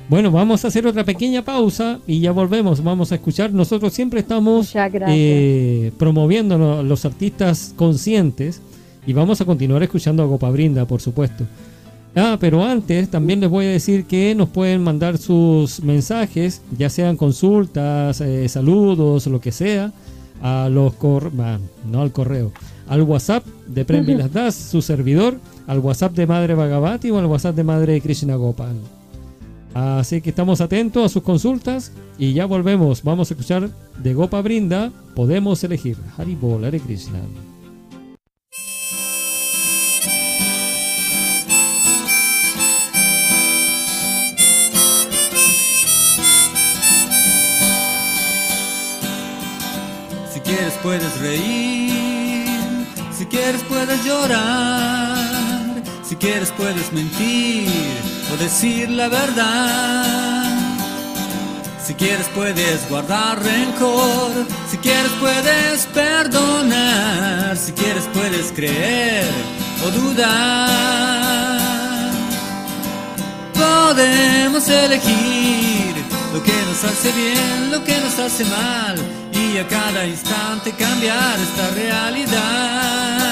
Bueno, 0.10 0.32
vamos 0.32 0.66
a 0.66 0.70
hacer 0.70 0.88
otra 0.88 1.04
pequeña 1.04 1.44
pausa 1.44 2.00
y 2.08 2.20
ya 2.20 2.32
volvemos. 2.32 2.84
Vamos 2.84 3.12
a 3.12 3.16
escuchar. 3.16 3.54
Nosotros 3.54 3.94
siempre 3.94 4.22
estamos 4.22 4.74
eh, 4.76 5.92
promoviendo 6.00 6.82
los 6.82 7.06
artistas 7.06 7.74
conscientes 7.76 8.60
y 9.06 9.14
vamos 9.14 9.40
a 9.40 9.46
continuar 9.46 9.84
escuchando 9.84 10.24
a 10.24 10.28
Copa 10.28 10.50
Brinda, 10.50 10.86
por 10.86 11.00
supuesto. 11.00 11.46
Ah, 12.16 12.38
pero 12.40 12.64
antes 12.66 13.10
también 13.10 13.40
les 13.40 13.50
voy 13.50 13.66
a 13.66 13.70
decir 13.70 14.06
que 14.06 14.34
nos 14.34 14.50
pueden 14.50 14.84
mandar 14.84 15.20
sus 15.20 15.82
mensajes, 15.84 16.64
ya 16.76 16.90
sean 16.90 17.16
consultas, 17.16 18.20
eh, 18.20 18.50
saludos, 18.50 19.28
lo 19.28 19.40
que 19.40 19.52
sea, 19.52 19.92
a 20.42 20.70
los 20.70 20.94
cor 20.96 21.32
no 21.86 22.02
al 22.02 22.12
correo, 22.12 22.52
al 22.90 23.04
WhatsApp 23.04 23.46
de 23.68 23.86
Prem 23.86 24.06
Las 24.18 24.34
Das, 24.34 24.56
su 24.56 24.82
servidor, 24.82 25.38
al 25.68 25.80
WhatsApp 25.80 26.14
de 26.14 26.28
Madre 26.28 26.56
Bhagavati 26.56 27.12
o 27.12 27.20
al 27.20 27.28
WhatsApp 27.28 27.56
de 27.56 27.64
Madre 27.64 28.02
Krishna 28.02 28.36
Gopal. 28.36 28.76
Así 29.74 30.20
que 30.22 30.32
estamos 30.32 30.60
atentos 30.60 31.06
a 31.06 31.10
sus 31.10 31.24
consultas 31.24 31.94
y 32.18 32.34
ya 32.34 32.46
volvemos. 32.46 33.04
Vamos 33.04 33.30
a 33.30 33.34
escuchar 33.36 33.70
de 34.02 34.14
Gopa 34.14 34.42
Brinda, 34.42 34.92
podemos 35.16 35.64
elegir 35.64 35.96
Haribol, 36.18 36.66
Hare 36.66 36.80
Krishna. 36.80 37.20
quieres 50.50 50.74
puedes 50.82 51.20
reír, 51.20 51.99
si 53.20 53.26
quieres 53.26 53.62
puedes 53.64 54.06
llorar, 54.06 55.84
si 56.08 56.16
quieres 56.16 56.52
puedes 56.52 56.94
mentir 56.94 57.68
o 58.34 58.38
decir 58.38 58.90
la 58.90 59.10
verdad. 59.10 60.46
Si 61.86 61.96
quieres 61.96 62.28
puedes 62.34 62.88
guardar 62.88 63.44
rencor, 63.44 64.32
si 64.72 64.78
quieres 64.78 65.12
puedes 65.20 65.86
perdonar, 65.88 67.58
si 67.58 67.74
quieres 67.74 68.08
puedes 68.14 68.54
creer 68.54 69.26
o 69.86 69.92
dudar. 69.92 71.60
Podemos 73.54 74.70
elegir 74.70 75.94
lo 76.34 76.42
que 76.42 76.54
nos 76.70 76.86
hace 76.86 77.12
bien, 77.12 77.72
lo 77.72 77.84
que 77.84 78.00
nos 78.00 78.18
hace 78.18 78.46
mal 78.46 78.96
y 79.40 79.58
a 79.58 79.68
cada 79.68 80.06
instante 80.06 80.72
cambiar 80.74 81.40
esta 81.40 81.70
realidad. 81.72 83.30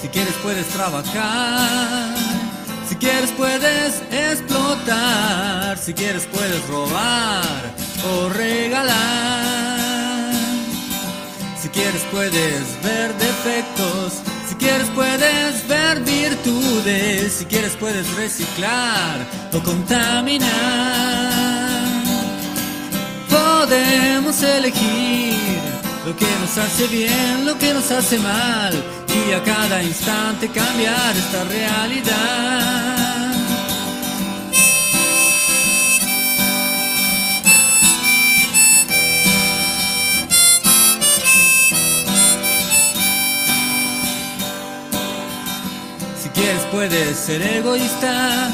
Si 0.00 0.08
quieres 0.08 0.34
puedes 0.42 0.66
trabajar, 0.68 2.14
si 2.88 2.94
quieres 2.96 3.32
puedes 3.32 4.02
explotar, 4.12 5.76
si 5.78 5.92
quieres 5.92 6.26
puedes 6.26 6.64
robar 6.68 7.44
o 8.08 8.28
regalar. 8.28 9.63
Si 11.74 11.80
quieres 11.80 12.02
puedes 12.12 12.82
ver 12.84 13.12
defectos, 13.14 14.22
si 14.48 14.54
quieres 14.54 14.86
puedes 14.94 15.66
ver 15.66 15.98
virtudes, 16.04 17.32
si 17.32 17.44
quieres 17.46 17.74
puedes 17.74 18.08
reciclar 18.14 19.26
o 19.52 19.58
contaminar. 19.58 20.48
Podemos 23.28 24.40
elegir 24.40 25.58
lo 26.06 26.16
que 26.16 26.28
nos 26.40 26.56
hace 26.58 26.86
bien, 26.86 27.44
lo 27.44 27.58
que 27.58 27.74
nos 27.74 27.90
hace 27.90 28.20
mal 28.20 28.72
y 29.08 29.32
a 29.32 29.42
cada 29.42 29.82
instante 29.82 30.46
cambiar 30.50 31.16
esta 31.16 31.42
realidad. 31.42 32.93
Quieres 46.34 46.62
puedes 46.70 47.16
ser 47.16 47.40
egoísta, 47.40 48.50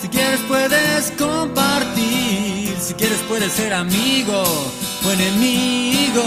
si 0.00 0.08
quieres 0.08 0.40
puedes 0.48 1.12
compartir, 1.12 2.76
si 2.78 2.94
quieres 2.94 3.20
puedes 3.28 3.52
ser 3.52 3.72
amigo 3.72 4.42
o 5.06 5.10
enemigo. 5.10 6.24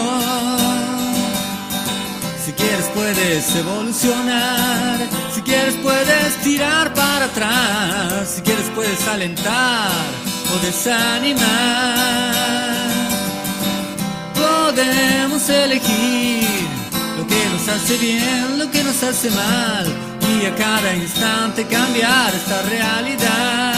Si 2.43 2.51
quieres 2.53 2.85
puedes 2.93 3.55
evolucionar, 3.55 4.99
si 5.33 5.41
quieres 5.41 5.75
puedes 5.75 6.35
tirar 6.43 6.93
para 6.93 7.25
atrás, 7.25 8.35
si 8.35 8.41
quieres 8.41 8.69
puedes 8.75 9.07
alentar 9.07 9.91
o 10.53 10.65
desanimar. 10.65 12.33
Podemos 14.35 15.49
elegir 15.49 16.47
lo 17.17 17.27
que 17.27 17.45
nos 17.53 17.67
hace 17.69 17.97
bien, 17.97 18.59
lo 18.59 18.69
que 18.69 18.83
nos 18.83 19.01
hace 19.03 19.29
mal 19.31 20.12
y 20.41 20.45
a 20.45 20.55
cada 20.55 20.95
instante 20.95 21.65
cambiar 21.65 22.33
esta 22.33 22.61
realidad. 22.63 23.73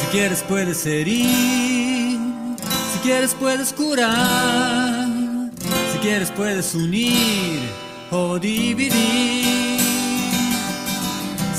Si 0.00 0.06
quieres 0.12 0.42
puedes 0.42 0.86
herir, 0.86 2.18
si 2.92 2.98
quieres 3.02 3.34
puedes 3.34 3.72
curar, 3.72 5.08
si 5.92 5.98
quieres 5.98 6.30
puedes 6.30 6.74
unir 6.74 7.60
o 8.10 8.38
dividir. 8.38 9.65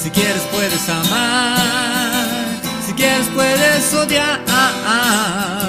Si 0.08 0.14
quieres 0.14 0.42
puedes 0.54 0.88
amar, 0.88 2.30
si 2.86 2.94
quieres 2.94 3.28
puedes 3.36 3.94
odiar, 3.94 4.40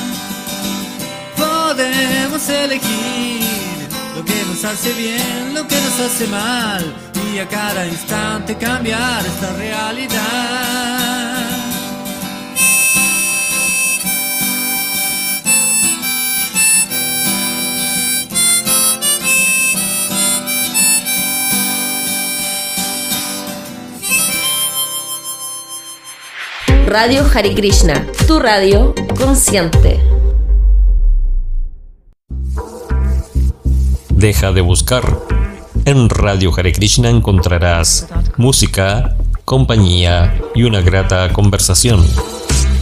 Podemos 1.35 2.47
elegir 2.47 3.89
lo 4.15 4.23
que 4.23 4.41
nos 4.45 4.63
hace 4.63 4.93
bien, 4.93 5.53
lo 5.53 5.67
que 5.67 5.75
nos 5.81 5.99
hace 5.99 6.27
mal 6.27 6.95
y 7.33 7.39
a 7.39 7.47
cada 7.49 7.85
instante 7.87 8.55
cambiar 8.55 9.25
esta 9.25 9.51
realidad. 9.51 11.06
Radio 26.87 27.25
Hari 27.25 27.53
Krishna, 27.53 28.07
tu 28.27 28.39
radio 28.39 28.95
consciente. 29.19 29.99
Deja 34.07 34.53
de 34.53 34.61
buscar. 34.61 35.03
En 35.83 36.07
Radio 36.07 36.53
Hare 36.55 36.71
Krishna 36.71 37.09
encontrarás 37.09 38.07
música, 38.37 39.17
compañía 39.43 40.39
y 40.55 40.63
una 40.63 40.79
grata 40.79 41.33
conversación. 41.33 42.07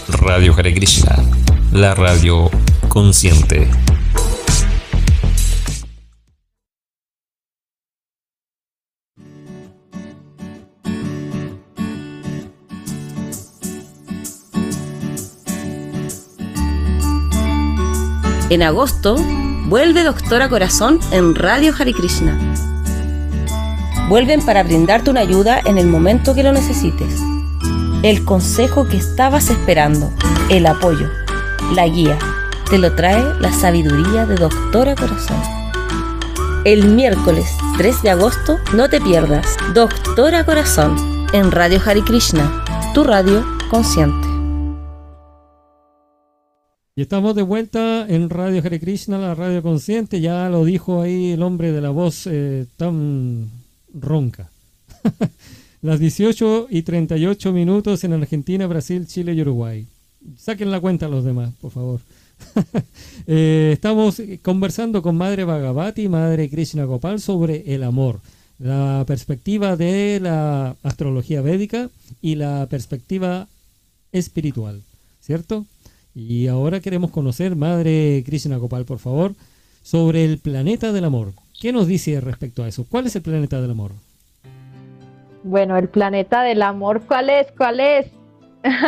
Radio 0.07 0.53
Hare 0.55 0.75
Krishna, 0.75 1.15
la 1.71 1.95
radio 1.95 2.51
consciente. 2.87 3.67
En 18.49 18.61
agosto, 18.61 19.15
vuelve 19.65 20.03
Doctora 20.03 20.49
Corazón 20.49 20.99
en 21.11 21.33
Radio 21.33 21.73
Hare 21.77 21.93
Krishna. 21.93 22.37
Vuelven 24.07 24.45
para 24.45 24.61
brindarte 24.61 25.09
una 25.09 25.21
ayuda 25.21 25.59
en 25.65 25.79
el 25.79 25.87
momento 25.87 26.35
que 26.35 26.43
lo 26.43 26.51
necesites. 26.51 27.19
El 28.03 28.23
consejo 28.23 28.87
que 28.87 28.97
estabas 28.97 29.49
esperando, 29.49 30.11
el 30.49 30.67
apoyo, 30.67 31.09
la 31.73 31.87
guía, 31.87 32.19
te 32.69 32.77
lo 32.77 32.93
trae 32.93 33.23
la 33.39 33.51
sabiduría 33.51 34.27
de 34.27 34.35
Doctora 34.35 34.93
Corazón. 34.93 35.41
El 36.65 36.85
miércoles 36.89 37.47
3 37.77 38.03
de 38.03 38.11
agosto, 38.11 38.59
no 38.75 38.89
te 38.89 39.01
pierdas 39.01 39.57
Doctora 39.73 40.45
Corazón 40.45 41.25
en 41.33 41.51
Radio 41.51 41.81
Hare 41.83 42.03
Krishna, 42.03 42.63
tu 42.93 43.03
radio 43.03 43.43
consciente. 43.71 44.34
Y 46.97 47.01
estamos 47.01 47.35
de 47.35 47.41
vuelta 47.41 48.07
en 48.07 48.29
Radio 48.29 48.61
Hare 48.61 48.79
Krishna, 48.79 49.17
la 49.17 49.35
radio 49.35 49.61
consciente. 49.61 50.21
Ya 50.21 50.47
lo 50.47 50.63
dijo 50.63 51.01
ahí 51.01 51.31
el 51.31 51.43
hombre 51.43 51.73
de 51.73 51.81
la 51.81 51.89
voz 51.89 52.25
eh, 52.25 52.67
tan 52.77 53.49
ronca. 53.93 54.49
Las 55.81 55.99
18 55.99 56.67
y 56.69 56.83
38 56.83 57.51
minutos 57.51 58.05
en 58.05 58.13
Argentina, 58.13 58.65
Brasil, 58.65 59.07
Chile 59.07 59.33
y 59.33 59.41
Uruguay. 59.41 59.85
Saquen 60.37 60.71
la 60.71 60.79
cuenta 60.79 61.09
los 61.09 61.25
demás, 61.25 61.53
por 61.59 61.71
favor. 61.71 61.99
Eh, 63.27 63.71
estamos 63.73 64.21
conversando 64.41 65.01
con 65.01 65.17
Madre 65.17 65.45
Bhagavati, 65.45 66.07
Madre 66.07 66.49
Krishna 66.49 66.83
Gopal, 66.85 67.19
sobre 67.19 67.73
el 67.73 67.81
amor, 67.81 68.19
la 68.59 69.03
perspectiva 69.07 69.75
de 69.75 70.19
la 70.21 70.75
astrología 70.83 71.41
védica 71.41 71.89
y 72.21 72.35
la 72.35 72.67
perspectiva 72.69 73.47
espiritual, 74.11 74.83
¿cierto? 75.21 75.65
Y 76.15 76.47
ahora 76.47 76.79
queremos 76.79 77.11
conocer, 77.11 77.57
Madre 77.57 78.23
Krishna 78.25 78.55
Gopal, 78.55 78.85
por 78.85 78.99
favor, 78.99 79.33
sobre 79.83 80.23
el 80.23 80.37
planeta 80.39 80.93
del 80.93 81.03
amor. 81.03 81.33
¿Qué 81.59 81.73
nos 81.73 81.87
dice 81.87 82.21
respecto 82.21 82.63
a 82.63 82.69
eso? 82.69 82.85
¿Cuál 82.89 83.05
es 83.05 83.15
el 83.17 83.21
planeta 83.21 83.61
del 83.61 83.71
amor? 83.71 83.91
Bueno, 85.43 85.77
el 85.77 85.89
planeta 85.89 86.41
del 86.41 86.61
amor, 86.61 87.01
¿cuál 87.05 87.29
es? 87.29 87.47
¿Cuál 87.57 87.81
es? 87.81 88.07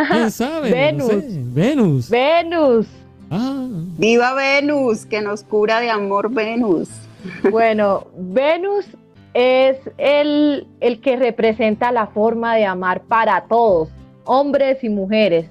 ¿Quién 0.10 0.32
sabe? 0.32 0.72
Venus. 0.72 1.12
Venus. 1.54 2.10
Venus. 2.10 2.88
Ah. 3.30 3.68
Viva 3.98 4.34
Venus, 4.34 5.06
que 5.06 5.22
nos 5.22 5.44
cura 5.44 5.82
de 5.82 5.90
amor 5.90 6.34
Venus. 6.34 6.90
Bueno, 7.52 8.08
Venus 8.16 8.86
es 9.34 9.78
el, 9.98 10.66
el 10.80 11.02
que 11.02 11.18
representa 11.18 11.92
la 11.92 12.08
forma 12.08 12.56
de 12.56 12.66
amar 12.66 13.02
para 13.02 13.42
todos, 13.48 13.90
hombres 14.24 14.82
y 14.82 14.90
mujeres. 14.90 15.50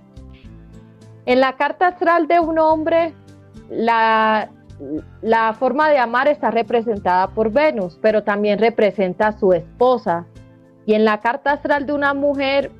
En 1.26 1.40
la 1.40 1.56
carta 1.56 1.88
astral 1.88 2.28
de 2.28 2.38
un 2.38 2.58
hombre, 2.58 3.12
la, 3.68 4.48
forma 5.58 5.90
de 5.90 5.98
amar 5.98 6.28
está 6.28 6.52
representada 6.52 7.28
por 7.28 7.50
Venus, 7.50 7.98
pero 8.00 8.22
también 8.22 8.60
representa 8.60 9.28
a 9.28 9.38
su 9.38 9.52
esposa. 9.52 10.24
Y 10.86 10.94
en 10.94 11.04
la 11.04 11.20
carta 11.20 11.52
astral 11.52 11.84
de 11.84 11.92
una 11.92 12.14
mujer, 12.14 12.70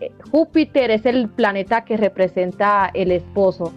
eh, 0.00 0.12
Júpiter 0.30 0.90
es 0.90 1.06
el 1.06 1.30
planeta 1.30 1.86
que 1.86 1.96
representa 1.96 2.90
el 2.92 3.10
esposo. 3.10 3.72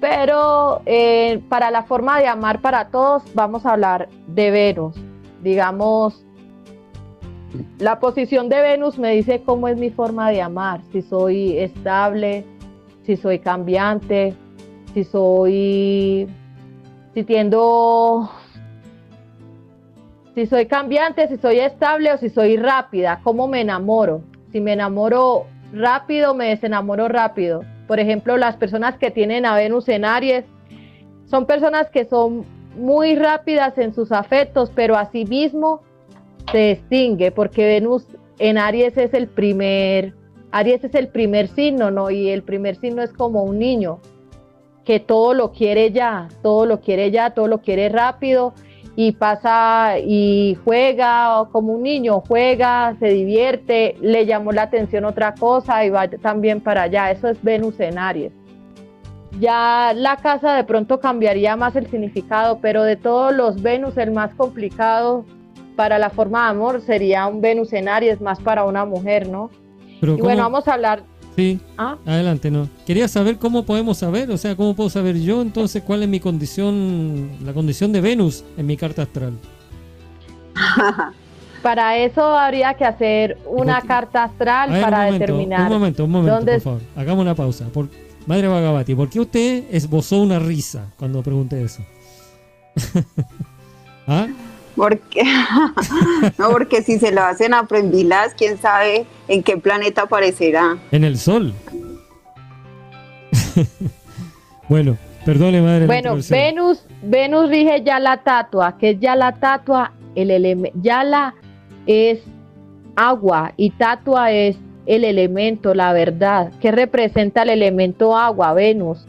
Pero 0.00 0.80
eh, 0.86 1.42
para 1.50 1.70
la 1.70 1.82
forma 1.82 2.18
de 2.18 2.28
amar 2.28 2.62
para 2.62 2.88
todos, 2.88 3.22
vamos 3.34 3.66
a 3.66 3.72
hablar 3.72 4.08
de 4.26 4.50
Venus. 4.50 4.96
Digamos, 5.42 6.24
la 7.78 8.00
posición 8.00 8.48
de 8.48 8.62
Venus 8.62 8.98
me 8.98 9.10
dice 9.10 9.42
cómo 9.44 9.68
es 9.68 9.76
mi 9.76 9.90
forma 9.90 10.30
de 10.30 10.40
amar, 10.40 10.80
si 10.92 11.02
soy 11.02 11.58
estable, 11.58 12.46
si 13.04 13.16
soy 13.16 13.38
cambiante, 13.38 14.34
si 14.94 15.04
soy, 15.04 16.28
si 17.14 17.24
tiendo, 17.24 18.30
si 20.34 20.46
soy 20.46 20.66
cambiante, 20.66 21.28
si 21.28 21.36
soy 21.36 21.58
estable 21.58 22.12
o 22.12 22.18
si 22.18 22.28
soy 22.28 22.56
rápida, 22.56 23.20
cómo 23.22 23.48
me 23.48 23.60
enamoro. 23.60 24.22
Si 24.52 24.60
me 24.60 24.74
enamoro 24.74 25.46
rápido, 25.72 26.34
me 26.34 26.48
desenamoro 26.48 27.08
rápido. 27.08 27.62
Por 27.88 27.98
ejemplo, 28.00 28.36
las 28.36 28.56
personas 28.56 28.98
que 28.98 29.10
tienen 29.10 29.46
a 29.46 29.56
Venus 29.56 29.88
en 29.88 30.04
Aries 30.04 30.44
son 31.26 31.46
personas 31.46 31.90
que 31.90 32.04
son 32.04 32.44
muy 32.76 33.16
rápidas 33.16 33.76
en 33.78 33.94
sus 33.94 34.12
afectos, 34.12 34.70
pero 34.74 34.96
asimismo 34.96 35.82
se 36.50 36.72
extingue 36.72 37.30
porque 37.30 37.64
Venus 37.64 38.06
en 38.38 38.58
Aries 38.58 38.96
es 38.96 39.14
el 39.14 39.28
primer 39.28 40.14
Aries 40.52 40.84
es 40.84 40.94
el 40.94 41.08
primer 41.08 41.48
signo, 41.48 41.90
¿no? 41.90 42.10
Y 42.10 42.28
el 42.28 42.42
primer 42.42 42.76
signo 42.76 43.02
es 43.02 43.12
como 43.12 43.42
un 43.42 43.58
niño, 43.58 44.00
que 44.84 45.00
todo 45.00 45.34
lo 45.34 45.52
quiere 45.52 45.92
ya, 45.92 46.28
todo 46.42 46.66
lo 46.66 46.80
quiere 46.80 47.10
ya, 47.10 47.30
todo 47.30 47.48
lo 47.48 47.60
quiere 47.60 47.88
rápido 47.88 48.52
y 48.94 49.12
pasa 49.12 49.94
y 49.98 50.58
juega 50.64 51.48
como 51.50 51.72
un 51.72 51.82
niño, 51.82 52.22
juega, 52.28 52.94
se 52.98 53.08
divierte, 53.08 53.96
le 54.00 54.26
llamó 54.26 54.52
la 54.52 54.62
atención 54.62 55.04
otra 55.04 55.34
cosa 55.34 55.84
y 55.84 55.90
va 55.90 56.08
también 56.08 56.60
para 56.60 56.82
allá. 56.82 57.10
Eso 57.10 57.28
es 57.28 57.42
Venus 57.42 57.80
en 57.80 57.98
Aries. 57.98 58.32
Ya 59.40 59.92
la 59.96 60.16
casa 60.16 60.54
de 60.54 60.64
pronto 60.64 61.00
cambiaría 61.00 61.56
más 61.56 61.74
el 61.74 61.86
significado, 61.86 62.58
pero 62.60 62.82
de 62.82 62.96
todos 62.96 63.34
los 63.34 63.62
Venus 63.62 63.96
el 63.96 64.12
más 64.12 64.34
complicado 64.34 65.24
para 65.74 65.98
la 65.98 66.10
forma 66.10 66.44
de 66.44 66.50
amor 66.50 66.80
sería 66.82 67.26
un 67.26 67.40
Venus 67.40 67.72
en 67.72 67.88
Aries, 67.88 68.20
más 68.20 68.40
para 68.40 68.64
una 68.64 68.84
mujer, 68.84 69.28
¿no? 69.28 69.50
Y 70.02 70.20
bueno, 70.20 70.42
vamos 70.42 70.66
a 70.66 70.74
hablar. 70.74 71.04
Sí, 71.36 71.60
¿Ah? 71.78 71.96
adelante, 72.04 72.50
no. 72.50 72.68
Quería 72.86 73.08
saber 73.08 73.38
cómo 73.38 73.64
podemos 73.64 73.98
saber, 73.98 74.30
o 74.30 74.36
sea, 74.36 74.54
cómo 74.54 74.74
puedo 74.74 74.90
saber 74.90 75.18
yo 75.18 75.40
entonces 75.40 75.82
cuál 75.82 76.02
es 76.02 76.08
mi 76.08 76.20
condición, 76.20 77.30
la 77.44 77.54
condición 77.54 77.92
de 77.92 78.00
Venus 78.00 78.44
en 78.56 78.66
mi 78.66 78.76
carta 78.76 79.02
astral. 79.02 79.38
para 81.62 81.96
eso 81.96 82.22
habría 82.36 82.74
que 82.74 82.84
hacer 82.84 83.38
una 83.46 83.80
carta 83.80 84.24
astral 84.24 84.68
para 84.82 85.10
determinar. 85.10 85.62
Un 85.62 85.68
momento, 85.68 86.04
un 86.04 86.10
momento, 86.10 86.44
por 86.44 86.60
favor. 86.60 86.80
Hagamos 86.96 87.22
una 87.22 87.34
pausa. 87.34 87.66
Por, 87.72 87.88
Madre 88.26 88.48
Bhagavati, 88.48 88.94
¿por 88.94 89.08
qué 89.08 89.20
usted 89.20 89.64
esbozó 89.70 90.20
una 90.20 90.38
risa 90.38 90.92
cuando 90.98 91.22
pregunté 91.22 91.62
eso? 91.62 91.82
¿Ah? 94.06 94.26
Porque, 94.76 95.22
no, 96.38 96.50
porque 96.50 96.82
si 96.82 96.98
se 96.98 97.12
lo 97.12 97.22
hacen 97.22 97.54
a 97.54 97.66
Prendilas, 97.66 98.34
quién 98.34 98.58
sabe 98.58 99.06
en 99.28 99.42
qué 99.42 99.56
planeta 99.56 100.02
aparecerá. 100.02 100.78
En 100.90 101.04
el 101.04 101.18
Sol. 101.18 101.52
bueno, 104.68 104.96
perdone, 105.24 105.60
madre. 105.60 105.86
Bueno, 105.86 106.16
Venus, 106.28 106.84
Venus 107.02 107.48
rige 107.48 107.82
ya 107.84 107.98
la 107.98 108.22
tatua, 108.22 108.78
que 108.78 108.90
es 108.90 109.00
ya 109.00 109.16
la 109.16 109.32
tatua, 109.32 109.92
el 110.14 110.30
elemento, 110.30 110.78
ya 110.82 111.04
la 111.04 111.34
es 111.86 112.20
agua 112.96 113.52
y 113.56 113.70
tatua 113.70 114.30
es 114.30 114.56
el 114.86 115.04
elemento, 115.04 115.74
la 115.74 115.92
verdad, 115.92 116.52
que 116.60 116.72
representa 116.72 117.42
el 117.42 117.50
elemento 117.50 118.16
agua, 118.16 118.52
Venus. 118.52 119.06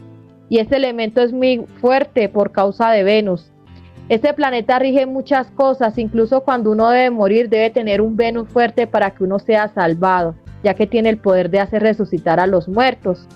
Y 0.48 0.58
ese 0.58 0.76
elemento 0.76 1.20
es 1.20 1.32
muy 1.32 1.64
fuerte 1.80 2.28
por 2.28 2.52
causa 2.52 2.90
de 2.90 3.02
Venus. 3.02 3.50
Este 4.08 4.34
planeta 4.34 4.78
rige 4.78 5.06
muchas 5.06 5.50
cosas, 5.52 5.96
incluso 5.96 6.42
cuando 6.42 6.70
uno 6.72 6.90
debe 6.90 7.10
morir 7.10 7.48
debe 7.48 7.70
tener 7.70 8.02
un 8.02 8.16
Venus 8.16 8.48
fuerte 8.48 8.86
para 8.86 9.12
que 9.12 9.24
uno 9.24 9.38
sea 9.38 9.68
salvado, 9.68 10.34
ya 10.62 10.74
que 10.74 10.86
tiene 10.86 11.08
el 11.08 11.16
poder 11.16 11.48
de 11.50 11.60
hacer 11.60 11.82
resucitar 11.82 12.38
a 12.38 12.46
los 12.46 12.68
muertos. 12.68 13.26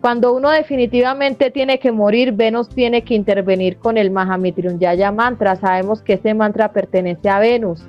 Cuando 0.00 0.34
uno 0.34 0.50
definitivamente 0.50 1.50
tiene 1.50 1.78
que 1.78 1.92
morir, 1.92 2.32
Venus 2.32 2.68
tiene 2.68 3.02
que 3.02 3.14
intervenir 3.14 3.76
con 3.76 3.98
el 3.98 4.10
Mahamitryunyaya 4.10 5.10
mantra. 5.10 5.56
Sabemos 5.56 6.00
que 6.00 6.14
ese 6.14 6.32
mantra 6.32 6.72
pertenece 6.72 7.28
a 7.28 7.38
Venus 7.38 7.82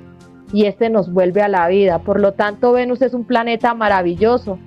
y 0.52 0.64
este 0.64 0.90
nos 0.90 1.12
vuelve 1.12 1.42
a 1.42 1.48
la 1.48 1.68
vida. 1.68 2.00
Por 2.00 2.20
lo 2.20 2.32
tanto, 2.32 2.72
Venus 2.72 3.02
es 3.02 3.14
un 3.14 3.24
planeta 3.24 3.72
maravilloso. 3.72 4.58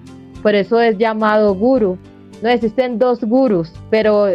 Por 0.42 0.56
eso 0.56 0.80
es 0.80 0.98
llamado 0.98 1.54
guru. 1.54 1.98
No 2.42 2.50
existen 2.50 2.98
dos 2.98 3.24
gurus, 3.24 3.72
pero 3.90 4.28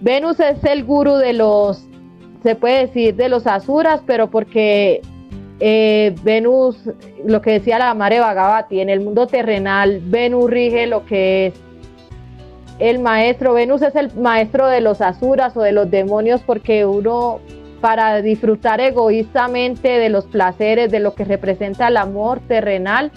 Venus 0.00 0.40
es 0.40 0.64
el 0.64 0.84
gurú 0.84 1.16
de 1.16 1.34
los, 1.34 1.84
se 2.42 2.54
puede 2.54 2.86
decir, 2.86 3.14
de 3.16 3.28
los 3.28 3.46
asuras, 3.46 4.00
pero 4.06 4.30
porque 4.30 5.02
eh, 5.60 6.14
Venus, 6.22 6.78
lo 7.24 7.42
que 7.42 7.52
decía 7.52 7.78
la 7.78 7.92
Mare 7.92 8.18
Bhagavati, 8.18 8.80
en 8.80 8.88
el 8.88 9.00
mundo 9.00 9.26
terrenal, 9.26 10.00
Venus 10.04 10.50
rige 10.50 10.86
lo 10.86 11.04
que 11.04 11.48
es 11.48 11.54
el 12.78 12.98
maestro. 12.98 13.52
Venus 13.52 13.82
es 13.82 13.94
el 13.94 14.10
maestro 14.14 14.68
de 14.68 14.80
los 14.80 15.02
asuras 15.02 15.54
o 15.56 15.60
de 15.60 15.72
los 15.72 15.90
demonios, 15.90 16.40
porque 16.40 16.86
uno 16.86 17.40
para 17.82 18.20
disfrutar 18.22 18.80
egoístamente 18.80 19.88
de 19.88 20.08
los 20.08 20.26
placeres, 20.26 20.90
de 20.90 21.00
lo 21.00 21.14
que 21.14 21.24
representa 21.24 21.88
el 21.88 21.98
amor 21.98 22.40
terrenal. 22.40 23.10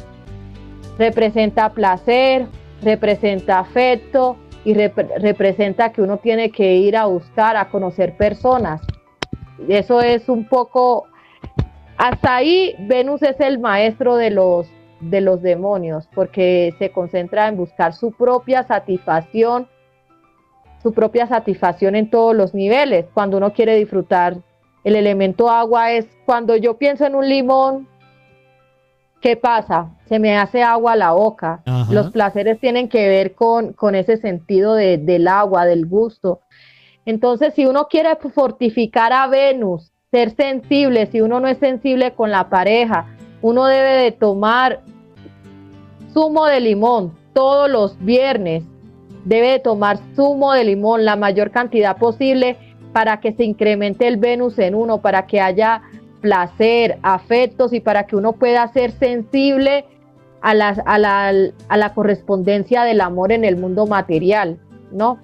Representa 0.98 1.70
placer, 1.72 2.46
representa 2.82 3.60
afecto 3.60 4.38
y 4.66 4.74
representa 4.74 5.92
que 5.92 6.02
uno 6.02 6.18
tiene 6.18 6.52
que 6.52 6.76
ir 6.76 6.96
a 6.96 7.06
buscar, 7.06 7.58
a 7.58 7.70
conocer 7.70 8.16
personas. 8.16 8.82
Eso 9.68 10.02
es 10.02 10.30
un 10.30 10.48
poco, 10.48 11.06
hasta 11.98 12.36
ahí 12.36 12.76
Venus 12.80 13.22
es 13.24 13.40
el 13.40 13.60
maestro 13.60 14.16
de 14.16 14.30
los, 14.30 14.68
de 15.02 15.22
los 15.22 15.42
demonios, 15.42 16.08
porque 16.14 16.74
se 16.80 16.92
concentra 16.92 17.48
en 17.48 17.58
buscar 17.58 17.94
su 17.94 18.12
propia 18.12 18.64
satisfacción, 18.64 19.68
su 20.82 20.94
propia 20.94 21.28
satisfacción 21.28 21.96
en 21.96 22.10
todos 22.10 22.36
los 22.36 22.54
niveles. 22.54 23.06
Cuando 23.14 23.38
uno 23.38 23.54
quiere 23.54 23.76
disfrutar 23.76 24.38
el 24.84 24.96
elemento 24.96 25.50
agua 25.50 25.92
es 25.92 26.08
cuando 26.26 26.56
yo 26.58 26.78
pienso 26.78 27.06
en 27.06 27.16
un 27.16 27.28
limón, 27.28 27.88
¿qué 29.24 29.38
pasa? 29.38 29.90
Se 30.10 30.20
me 30.20 30.38
hace 30.38 30.62
agua 30.62 30.92
a 30.92 30.96
la 30.98 31.12
boca. 31.14 31.64
Los 31.90 32.12
placeres 32.12 32.60
tienen 32.60 32.90
que 32.90 33.08
ver 33.08 33.34
con, 33.34 33.72
con 33.72 33.96
ese 33.96 34.18
sentido 34.18 34.76
de, 34.76 34.98
del 34.98 35.30
agua, 35.30 35.66
del 35.66 35.86
gusto. 35.86 36.42
Entonces, 37.06 37.54
si 37.54 37.66
uno 37.66 37.88
quiere 37.88 38.18
fortificar 38.18 39.14
a 39.14 39.28
Venus, 39.28 39.94
ser 40.12 40.36
sensible, 40.36 41.08
si 41.08 41.22
uno 41.22 41.40
no 41.40 41.48
es 41.48 41.58
sensible 41.58 42.12
con 42.12 42.32
la 42.32 42.50
pareja, 42.50 43.16
uno 43.42 43.66
debe 43.66 43.94
de 44.04 44.12
tomar 44.12 44.82
zumo 46.12 46.46
de 46.46 46.60
limón 46.60 47.18
todos 47.34 47.70
los 47.70 47.98
viernes. 48.04 48.66
Debe 49.24 49.52
de 49.52 49.60
tomar 49.60 50.00
zumo 50.18 50.52
de 50.52 50.66
limón 50.66 51.06
la 51.06 51.16
mayor 51.16 51.52
cantidad 51.52 51.96
posible 51.96 52.58
para 52.92 53.22
que 53.22 53.32
se 53.32 53.46
incremente 53.46 54.06
el 54.06 54.18
Venus 54.18 54.60
en 54.60 54.76
uno, 54.76 55.02
para 55.02 55.28
que 55.28 55.40
haya 55.40 55.82
placer, 56.24 57.00
afectos 57.04 57.74
y 57.74 57.82
para 57.82 58.08
que 58.08 58.16
uno 58.16 58.32
pueda 58.32 58.66
ser 58.70 58.92
sensible 58.92 59.86
a 60.42 60.54
la, 60.54 60.70
a 60.86 61.78
la, 61.78 61.94
correspondencia 61.94 62.84
del 62.84 63.02
amor 63.02 63.34
en 63.34 63.44
el 63.44 63.58
mundo 63.58 63.88
material, 63.88 64.58
¿no? 64.92 65.20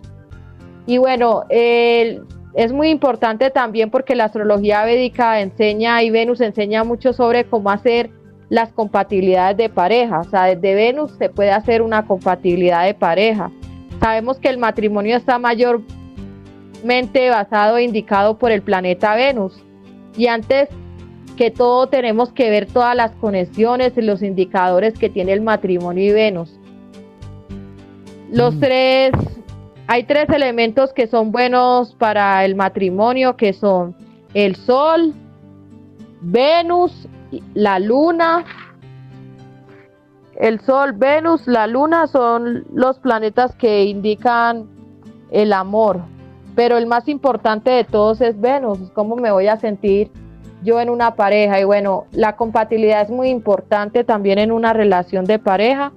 Y 0.85 0.97
bueno, 0.97 1.43
es 1.49 2.73
muy 2.73 2.89
importante 2.89 3.49
también 3.49 3.89
porque 3.89 4.13
la 4.13 4.25
astrología 4.25 4.83
védica 4.83 5.39
enseña 5.39 6.03
y 6.03 6.09
Venus 6.09 6.41
enseña 6.41 6.83
mucho 6.83 7.13
sobre 7.13 7.45
cómo 7.45 7.69
hacer 7.69 8.09
las 8.49 8.73
compatibilidades 8.73 9.55
de 9.55 9.69
pareja. 9.69 10.19
O 10.19 10.25
sea, 10.25 10.45
desde 10.45 10.75
Venus 10.75 11.11
se 11.17 11.29
puede 11.29 11.51
hacer 11.51 11.81
una 11.81 12.05
compatibilidad 12.05 12.85
de 12.85 12.93
pareja. 12.93 13.51
Sabemos 14.01 14.37
que 14.37 14.49
el 14.49 14.57
matrimonio 14.57 15.15
está 15.15 15.39
mayor 15.39 15.81
basado 17.29 17.77
e 17.77 17.83
indicado 17.83 18.37
por 18.37 18.51
el 18.51 18.61
planeta 18.61 19.15
Venus. 19.15 19.63
Y 20.17 20.27
antes 20.27 20.69
que 21.39 21.51
todo 21.51 21.87
tenemos 21.87 22.33
que 22.33 22.49
ver 22.49 22.65
todas 22.65 22.93
las 22.97 23.11
conexiones 23.11 23.93
y 23.95 24.01
los 24.01 24.21
indicadores 24.21 24.99
que 24.99 25.09
tiene 25.09 25.31
el 25.31 25.39
matrimonio 25.39 26.03
y 26.03 26.11
Venus. 26.11 26.59
Los 28.29 28.55
mm. 28.55 28.59
tres, 28.59 29.11
hay 29.87 30.03
tres 30.03 30.27
elementos 30.31 30.91
que 30.91 31.07
son 31.07 31.31
buenos 31.31 31.95
para 31.95 32.43
el 32.43 32.55
matrimonio, 32.55 33.37
que 33.37 33.53
son 33.53 33.95
el 34.33 34.57
Sol, 34.57 35.13
Venus, 36.19 37.07
la 37.53 37.79
Luna. 37.79 38.43
El 40.41 40.59
Sol, 40.59 40.91
Venus, 40.91 41.47
la 41.47 41.67
Luna 41.67 42.07
son 42.07 42.65
los 42.73 42.99
planetas 42.99 43.55
que 43.55 43.85
indican 43.85 44.67
el 45.31 45.53
amor, 45.53 46.01
pero 46.55 46.77
el 46.77 46.85
más 46.85 47.07
importante 47.07 47.71
de 47.71 47.85
todos 47.85 48.19
es 48.19 48.37
Venus, 48.41 48.91
cómo 48.93 49.15
me 49.15 49.31
voy 49.31 49.47
a 49.47 49.55
sentir 49.55 50.11
yo 50.63 50.79
en 50.79 50.89
una 50.89 51.15
pareja. 51.15 51.59
Y 51.59 51.63
bueno, 51.63 52.05
la 52.11 52.35
compatibilidad 52.35 53.01
es 53.01 53.09
muy 53.09 53.29
importante 53.29 54.03
también 54.03 54.39
en 54.39 54.51
una 54.51 54.73
relación 54.73 55.25
de 55.25 55.39
pareja. 55.39 55.91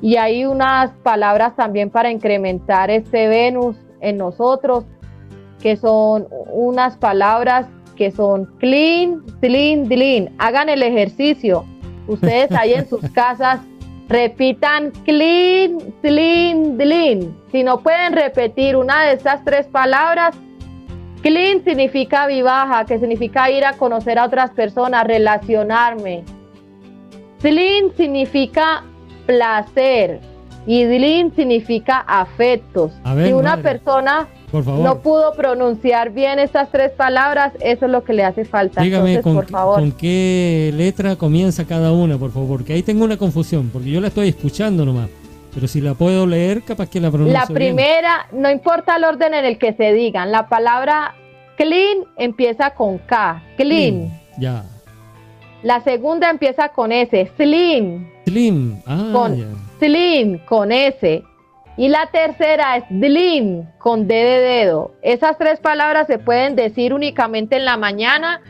Y 0.00 0.16
hay 0.16 0.44
unas 0.44 0.90
palabras 1.02 1.56
también 1.56 1.90
para 1.90 2.10
incrementar 2.10 2.90
este 2.90 3.28
Venus 3.28 3.76
en 4.00 4.18
nosotros, 4.18 4.84
que 5.60 5.76
son 5.76 6.28
unas 6.52 6.96
palabras 6.96 7.66
que 7.96 8.10
son 8.10 8.46
clean, 8.58 9.22
clean, 9.40 9.86
clean. 9.86 10.34
Hagan 10.38 10.68
el 10.68 10.82
ejercicio. 10.82 11.64
Ustedes 12.06 12.52
ahí 12.52 12.74
en 12.74 12.88
sus 12.88 13.08
casas 13.14 13.60
Repitan 14.08 14.90
clean, 15.04 15.78
clean, 16.02 16.76
clean. 16.76 17.34
Si 17.50 17.64
no 17.64 17.80
pueden 17.80 18.12
repetir 18.12 18.76
una 18.76 19.02
de 19.04 19.14
estas 19.14 19.42
tres 19.44 19.66
palabras, 19.66 20.36
clean 21.24 21.64
significa 21.64 22.26
vivaja, 22.26 22.84
que 22.84 22.98
significa 22.98 23.50
ir 23.50 23.64
a 23.64 23.72
conocer 23.72 24.18
a 24.18 24.26
otras 24.26 24.50
personas, 24.50 25.06
relacionarme. 25.06 26.22
Clean 27.40 27.90
significa 27.96 28.84
placer 29.26 30.20
y 30.66 30.84
clean 30.84 31.34
significa 31.34 32.04
afectos. 32.06 32.92
si 33.24 33.32
una 33.32 33.56
persona 33.56 34.28
no 34.52 35.00
pudo 35.00 35.32
pronunciar 35.34 36.10
bien 36.10 36.38
estas 36.38 36.70
tres 36.70 36.92
palabras, 36.92 37.54
eso 37.60 37.86
es 37.86 37.90
lo 37.90 38.04
que 38.04 38.12
le 38.12 38.24
hace 38.24 38.44
falta. 38.44 38.82
Dígame 38.82 39.22
con, 39.22 39.34
por 39.34 39.46
favor. 39.46 39.80
con 39.80 39.92
qué 39.92 40.72
letra 40.76 41.16
comienza 41.16 41.64
cada 41.64 41.90
una, 41.92 42.18
por 42.18 42.32
favor, 42.32 42.48
porque 42.48 42.74
ahí 42.74 42.82
tengo 42.82 43.02
una 43.02 43.16
confusión, 43.16 43.70
porque 43.72 43.90
yo 43.90 44.00
la 44.00 44.08
estoy 44.08 44.28
escuchando 44.28 44.84
nomás. 44.84 45.08
Pero 45.54 45.68
si 45.68 45.80
la 45.80 45.94
puedo 45.94 46.26
leer, 46.26 46.62
capaz 46.62 46.90
que 46.90 47.00
la 47.00 47.10
pronuncio 47.10 47.38
La 47.38 47.46
primera, 47.46 48.26
no 48.32 48.50
importa 48.50 48.96
el 48.96 49.04
orden 49.04 49.34
en 49.34 49.44
el 49.44 49.58
que 49.58 49.72
se 49.72 49.92
digan, 49.92 50.32
la 50.32 50.48
palabra 50.48 51.14
clean 51.56 52.04
empieza 52.16 52.70
con 52.70 52.98
K, 52.98 53.42
clean. 53.56 54.10
ya. 54.38 54.64
La 55.62 55.80
segunda 55.80 56.28
empieza 56.28 56.68
con 56.70 56.92
S, 56.92 57.32
slim. 57.36 58.06
Slim, 58.26 58.82
ah, 58.86 59.10
con, 59.12 59.56
Slim, 59.78 60.38
con 60.44 60.72
S. 60.72 61.22
Y 61.76 61.88
la 61.88 62.06
tercera 62.12 62.76
es 62.76 62.84
DLIN 62.90 63.68
con 63.78 64.06
D 64.06 64.14
de 64.14 64.38
dedo. 64.40 64.92
Esas 65.02 65.38
tres 65.38 65.60
palabras 65.60 66.06
se 66.06 66.18
pueden 66.18 66.54
decir 66.54 66.92
únicamente 66.92 67.56
en 67.56 67.64
la 67.64 67.76
mañana 67.76 68.42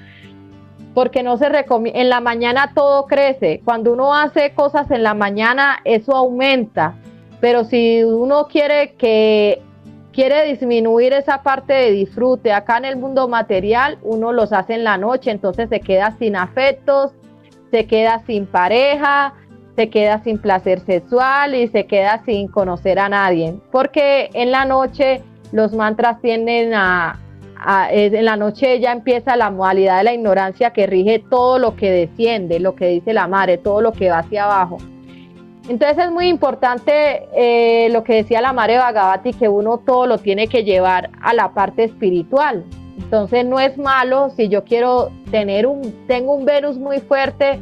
porque 0.95 1.23
no 1.23 1.37
se 1.37 1.49
recomienda. 1.49 2.01
En 2.01 2.09
la 2.09 2.21
mañana 2.21 2.73
todo 2.75 3.07
crece. 3.07 3.61
Cuando 3.65 3.93
uno 3.93 4.15
hace 4.15 4.53
cosas 4.55 4.91
en 4.91 5.03
la 5.03 5.13
mañana, 5.13 5.81
eso 5.85 6.15
aumenta. 6.15 6.95
Pero 7.41 7.65
si 7.65 8.03
uno 8.05 8.47
quiere 8.47 8.95
que 8.95 9.61
quiere 10.13 10.47
disminuir 10.47 11.13
esa 11.13 11.43
parte 11.43 11.73
de 11.73 11.91
disfrute 11.91 12.53
acá 12.53 12.79
en 12.79 12.85
el 12.85 12.97
mundo 12.97 13.29
material, 13.29 13.99
uno 14.03 14.33
los 14.33 14.53
hace 14.53 14.75
en 14.75 14.85
la 14.85 14.97
noche, 14.97 15.33
entonces 15.33 15.69
se 15.69 15.81
queda 15.81 16.17
sin 16.19 16.37
afectos, 16.37 17.13
se 17.73 17.87
queda 17.87 18.23
sin 18.25 18.47
pareja, 18.47 19.35
se 19.75 19.91
queda 19.91 20.23
sin 20.23 20.39
placer 20.39 20.79
sexual 20.87 21.57
y 21.57 21.67
se 21.67 21.87
queda 21.87 22.23
sin 22.25 22.47
conocer 22.47 23.01
a 23.01 23.09
nadie. 23.09 23.57
Porque 23.73 24.31
en 24.35 24.53
la 24.53 24.65
noche 24.65 25.23
los 25.51 25.73
mantras 25.73 26.21
tienden 26.21 26.73
a, 26.75 27.19
en 27.91 28.25
la 28.25 28.37
noche 28.37 28.79
ya 28.81 28.93
empieza 28.93 29.37
la 29.37 29.51
modalidad 29.51 29.99
de 29.99 30.05
la 30.05 30.13
ignorancia 30.13 30.73
que 30.73 30.87
rige 30.87 31.19
todo 31.19 31.59
lo 31.59 31.77
que 31.77 31.91
desciende, 31.91 32.61
lo 32.61 32.75
que 32.75 32.89
dice 32.89 33.13
la 33.13 33.27
madre, 33.27 33.59
todo 33.59 33.81
lo 33.81 33.93
que 33.93 34.11
va 34.11 34.19
hacia 34.19 34.45
abajo. 34.45 34.79
Entonces 35.69 36.05
es 36.05 36.11
muy 36.11 36.29
importante 36.29 37.27
eh, 37.35 37.89
lo 37.91 38.05
que 38.05 38.17
decía 38.17 38.43
la 38.43 38.53
madre 38.53 38.77
Bhagavati, 38.77 39.33
que 39.33 39.49
uno 39.49 39.79
todo 39.79 40.07
lo 40.07 40.19
tiene 40.19 40.47
que 40.47 40.63
llevar 40.63 41.11
a 41.23 41.33
la 41.33 41.55
parte 41.55 41.85
espiritual. 41.85 42.65
Entonces 42.99 43.47
no 43.47 43.59
es 43.59 43.79
malo 43.79 44.31
si 44.37 44.49
yo 44.49 44.65
quiero 44.65 45.11
tener 45.31 45.67
un, 45.67 46.07
tengo 46.07 46.35
un 46.35 46.45
Venus 46.45 46.77
muy 46.77 47.01
fuerte, 47.01 47.61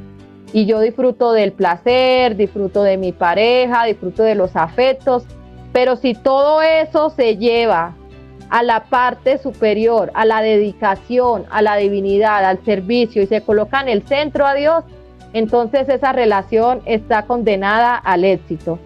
y 0.52 0.66
yo 0.66 0.80
disfruto 0.80 1.32
del 1.32 1.52
placer, 1.52 2.36
disfruto 2.36 2.82
de 2.82 2.96
mi 2.96 3.12
pareja, 3.12 3.84
disfruto 3.84 4.22
de 4.22 4.34
los 4.34 4.54
afectos, 4.54 5.24
pero 5.72 5.96
si 5.96 6.14
todo 6.14 6.60
eso 6.60 7.10
se 7.10 7.36
lleva 7.38 7.94
a 8.52 8.62
la 8.62 8.84
parte 8.84 9.38
superior, 9.38 10.10
a 10.12 10.26
la 10.26 10.42
dedicación, 10.42 11.46
a 11.50 11.62
la 11.62 11.76
divinidad, 11.76 12.44
al 12.44 12.62
servicio 12.66 13.22
y 13.22 13.26
se 13.26 13.40
coloca 13.40 13.80
en 13.80 13.88
el 13.88 14.06
centro 14.06 14.46
a 14.46 14.52
Dios, 14.52 14.84
entonces 15.32 15.88
esa 15.88 16.12
relación 16.12 16.82
está 16.84 17.22
condenada 17.24 17.96
al 17.96 18.26
éxito. 18.26 18.78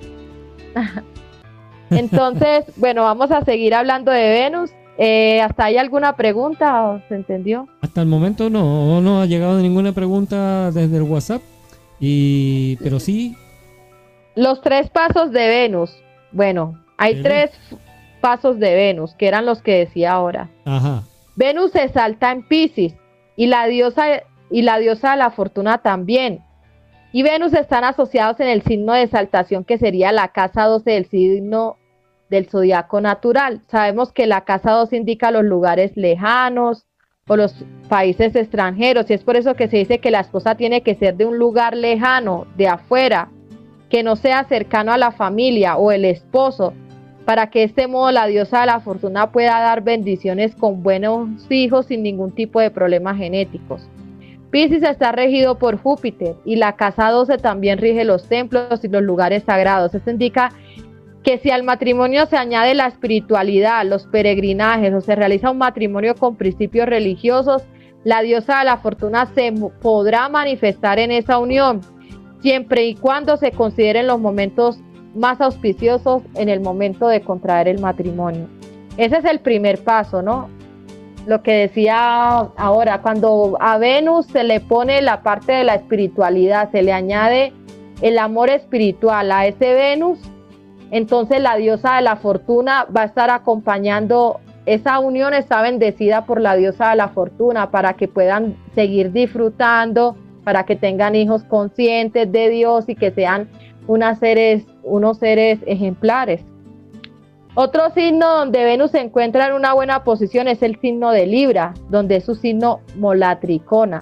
entonces, 1.90 2.64
bueno, 2.76 3.02
vamos 3.02 3.32
a 3.32 3.44
seguir 3.44 3.74
hablando 3.74 4.12
de 4.12 4.28
Venus. 4.28 4.70
Eh, 4.98 5.40
¿Hasta 5.40 5.64
ahí 5.64 5.78
alguna 5.78 6.14
pregunta? 6.14 7.02
¿Se 7.08 7.16
entendió? 7.16 7.66
Hasta 7.80 8.02
el 8.02 8.06
momento 8.06 8.48
no, 8.48 9.00
no 9.00 9.20
ha 9.20 9.26
llegado 9.26 9.58
ninguna 9.58 9.90
pregunta 9.90 10.70
desde 10.70 10.98
el 10.98 11.02
WhatsApp. 11.02 11.42
Y, 11.98 12.76
pero 12.76 13.00
sí. 13.00 13.34
Los 14.36 14.60
tres 14.60 14.90
pasos 14.90 15.32
de 15.32 15.48
Venus. 15.48 15.90
Bueno, 16.30 16.80
hay 16.98 17.20
tres 17.20 17.50
pasos 18.20 18.58
de 18.58 18.74
Venus, 18.74 19.14
que 19.14 19.28
eran 19.28 19.46
los 19.46 19.62
que 19.62 19.78
decía 19.78 20.12
ahora. 20.12 20.48
Ajá. 20.64 21.02
Venus 21.36 21.72
se 21.72 21.88
salta 21.88 22.32
en 22.32 22.42
Pisces 22.46 22.94
y 23.36 23.46
la 23.46 23.66
diosa 23.66 24.22
y 24.50 24.62
la 24.62 24.78
diosa 24.78 25.12
de 25.12 25.18
la 25.18 25.30
fortuna 25.30 25.78
también. 25.78 26.40
Y 27.12 27.22
Venus 27.22 27.52
están 27.52 27.84
asociados 27.84 28.40
en 28.40 28.48
el 28.48 28.62
signo 28.62 28.92
de 28.92 29.02
exaltación 29.02 29.64
que 29.64 29.78
sería 29.78 30.12
la 30.12 30.28
casa 30.28 30.64
12 30.64 30.90
del 30.90 31.06
signo 31.06 31.76
del 32.30 32.48
zodiaco 32.48 33.00
natural. 33.00 33.62
Sabemos 33.68 34.12
que 34.12 34.26
la 34.26 34.44
casa 34.44 34.72
2 34.72 34.92
indica 34.92 35.30
los 35.30 35.44
lugares 35.44 35.96
lejanos, 35.96 36.86
o 37.28 37.36
los 37.36 37.54
países 37.88 38.36
extranjeros. 38.36 39.10
Y 39.10 39.14
es 39.14 39.24
por 39.24 39.36
eso 39.36 39.54
que 39.54 39.68
se 39.68 39.78
dice 39.78 39.98
que 39.98 40.10
la 40.10 40.20
esposa 40.20 40.54
tiene 40.54 40.82
que 40.82 40.94
ser 40.94 41.16
de 41.16 41.26
un 41.26 41.38
lugar 41.38 41.76
lejano, 41.76 42.46
de 42.56 42.68
afuera, 42.68 43.28
que 43.90 44.02
no 44.02 44.16
sea 44.16 44.44
cercano 44.44 44.92
a 44.92 44.98
la 44.98 45.12
familia 45.12 45.76
o 45.76 45.92
el 45.92 46.04
esposo, 46.04 46.72
para 47.26 47.50
que 47.50 47.58
de 47.58 47.64
este 47.66 47.88
modo 47.88 48.12
la 48.12 48.26
diosa 48.26 48.60
de 48.60 48.66
la 48.66 48.80
fortuna 48.80 49.32
pueda 49.32 49.60
dar 49.60 49.82
bendiciones 49.82 50.54
con 50.54 50.82
buenos 50.82 51.28
hijos 51.50 51.86
sin 51.86 52.04
ningún 52.04 52.32
tipo 52.32 52.60
de 52.60 52.70
problemas 52.70 53.18
genéticos. 53.18 53.90
Pisces 54.50 54.84
está 54.84 55.10
regido 55.10 55.58
por 55.58 55.76
Júpiter 55.76 56.36
y 56.44 56.54
la 56.54 56.76
casa 56.76 57.10
12 57.10 57.38
también 57.38 57.78
rige 57.78 58.04
los 58.04 58.28
templos 58.28 58.82
y 58.84 58.88
los 58.88 59.02
lugares 59.02 59.42
sagrados. 59.42 59.92
Esto 59.92 60.08
indica 60.08 60.52
que 61.24 61.38
si 61.38 61.50
al 61.50 61.64
matrimonio 61.64 62.26
se 62.26 62.36
añade 62.36 62.74
la 62.74 62.86
espiritualidad, 62.86 63.84
los 63.84 64.06
peregrinajes 64.06 64.94
o 64.94 65.00
se 65.00 65.16
realiza 65.16 65.50
un 65.50 65.58
matrimonio 65.58 66.14
con 66.14 66.36
principios 66.36 66.86
religiosos, 66.86 67.64
la 68.04 68.22
diosa 68.22 68.60
de 68.60 68.66
la 68.66 68.76
fortuna 68.76 69.26
se 69.34 69.52
podrá 69.82 70.28
manifestar 70.28 71.00
en 71.00 71.10
esa 71.10 71.38
unión, 71.38 71.80
siempre 72.40 72.86
y 72.86 72.94
cuando 72.94 73.36
se 73.36 73.50
consideren 73.50 74.06
los 74.06 74.20
momentos 74.20 74.78
más 75.16 75.40
auspiciosos 75.40 76.22
en 76.34 76.48
el 76.48 76.60
momento 76.60 77.08
de 77.08 77.20
contraer 77.20 77.68
el 77.68 77.80
matrimonio. 77.80 78.48
Ese 78.96 79.18
es 79.18 79.24
el 79.24 79.40
primer 79.40 79.82
paso, 79.82 80.22
¿no? 80.22 80.48
Lo 81.26 81.42
que 81.42 81.52
decía 81.52 82.38
ahora, 82.38 83.02
cuando 83.02 83.56
a 83.60 83.78
Venus 83.78 84.26
se 84.26 84.44
le 84.44 84.60
pone 84.60 85.02
la 85.02 85.22
parte 85.22 85.52
de 85.52 85.64
la 85.64 85.74
espiritualidad, 85.74 86.70
se 86.70 86.82
le 86.82 86.92
añade 86.92 87.52
el 88.00 88.18
amor 88.18 88.48
espiritual 88.50 89.32
a 89.32 89.46
ese 89.46 89.74
Venus, 89.74 90.18
entonces 90.90 91.40
la 91.40 91.56
diosa 91.56 91.96
de 91.96 92.02
la 92.02 92.16
fortuna 92.16 92.86
va 92.96 93.02
a 93.02 93.06
estar 93.06 93.30
acompañando, 93.30 94.40
esa 94.66 94.98
unión 94.98 95.34
está 95.34 95.62
bendecida 95.62 96.26
por 96.26 96.40
la 96.40 96.54
diosa 96.54 96.90
de 96.90 96.96
la 96.96 97.08
fortuna 97.08 97.70
para 97.70 97.94
que 97.94 98.06
puedan 98.06 98.56
seguir 98.74 99.12
disfrutando, 99.12 100.16
para 100.44 100.64
que 100.64 100.76
tengan 100.76 101.16
hijos 101.16 101.42
conscientes 101.44 102.30
de 102.30 102.50
Dios 102.50 102.88
y 102.88 102.94
que 102.94 103.10
sean 103.10 103.48
unas 103.86 104.18
seres, 104.18 104.64
unos 104.82 105.18
seres 105.18 105.60
ejemplares. 105.66 106.42
Otro 107.54 107.90
signo 107.90 108.36
donde 108.36 108.64
Venus 108.64 108.90
se 108.90 109.00
encuentra 109.00 109.46
en 109.46 109.54
una 109.54 109.72
buena 109.72 110.04
posición 110.04 110.46
es 110.46 110.62
el 110.62 110.78
signo 110.80 111.10
de 111.10 111.26
Libra, 111.26 111.72
donde 111.88 112.16
es 112.16 112.24
su 112.24 112.34
signo 112.34 112.80
molatricona, 112.96 114.00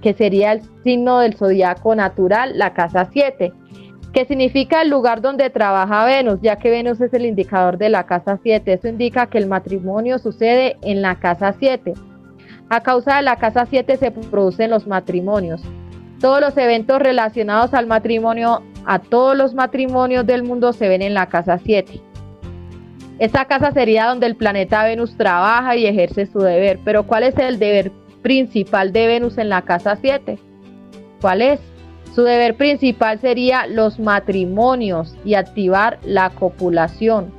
que 0.00 0.14
sería 0.14 0.52
el 0.52 0.62
signo 0.82 1.18
del 1.18 1.34
zodiaco 1.34 1.94
natural, 1.94 2.58
la 2.58 2.72
casa 2.72 3.08
7 3.12 3.52
que 4.14 4.24
significa 4.26 4.80
el 4.80 4.90
lugar 4.90 5.20
donde 5.20 5.50
trabaja 5.50 6.04
Venus, 6.04 6.38
ya 6.40 6.56
que 6.56 6.70
Venus 6.70 7.00
es 7.00 7.12
el 7.12 7.26
indicador 7.26 7.78
de 7.78 7.88
la 7.88 8.06
casa 8.06 8.38
7. 8.40 8.72
Eso 8.72 8.86
indica 8.86 9.26
que 9.26 9.38
el 9.38 9.48
matrimonio 9.48 10.20
sucede 10.20 10.78
en 10.82 11.02
la 11.02 11.16
casa 11.16 11.52
7. 11.58 11.94
A 12.70 12.80
causa 12.80 13.16
de 13.16 13.22
la 13.22 13.36
casa 13.36 13.66
7 13.68 13.96
se 13.96 14.12
producen 14.12 14.70
los 14.70 14.86
matrimonios. 14.86 15.62
Todos 16.20 16.40
los 16.40 16.56
eventos 16.56 17.00
relacionados 17.00 17.74
al 17.74 17.88
matrimonio, 17.88 18.62
a 18.86 18.98
todos 18.98 19.36
los 19.36 19.54
matrimonios 19.54 20.26
del 20.26 20.42
mundo 20.42 20.72
se 20.72 20.88
ven 20.88 21.02
en 21.02 21.14
la 21.14 21.28
casa 21.28 21.58
7. 21.58 22.00
Esta 23.18 23.44
casa 23.44 23.70
sería 23.72 24.06
donde 24.06 24.26
el 24.26 24.36
planeta 24.36 24.84
Venus 24.84 25.16
trabaja 25.16 25.76
y 25.76 25.86
ejerce 25.86 26.26
su 26.26 26.40
deber. 26.40 26.80
Pero 26.84 27.06
¿cuál 27.06 27.22
es 27.22 27.36
el 27.38 27.58
deber 27.58 27.92
principal 28.22 28.92
de 28.92 29.06
Venus 29.06 29.38
en 29.38 29.48
la 29.48 29.62
casa 29.62 29.96
7? 30.00 30.38
¿Cuál 31.20 31.42
es? 31.42 31.60
Su 32.14 32.22
deber 32.22 32.56
principal 32.56 33.20
sería 33.20 33.66
los 33.66 33.98
matrimonios 33.98 35.16
y 35.24 35.34
activar 35.34 35.98
la 36.04 36.30
copulación, 36.30 37.32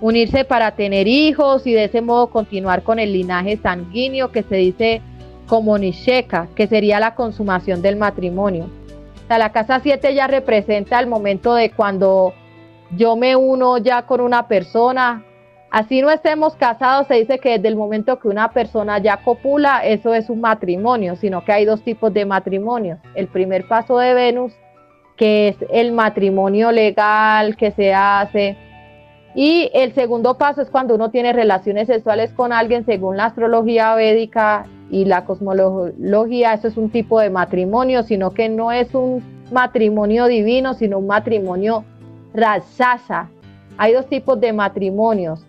unirse 0.00 0.44
para 0.44 0.76
tener 0.76 1.08
hijos 1.08 1.66
y 1.66 1.72
de 1.72 1.84
ese 1.84 2.00
modo 2.00 2.30
continuar 2.30 2.82
con 2.82 2.98
el 2.98 3.12
linaje 3.12 3.58
sanguíneo 3.58 4.32
que 4.32 4.42
se 4.42 4.56
dice 4.56 5.02
como 5.46 5.76
Nisheka, 5.76 6.48
que 6.54 6.66
sería 6.66 7.00
la 7.00 7.14
consumación 7.14 7.82
del 7.82 7.96
matrimonio. 7.96 8.70
La 9.28 9.52
casa 9.52 9.80
7 9.80 10.14
ya 10.14 10.26
representa 10.26 11.00
el 11.00 11.06
momento 11.06 11.54
de 11.54 11.70
cuando 11.70 12.34
yo 12.96 13.16
me 13.16 13.36
uno 13.36 13.78
ya 13.78 14.02
con 14.02 14.20
una 14.20 14.46
persona, 14.46 15.24
Así 15.74 16.02
no 16.02 16.10
estemos 16.10 16.54
casados, 16.54 17.08
se 17.08 17.14
dice 17.14 17.40
que 17.40 17.56
desde 17.56 17.66
el 17.66 17.74
momento 17.74 18.20
que 18.20 18.28
una 18.28 18.52
persona 18.52 18.98
ya 18.98 19.16
copula, 19.16 19.84
eso 19.84 20.14
es 20.14 20.30
un 20.30 20.40
matrimonio, 20.40 21.16
sino 21.16 21.44
que 21.44 21.50
hay 21.50 21.64
dos 21.64 21.82
tipos 21.82 22.14
de 22.14 22.24
matrimonios. 22.24 23.00
El 23.16 23.26
primer 23.26 23.66
paso 23.66 23.98
de 23.98 24.14
Venus, 24.14 24.52
que 25.16 25.48
es 25.48 25.56
el 25.72 25.90
matrimonio 25.90 26.70
legal 26.70 27.56
que 27.56 27.72
se 27.72 27.92
hace. 27.92 28.56
Y 29.34 29.68
el 29.74 29.92
segundo 29.94 30.38
paso 30.38 30.62
es 30.62 30.70
cuando 30.70 30.94
uno 30.94 31.10
tiene 31.10 31.32
relaciones 31.32 31.88
sexuales 31.88 32.32
con 32.34 32.52
alguien 32.52 32.86
según 32.86 33.16
la 33.16 33.24
astrología 33.24 33.96
védica 33.96 34.66
y 34.90 35.04
la 35.04 35.24
cosmología, 35.24 36.54
eso 36.54 36.68
es 36.68 36.76
un 36.76 36.90
tipo 36.90 37.20
de 37.20 37.30
matrimonio, 37.30 38.02
sino 38.02 38.30
que 38.30 38.48
no 38.48 38.72
es 38.72 38.94
un 38.94 39.22
matrimonio 39.50 40.26
divino, 40.26 40.74
sino 40.74 40.98
un 40.98 41.06
matrimonio 41.06 41.84
rasasa. 42.32 43.28
Hay 43.76 43.92
dos 43.92 44.06
tipos 44.08 44.40
de 44.40 44.52
matrimonios, 44.52 45.46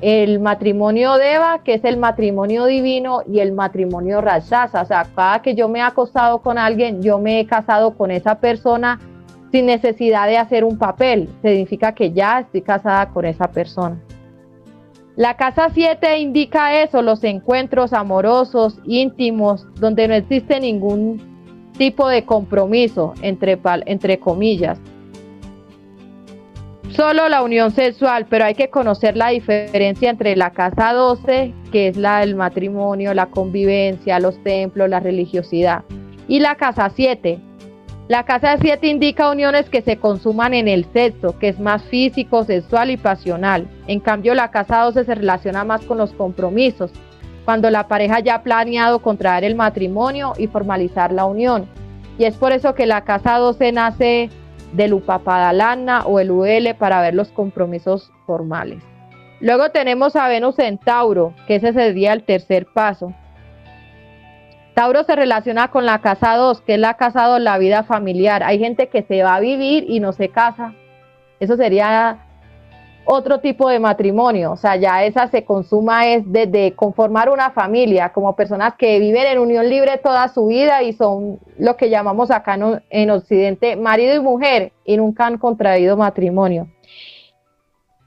el 0.00 0.40
matrimonio 0.40 1.18
Deva, 1.18 1.62
que 1.62 1.74
es 1.74 1.84
el 1.84 1.98
matrimonio 1.98 2.64
divino, 2.64 3.22
y 3.30 3.40
el 3.40 3.52
matrimonio 3.52 4.20
Rashasa. 4.20 4.82
O 4.82 4.86
sea, 4.86 5.06
cada 5.14 5.42
que 5.42 5.54
yo 5.54 5.68
me 5.68 5.80
he 5.80 5.82
acostado 5.82 6.38
con 6.38 6.58
alguien, 6.58 7.02
yo 7.02 7.18
me 7.18 7.40
he 7.40 7.46
casado 7.46 7.94
con 7.96 8.10
esa 8.10 8.36
persona 8.36 8.98
sin 9.52 9.66
necesidad 9.66 10.26
de 10.26 10.38
hacer 10.38 10.64
un 10.64 10.78
papel. 10.78 11.28
Significa 11.42 11.92
que 11.92 12.12
ya 12.12 12.40
estoy 12.40 12.62
casada 12.62 13.10
con 13.10 13.24
esa 13.24 13.48
persona. 13.48 14.00
La 15.20 15.36
casa 15.36 15.68
7 15.74 16.16
indica 16.16 16.82
eso, 16.82 17.02
los 17.02 17.22
encuentros 17.24 17.92
amorosos, 17.92 18.78
íntimos, 18.86 19.66
donde 19.74 20.08
no 20.08 20.14
existe 20.14 20.58
ningún 20.58 21.20
tipo 21.76 22.08
de 22.08 22.24
compromiso, 22.24 23.12
entre, 23.20 23.60
entre 23.84 24.18
comillas 24.18 24.80
solo 26.88 27.28
la 27.28 27.42
unión 27.42 27.70
sexual, 27.70 28.26
pero 28.30 28.46
hay 28.46 28.54
que 28.54 28.70
conocer 28.70 29.14
la 29.14 29.28
diferencia 29.28 30.08
entre 30.08 30.36
la 30.36 30.52
casa 30.52 30.94
12, 30.94 31.52
que 31.70 31.88
es 31.88 31.98
la 31.98 32.20
del 32.20 32.34
matrimonio, 32.34 33.12
la 33.12 33.26
convivencia, 33.26 34.20
los 34.20 34.42
templos, 34.42 34.88
la 34.88 35.00
religiosidad, 35.00 35.84
y 36.28 36.40
la 36.40 36.56
casa 36.56 36.90
7. 36.94 37.38
La 38.10 38.24
casa 38.24 38.56
7 38.60 38.88
indica 38.88 39.30
uniones 39.30 39.70
que 39.70 39.82
se 39.82 39.98
consuman 39.98 40.52
en 40.52 40.66
el 40.66 40.84
sexo, 40.92 41.38
que 41.38 41.46
es 41.46 41.60
más 41.60 41.84
físico, 41.84 42.42
sexual 42.42 42.90
y 42.90 42.96
pasional. 42.96 43.68
En 43.86 44.00
cambio, 44.00 44.34
la 44.34 44.50
casa 44.50 44.82
12 44.82 45.04
se 45.04 45.14
relaciona 45.14 45.62
más 45.62 45.84
con 45.84 45.96
los 45.96 46.12
compromisos, 46.14 46.90
cuando 47.44 47.70
la 47.70 47.86
pareja 47.86 48.18
ya 48.18 48.34
ha 48.34 48.42
planeado 48.42 48.98
contraer 48.98 49.44
el 49.44 49.54
matrimonio 49.54 50.32
y 50.36 50.48
formalizar 50.48 51.12
la 51.12 51.24
unión. 51.24 51.68
Y 52.18 52.24
es 52.24 52.34
por 52.36 52.50
eso 52.50 52.74
que 52.74 52.84
la 52.84 53.04
casa 53.04 53.36
12 53.36 53.70
nace 53.70 54.28
del 54.72 54.94
Upapadalana 54.94 56.04
o 56.04 56.18
el 56.18 56.32
UL 56.32 56.74
para 56.76 57.00
ver 57.02 57.14
los 57.14 57.28
compromisos 57.28 58.10
formales. 58.26 58.82
Luego 59.38 59.70
tenemos 59.70 60.16
a 60.16 60.26
Venus 60.26 60.58
en 60.58 60.78
Tauro, 60.78 61.32
que 61.46 61.54
ese 61.54 61.72
sería 61.72 62.12
el 62.12 62.24
tercer 62.24 62.66
paso. 62.74 63.14
Tauro 64.74 65.04
se 65.04 65.16
relaciona 65.16 65.68
con 65.68 65.84
la 65.84 66.00
casa 66.00 66.36
2, 66.36 66.60
que 66.62 66.74
es 66.74 66.80
la 66.80 66.94
casa 66.94 67.26
2, 67.26 67.40
la 67.40 67.58
vida 67.58 67.84
familiar. 67.84 68.42
Hay 68.42 68.58
gente 68.58 68.88
que 68.88 69.02
se 69.02 69.22
va 69.22 69.36
a 69.36 69.40
vivir 69.40 69.84
y 69.88 70.00
no 70.00 70.12
se 70.12 70.28
casa. 70.28 70.74
Eso 71.40 71.56
sería 71.56 72.18
otro 73.04 73.40
tipo 73.40 73.68
de 73.68 73.80
matrimonio, 73.80 74.52
o 74.52 74.56
sea, 74.56 74.76
ya 74.76 75.04
esa 75.04 75.26
se 75.28 75.44
consuma 75.44 76.06
es 76.06 76.22
desde 76.26 76.74
conformar 76.74 77.28
una 77.28 77.50
familia, 77.50 78.10
como 78.10 78.36
personas 78.36 78.74
que 78.76 79.00
viven 79.00 79.26
en 79.26 79.38
unión 79.38 79.68
libre 79.68 79.98
toda 79.98 80.28
su 80.28 80.46
vida 80.46 80.82
y 80.82 80.92
son 80.92 81.40
lo 81.58 81.76
que 81.76 81.90
llamamos 81.90 82.30
acá 82.30 82.56
en, 82.90 83.10
Occidente 83.10 83.74
marido 83.74 84.14
y 84.14 84.20
mujer 84.20 84.72
y 84.84 84.96
nunca 84.96 85.26
han 85.26 85.38
contraído 85.38 85.96
matrimonio. 85.96 86.68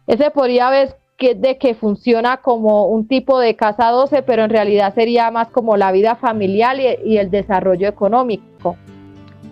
Ese 0.07 0.32
podría 0.32 0.70
ver 0.70 0.95
que, 1.18 1.36
de 1.36 1.57
que 1.57 1.76
funciona 1.76 2.38
como 2.38 2.88
un 2.88 3.07
tipo 3.07 3.39
de 3.39 3.55
casa 3.55 3.89
12, 3.89 4.24
pero 4.24 4.43
en 4.43 4.49
realidad 4.49 4.93
sería 4.93 5.32
más 5.32 5.49
como 5.49 5.78
la 5.78 5.91
vida 5.91 6.16
familiar 6.16 6.78
y 7.03 7.18
el 7.18 7.30
desarrollo 7.32 7.88
económico. 7.88 8.76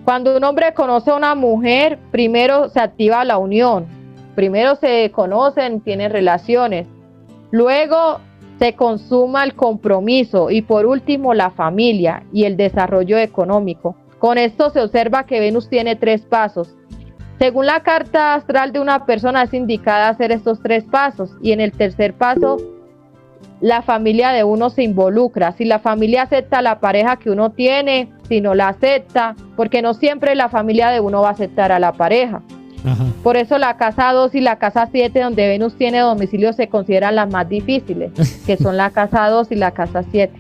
Cuando 0.06 0.36
un 0.36 0.44
hombre 0.44 0.74
conoce 0.74 1.12
a 1.12 1.16
una 1.16 1.36
mujer, 1.36 2.00
primero 2.12 2.70
se 2.70 2.80
activa 2.80 3.24
la 3.24 3.38
unión, 3.38 4.02
Primero 4.36 4.76
se 4.76 5.12
conocen, 5.12 5.82
tienen 5.82 6.12
relaciones, 6.12 6.88
luego 7.52 8.20
se 8.60 8.76
consuma 8.76 9.44
el 9.44 9.56
compromiso 9.56 10.52
y 10.52 10.62
por 10.62 10.86
último 10.86 11.34
la 11.34 11.50
familia 11.50 12.24
y 12.32 12.46
el 12.46 12.56
desarrollo 12.56 13.18
económico. 13.18 13.96
Con 14.20 14.38
esto 14.38 14.70
se 14.70 14.82
observa 14.82 15.26
que 15.26 15.40
Venus 15.40 15.68
tiene 15.68 15.96
tres 15.96 16.22
pasos. 16.22 16.76
Según 17.42 17.66
la 17.66 17.80
carta 17.80 18.36
astral 18.36 18.72
de 18.72 18.80
una 18.80 19.08
persona 19.08 19.42
es 19.42 19.54
indicada 19.56 20.10
hacer 20.10 20.32
estos 20.32 20.62
tres 20.62 20.84
pasos 20.84 21.32
y 21.42 21.54
en 21.54 21.60
el 21.60 21.72
tercer 21.72 22.14
paso 22.14 22.58
la 23.62 23.82
familia 23.82 24.30
de 24.30 24.44
uno 24.44 24.70
se 24.70 24.84
involucra. 24.84 25.52
Si 25.54 25.66
la 25.66 25.80
familia 25.80 26.22
acepta 26.22 26.62
la 26.62 26.80
pareja 26.80 27.18
que 27.18 27.32
uno 27.32 27.50
tiene, 27.50 28.12
si 28.30 28.42
no 28.42 28.54
la 28.54 28.68
acepta, 28.68 29.36
porque 29.56 29.82
no 29.82 29.96
siempre 29.96 30.36
la 30.36 30.50
familia 30.50 30.90
de 30.90 31.00
uno 31.00 31.24
va 31.24 31.30
a 31.30 31.32
aceptar 31.32 31.72
a 31.72 31.80
la 31.80 31.94
pareja. 31.94 32.44
Por 33.24 33.38
eso 33.38 33.58
la 33.58 33.76
casa 33.76 34.12
2 34.12 34.36
y 34.36 34.42
la 34.42 34.60
casa 34.60 34.88
7, 34.92 35.20
donde 35.20 35.48
Venus 35.48 35.76
tiene 35.76 35.98
domicilio, 35.98 36.54
se 36.54 36.70
consideran 36.70 37.16
las 37.16 37.32
más 37.32 37.50
difíciles, 37.50 38.12
que 38.46 38.56
son 38.56 38.78
la 38.78 38.92
casa 38.92 39.28
2 39.30 39.52
y 39.52 39.56
la 39.56 39.72
casa 39.72 40.04
7. 40.12 40.32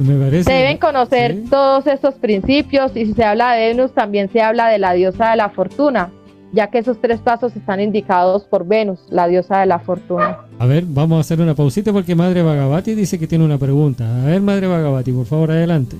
Se 0.00 0.52
deben 0.52 0.78
conocer 0.78 1.44
todos 1.50 1.86
estos 1.86 2.14
principios 2.14 2.92
y 2.96 3.04
si 3.04 3.12
se 3.12 3.22
habla 3.22 3.52
de 3.52 3.68
Venus 3.68 3.92
también 3.92 4.30
se 4.32 4.40
habla 4.40 4.68
de 4.68 4.78
la 4.78 4.94
diosa 4.94 5.32
de 5.32 5.36
la 5.36 5.50
fortuna, 5.50 6.10
ya 6.52 6.68
que 6.68 6.78
esos 6.78 6.98
tres 7.02 7.20
pasos 7.20 7.54
están 7.54 7.80
indicados 7.80 8.44
por 8.44 8.66
Venus, 8.66 9.00
la 9.10 9.28
diosa 9.28 9.58
de 9.58 9.66
la 9.66 9.78
fortuna. 9.78 10.38
A 10.58 10.64
ver, 10.64 10.84
vamos 10.86 11.18
a 11.18 11.20
hacer 11.20 11.38
una 11.38 11.54
pausita 11.54 11.92
porque 11.92 12.14
Madre 12.14 12.42
Bhagavati 12.42 12.94
dice 12.94 13.18
que 13.18 13.26
tiene 13.26 13.44
una 13.44 13.58
pregunta. 13.58 14.22
A 14.22 14.24
ver, 14.24 14.40
Madre 14.40 14.68
Bhagavati, 14.68 15.12
por 15.12 15.26
favor, 15.26 15.50
adelante. 15.50 15.96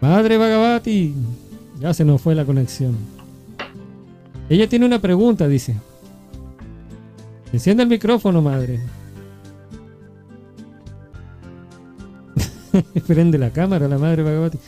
Madre 0.00 0.38
Bhagavati, 0.38 1.14
ya 1.78 1.94
se 1.94 2.04
nos 2.04 2.20
fue 2.20 2.34
la 2.34 2.44
conexión. 2.44 2.96
Ella 4.48 4.68
tiene 4.68 4.86
una 4.86 4.98
pregunta, 4.98 5.46
dice. 5.46 5.76
Enciende 7.52 7.82
el 7.82 7.88
micrófono, 7.88 8.40
madre. 8.40 8.80
Prende 13.06 13.38
la 13.38 13.50
cámara, 13.50 13.88
la 13.88 13.98
madre 13.98 14.22
Bhagavati. 14.22 14.58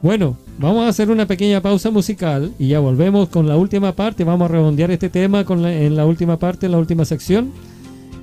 Bueno, 0.00 0.36
vamos 0.58 0.84
a 0.84 0.88
hacer 0.88 1.10
una 1.10 1.26
pequeña 1.26 1.60
pausa 1.60 1.90
musical 1.90 2.52
y 2.58 2.68
ya 2.68 2.80
volvemos 2.80 3.28
con 3.28 3.46
la 3.46 3.56
última 3.56 3.92
parte. 3.94 4.24
Vamos 4.24 4.46
a 4.46 4.52
redondear 4.52 4.90
este 4.90 5.10
tema 5.10 5.44
con 5.44 5.64
en 5.64 5.94
la 5.94 6.06
última 6.06 6.38
parte, 6.38 6.66
en 6.66 6.72
la 6.72 6.78
última 6.78 7.04
sección. 7.04 7.52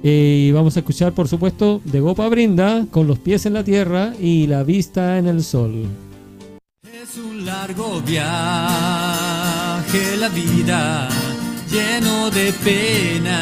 Eh, 0.03 0.47
y 0.47 0.51
vamos 0.51 0.75
a 0.75 0.79
escuchar, 0.79 1.13
por 1.13 1.27
supuesto, 1.27 1.81
de 1.85 1.99
Gopa 1.99 2.27
Brinda, 2.29 2.85
con 2.91 3.07
los 3.07 3.19
pies 3.19 3.45
en 3.45 3.53
la 3.53 3.63
tierra 3.63 4.13
y 4.19 4.47
la 4.47 4.63
vista 4.63 5.17
en 5.17 5.27
el 5.27 5.43
sol. 5.43 5.85
Es 6.83 7.17
un 7.17 7.45
largo 7.45 8.01
viaje 8.01 8.27
la 10.17 10.29
vida, 10.29 11.07
lleno 11.71 12.31
de 12.31 12.51
penas 12.53 13.37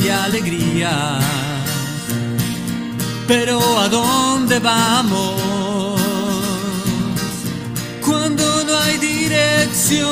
y 0.00 0.08
alegrías. 0.08 1.22
Pero 3.26 3.60
¿a 3.78 3.88
dónde 3.88 4.58
vamos 4.60 6.00
cuando 8.04 8.64
no 8.64 8.78
hay 8.78 8.98
dirección? 8.98 10.06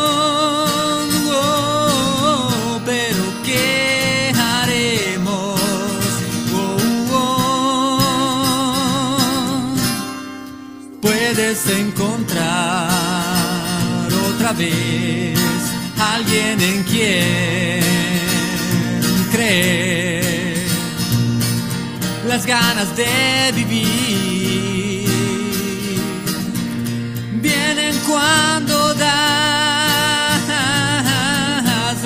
Oh, 1.31 2.81
pero 2.85 3.23
¿qué 3.45 4.33
haremos? 4.37 5.61
Oh, 6.53 6.77
oh. 7.13 7.99
Puedes 11.01 11.67
encontrar 11.69 12.89
otra 14.29 14.53
vez 14.53 15.34
alguien 15.99 16.61
en 16.61 16.83
quien 16.85 17.83
creer, 19.33 20.67
las 22.27 22.47
ganas 22.47 22.97
de 22.97 23.53
vivir 23.55 25.09
vienen 27.41 27.95
cuando 28.07 28.95
das 28.95 29.25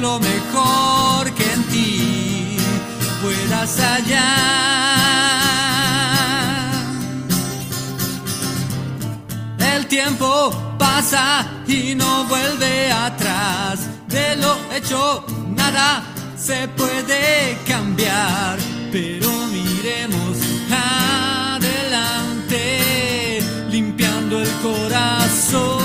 lo 0.00 0.18
mejor 0.20 1.32
que 1.34 1.44
en 1.52 1.62
ti 1.64 2.56
puedas 3.22 3.78
hallar. 3.80 4.58
El 9.74 9.86
tiempo 9.86 10.50
pasa 10.78 11.57
y 11.68 11.94
no 11.94 12.24
vuelve 12.24 12.90
atrás. 12.90 13.80
De 14.08 14.36
lo 14.36 14.56
hecho, 14.74 15.24
nada 15.54 16.02
se 16.36 16.66
puede 16.68 17.58
cambiar. 17.66 18.58
Pero 18.90 19.30
miremos 19.48 20.38
adelante, 21.52 22.62
limpiando 23.70 24.40
el 24.40 24.50
corazón 24.62 25.78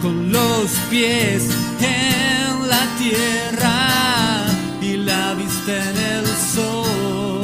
con 0.00 0.30
los 0.30 0.70
pies 0.88 1.42
en 1.80 2.68
la 2.68 2.86
tierra 2.96 4.44
y 4.80 4.96
la 4.98 5.34
vista 5.34 5.72
en 5.90 5.96
el 5.96 6.26
sol. 6.54 7.42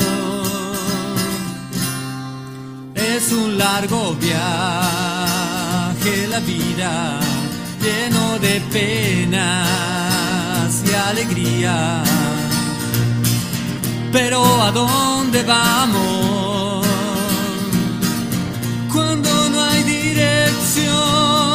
Es 2.95 3.33
un 3.33 3.59
largo 3.59 4.15
viaje 4.15 5.22
la 6.05 6.41
vida, 6.41 7.21
lleno 7.81 8.37
de 8.41 8.61
penas 8.73 9.43
y 10.85 10.93
alegría. 10.93 12.03
Pero 14.11 14.43
¿a 14.63 14.73
dónde 14.73 15.45
vamos? 15.45 16.85
Cuando 18.93 19.49
no 19.51 19.63
hay 19.63 19.83
dirección. 19.85 21.52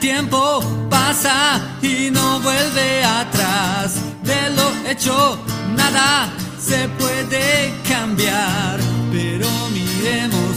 Tiempo 0.00 0.60
pasa 0.88 1.60
y 1.82 2.10
no 2.10 2.38
vuelve 2.40 3.02
atrás. 3.02 3.96
De 4.22 4.50
lo 4.50 4.70
hecho, 4.88 5.38
nada 5.76 6.32
se 6.60 6.88
puede 6.90 7.74
cambiar. 7.88 8.78
Pero 9.10 9.48
miremos 9.72 10.56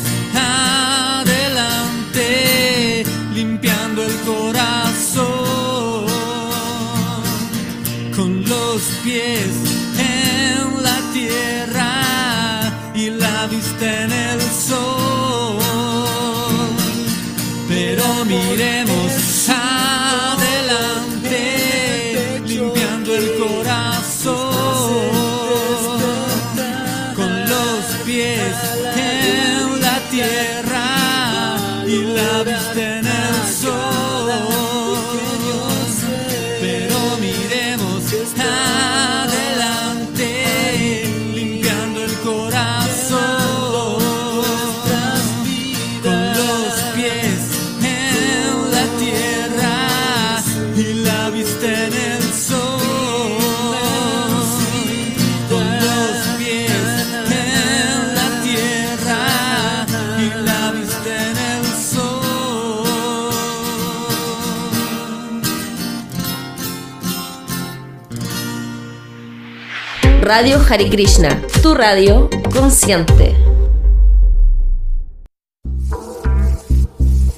adelante, 1.20 2.24
limpiando 3.34 4.04
el 4.04 4.16
corazón 4.22 6.06
con 8.16 8.44
los 8.48 8.82
pies 9.04 9.50
en 9.98 10.84
la 10.84 11.00
tierra 11.14 12.72
y 12.94 13.10
la 13.10 13.48
vista 13.48 14.04
en 14.04 14.12
el 14.12 14.21
Radio 70.34 70.62
Hari 70.66 70.90
Krishna, 70.90 71.42
tu 71.62 71.74
radio 71.74 72.30
consciente. 72.54 73.36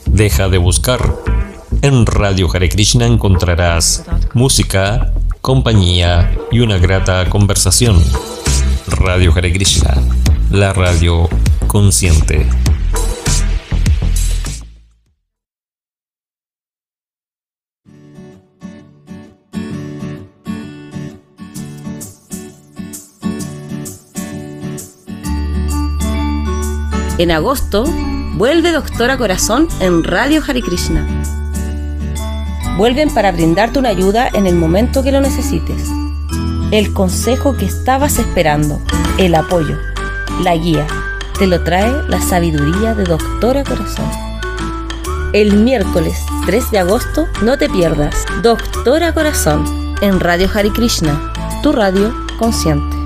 Deja 0.05 0.47
de 0.47 0.59
buscar. 0.59 1.15
En 1.81 2.05
Radio 2.05 2.47
Hare 2.53 2.69
Krishna 2.69 3.07
encontrarás 3.07 4.05
música, 4.35 5.11
compañía 5.41 6.37
y 6.51 6.59
una 6.59 6.77
grata 6.77 7.27
conversación. 7.31 7.99
Radio 8.85 9.33
Hare 9.35 9.51
Krishna, 9.51 9.95
la 10.51 10.71
radio 10.71 11.27
consciente. 11.65 12.47
En 27.19 27.29
agosto, 27.29 27.85
vuelve 28.33 28.71
Doctora 28.71 29.17
Corazón 29.17 29.67
en 29.79 30.03
Radio 30.03 30.41
Hari 30.45 30.63
Krishna. 30.63 31.05
Vuelven 32.75 33.13
para 33.13 33.31
brindarte 33.31 33.77
una 33.77 33.89
ayuda 33.89 34.27
en 34.33 34.47
el 34.47 34.55
momento 34.55 35.03
que 35.03 35.11
lo 35.11 35.21
necesites. 35.21 35.89
El 36.71 36.91
consejo 36.91 37.55
que 37.55 37.65
estabas 37.65 38.17
esperando, 38.17 38.81
el 39.19 39.35
apoyo. 39.35 39.77
la 40.41 40.55
guía. 40.55 40.87
Te 41.37 41.45
lo 41.45 41.63
trae 41.63 41.91
la 42.07 42.19
sabiduría 42.19 42.95
de 42.95 43.03
Doctora 43.03 43.63
Corazón. 43.63 44.09
El 45.33 45.53
miércoles 45.53 46.17
3 46.47 46.71
de 46.71 46.79
agosto 46.79 47.27
no 47.43 47.59
te 47.59 47.69
pierdas 47.69 48.25
Doctora 48.41 49.13
Corazón 49.13 49.95
en 50.01 50.19
Radio 50.19 50.49
Hari 50.51 50.71
Krishna, 50.71 51.31
tu 51.61 51.71
radio 51.71 52.11
consciente. 52.39 53.02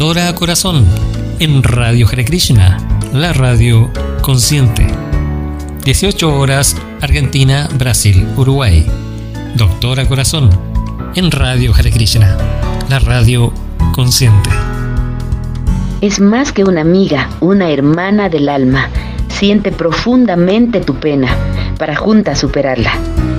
Doctora 0.00 0.34
Corazón 0.34 0.86
en 1.40 1.62
Radio 1.62 2.08
Hare 2.08 2.24
Krishna, 2.24 2.78
la 3.12 3.34
radio 3.34 3.90
consciente. 4.22 4.86
18 5.84 6.38
horas 6.38 6.74
Argentina, 7.02 7.68
Brasil, 7.74 8.26
Uruguay. 8.34 8.86
Doctora 9.56 10.08
Corazón 10.08 10.48
en 11.16 11.30
Radio 11.30 11.74
Hare 11.74 11.90
Krishna, 11.90 12.34
la 12.88 12.98
radio 12.98 13.52
consciente. 13.92 14.48
Es 16.00 16.18
más 16.18 16.54
que 16.54 16.64
una 16.64 16.80
amiga, 16.80 17.28
una 17.40 17.68
hermana 17.68 18.30
del 18.30 18.48
alma. 18.48 18.88
Siente 19.28 19.70
profundamente 19.70 20.80
tu 20.80 20.94
pena 20.94 21.28
para 21.78 21.94
juntas 21.94 22.38
superarla. 22.38 22.94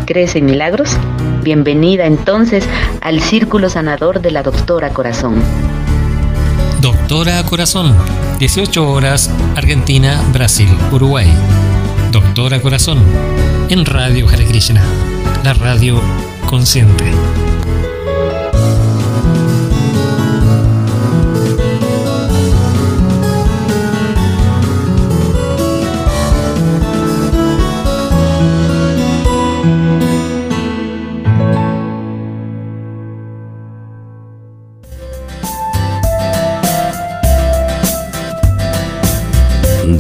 ¿Crees 0.06 0.36
en 0.36 0.46
milagros? 0.46 0.96
Bienvenida 1.42 2.06
entonces 2.06 2.64
al 3.02 3.20
Círculo 3.20 3.68
Sanador 3.68 4.22
de 4.22 4.30
la 4.30 4.44
Doctora 4.44 4.90
Corazón. 4.90 5.42
Doctora 7.12 7.44
Corazón, 7.44 7.94
18 8.40 8.90
horas, 8.90 9.30
Argentina, 9.58 10.24
Brasil, 10.32 10.70
Uruguay. 10.94 11.28
Doctora 12.10 12.62
Corazón, 12.62 13.00
en 13.68 13.84
Radio 13.84 14.30
Hare 14.30 14.46
Krishna, 14.46 14.82
la 15.44 15.54
radio 15.54 16.02
consciente. 16.48 17.12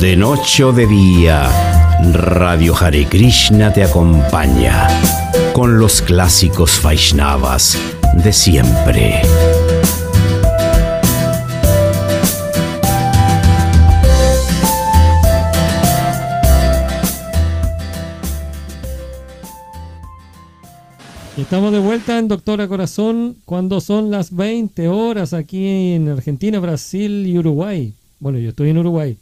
De 0.01 0.15
noche 0.15 0.63
o 0.63 0.73
de 0.73 0.87
día, 0.87 1.47
Radio 2.11 2.75
Hare 2.75 3.05
Krishna 3.05 3.71
te 3.71 3.83
acompaña 3.83 4.87
con 5.53 5.77
los 5.77 6.01
clásicos 6.01 6.81
Vaishnavas 6.81 7.77
de 8.23 8.33
siempre. 8.33 9.21
Estamos 21.37 21.71
de 21.71 21.79
vuelta 21.79 22.17
en 22.17 22.27
Doctora 22.27 22.67
Corazón 22.67 23.37
cuando 23.45 23.79
son 23.79 24.09
las 24.09 24.35
20 24.35 24.87
horas 24.87 25.33
aquí 25.33 25.93
en 25.93 26.09
Argentina, 26.09 26.59
Brasil 26.59 27.27
y 27.27 27.37
Uruguay. 27.37 27.93
Bueno, 28.19 28.39
yo 28.39 28.49
estoy 28.49 28.71
en 28.71 28.79
Uruguay. 28.79 29.15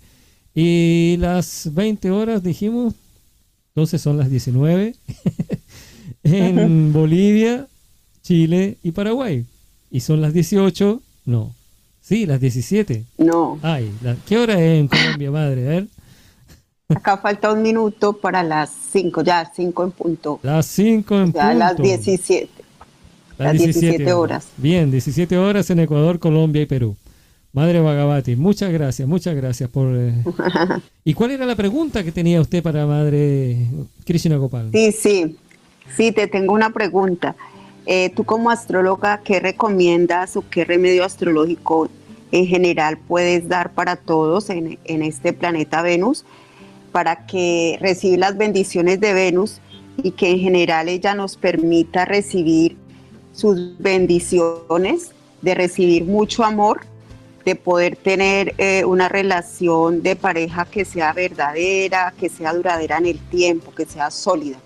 Y 0.53 1.17
las 1.19 1.69
20 1.73 2.11
horas 2.11 2.43
dijimos, 2.43 2.93
entonces 3.69 4.01
son 4.01 4.17
las 4.17 4.29
19 4.29 4.95
en 6.23 6.93
Bolivia, 6.93 7.67
Chile 8.23 8.77
y 8.83 8.91
Paraguay. 8.91 9.45
Y 9.91 10.01
son 10.01 10.21
las 10.21 10.33
18, 10.33 11.01
no. 11.25 11.53
Sí, 12.01 12.25
las 12.25 12.39
17. 12.41 13.05
No. 13.19 13.59
Ay, 13.61 13.91
¿qué 14.27 14.37
hora 14.37 14.53
es 14.53 14.79
en 14.79 14.87
Colombia, 14.87 15.31
madre? 15.31 15.65
A 15.65 15.69
ver. 15.69 15.87
Acá 16.89 17.17
falta 17.17 17.53
un 17.53 17.61
minuto 17.61 18.13
para 18.13 18.41
las 18.41 18.71
5, 18.91 19.21
ya 19.21 19.51
5 19.55 19.83
en 19.83 19.91
punto. 19.91 20.39
Las 20.41 20.65
5 20.65 21.19
en 21.19 21.33
ya 21.33 21.49
punto. 21.49 21.59
las 21.59 21.77
17. 21.77 22.49
Las, 23.37 23.53
17, 23.53 24.11
horas. 24.11 24.47
Bien, 24.57 24.91
17 24.91 25.37
horas 25.37 25.69
en 25.69 25.79
Ecuador, 25.79 26.19
Colombia 26.19 26.61
y 26.61 26.65
Perú. 26.65 26.97
Madre 27.51 27.79
Bhagavati, 27.79 28.35
muchas 28.35 28.71
gracias, 28.71 29.07
muchas 29.07 29.35
gracias 29.35 29.69
por... 29.69 29.95
Eh, 29.95 30.13
¿Y 31.03 31.15
cuál 31.15 31.31
era 31.31 31.47
la 31.47 31.55
pregunta 31.55 32.03
que 32.03 32.11
tenía 32.11 32.39
usted 32.39 32.61
para 32.61 32.85
Madre 32.85 33.57
Krishna 34.05 34.37
Gopal? 34.37 34.69
Sí, 34.71 34.91
sí, 34.91 35.37
sí, 35.95 36.11
te 36.11 36.27
tengo 36.27 36.53
una 36.53 36.69
pregunta. 36.69 37.35
Eh, 37.87 38.11
tú 38.15 38.23
como 38.23 38.51
astróloga, 38.51 39.21
¿qué 39.23 39.39
recomiendas 39.39 40.37
o 40.37 40.43
qué 40.47 40.63
remedio 40.63 41.03
astrológico 41.03 41.89
en 42.31 42.45
general 42.45 42.99
puedes 42.99 43.47
dar 43.47 43.71
para 43.71 43.95
todos 43.95 44.51
en, 44.51 44.77
en 44.85 45.01
este 45.01 45.33
planeta 45.33 45.81
Venus 45.81 46.25
para 46.91 47.25
que 47.25 47.79
recibir 47.81 48.19
las 48.19 48.37
bendiciones 48.37 48.99
de 48.99 49.13
Venus 49.13 49.59
y 50.03 50.11
que 50.11 50.29
en 50.29 50.39
general 50.39 50.87
ella 50.87 51.15
nos 51.15 51.35
permita 51.35 52.05
recibir 52.05 52.77
sus 53.33 53.75
bendiciones, 53.79 55.11
de 55.41 55.55
recibir 55.55 56.05
mucho 56.05 56.43
amor 56.43 56.81
de 57.49 57.55
poder 57.55 57.95
tener 57.95 58.53
eh, 58.59 58.85
una 58.85 59.09
relación 59.09 60.03
de 60.03 60.15
pareja 60.15 60.65
que 60.65 60.85
sea 60.85 61.13
verdadera, 61.13 62.13
que 62.19 62.29
sea 62.29 62.53
duradera 62.53 62.97
en 62.97 63.07
el 63.07 63.19
tiempo, 63.19 63.73
que 63.73 63.85
sea 63.85 64.11
sólida. 64.11 64.57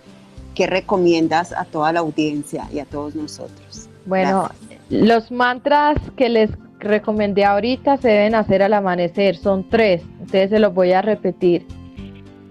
¿Qué 0.54 0.68
recomiendas 0.68 1.54
a 1.54 1.64
toda 1.64 1.94
la 1.94 2.02
audiencia 2.02 2.68
y 2.74 2.80
a 2.80 2.86
todos 2.86 3.16
nosotros? 3.16 3.90
Bueno, 4.06 4.50
los 4.90 5.32
mantras 5.32 5.98
que 6.18 6.28
les 6.28 6.50
recomendé 6.80 7.46
ahorita 7.46 7.98
se 7.98 8.10
deben 8.10 8.36
hacer 8.36 8.62
al 8.62 8.74
amanecer, 8.74 9.38
son 9.38 9.70
tres, 9.70 10.02
entonces 10.20 10.50
se 10.50 10.60
los 10.60 10.74
voy 10.74 10.92
a 10.92 11.02
repetir. 11.02 11.66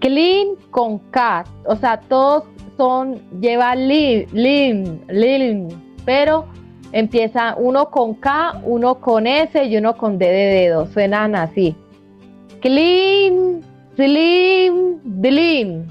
Clean 0.00 0.48
con 0.70 0.98
K, 1.10 1.44
o 1.66 1.76
sea, 1.76 2.00
todos 2.00 2.44
son, 2.78 3.20
lleva 3.38 3.76
lim, 3.76 4.26
lim, 4.32 4.98
lim, 5.08 5.68
pero 6.06 6.46
Empieza 6.93 7.55
uno 7.57 7.90
con 7.90 8.14
K, 8.14 8.61
uno 8.64 9.01
con 9.01 9.26
S 9.26 9.64
y 9.64 9.76
uno 9.76 9.97
con 9.97 10.18
D 10.18 10.26
de 10.26 10.32
dedo. 10.32 10.86
Suenan 10.86 11.34
así. 11.34 11.74
Clean, 12.61 13.61
slim, 13.97 15.01
dilim. 15.03 15.86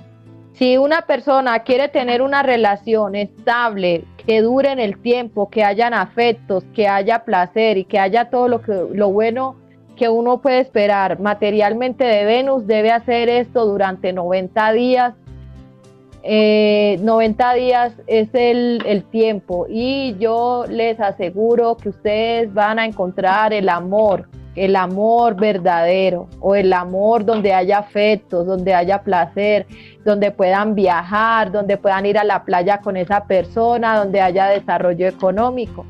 Si 0.54 0.78
una 0.78 1.02
persona 1.02 1.60
quiere 1.64 1.89
tener 1.89 2.22
una 2.22 2.43
relación 2.43 3.16
estable, 3.16 4.06
que 4.26 4.41
dure 4.41 4.72
en 4.72 4.80
el 4.80 4.99
tiempo, 5.02 5.49
que 5.49 5.64
hayan 5.64 5.93
afectos, 5.95 6.64
que 6.76 6.88
haya 6.88 7.24
placer 7.24 7.78
y 7.78 7.86
que 7.86 7.97
haya 7.97 8.30
todo 8.30 8.47
lo, 8.47 8.62
que, 8.62 8.86
lo 8.93 9.10
bueno 9.10 9.56
que 9.95 10.08
uno 10.10 10.41
puede 10.41 10.60
esperar 10.60 11.20
materialmente 11.20 12.04
de 12.04 12.26
Venus, 12.26 12.68
debe 12.68 12.91
hacer 12.91 13.30
esto 13.30 13.66
durante 13.66 14.14
90 14.14 14.72
días 14.74 15.14
90 16.24 17.55
eh, 17.55 17.59
días 17.59 17.93
es 18.05 18.30
el, 18.34 18.84
el, 18.86 19.03
tiempo 19.05 19.65
y 19.67 20.15
yo 20.19 20.65
les 20.69 20.99
aseguro 20.99 21.78
que 21.78 21.89
ustedes 21.89 22.53
van 22.53 22.78
a 22.78 22.86
encontrar 22.86 23.53
el 23.53 23.67
amor, 23.69 24.30
el 24.55 24.76
amor 24.76 25.36
verdadero 25.36 26.28
o 26.39 26.53
el 26.53 26.74
amor 26.74 27.26
donde 27.26 27.53
haya 27.53 27.80
afectos, 27.80 28.45
donde 28.45 28.74
haya 28.76 29.01
placer, 29.01 29.65
donde 30.05 30.30
puedan 30.30 30.76
viajar, 30.76 31.51
donde 31.51 31.78
puedan 31.78 32.05
ir 32.05 32.19
a 32.19 32.24
la 32.24 32.43
playa 32.43 32.82
con 32.82 32.97
esa 32.97 33.26
persona, 33.26 33.97
donde 33.97 34.22
haya 34.22 34.45
desarrollo 34.47 35.07
económico. 35.07 35.86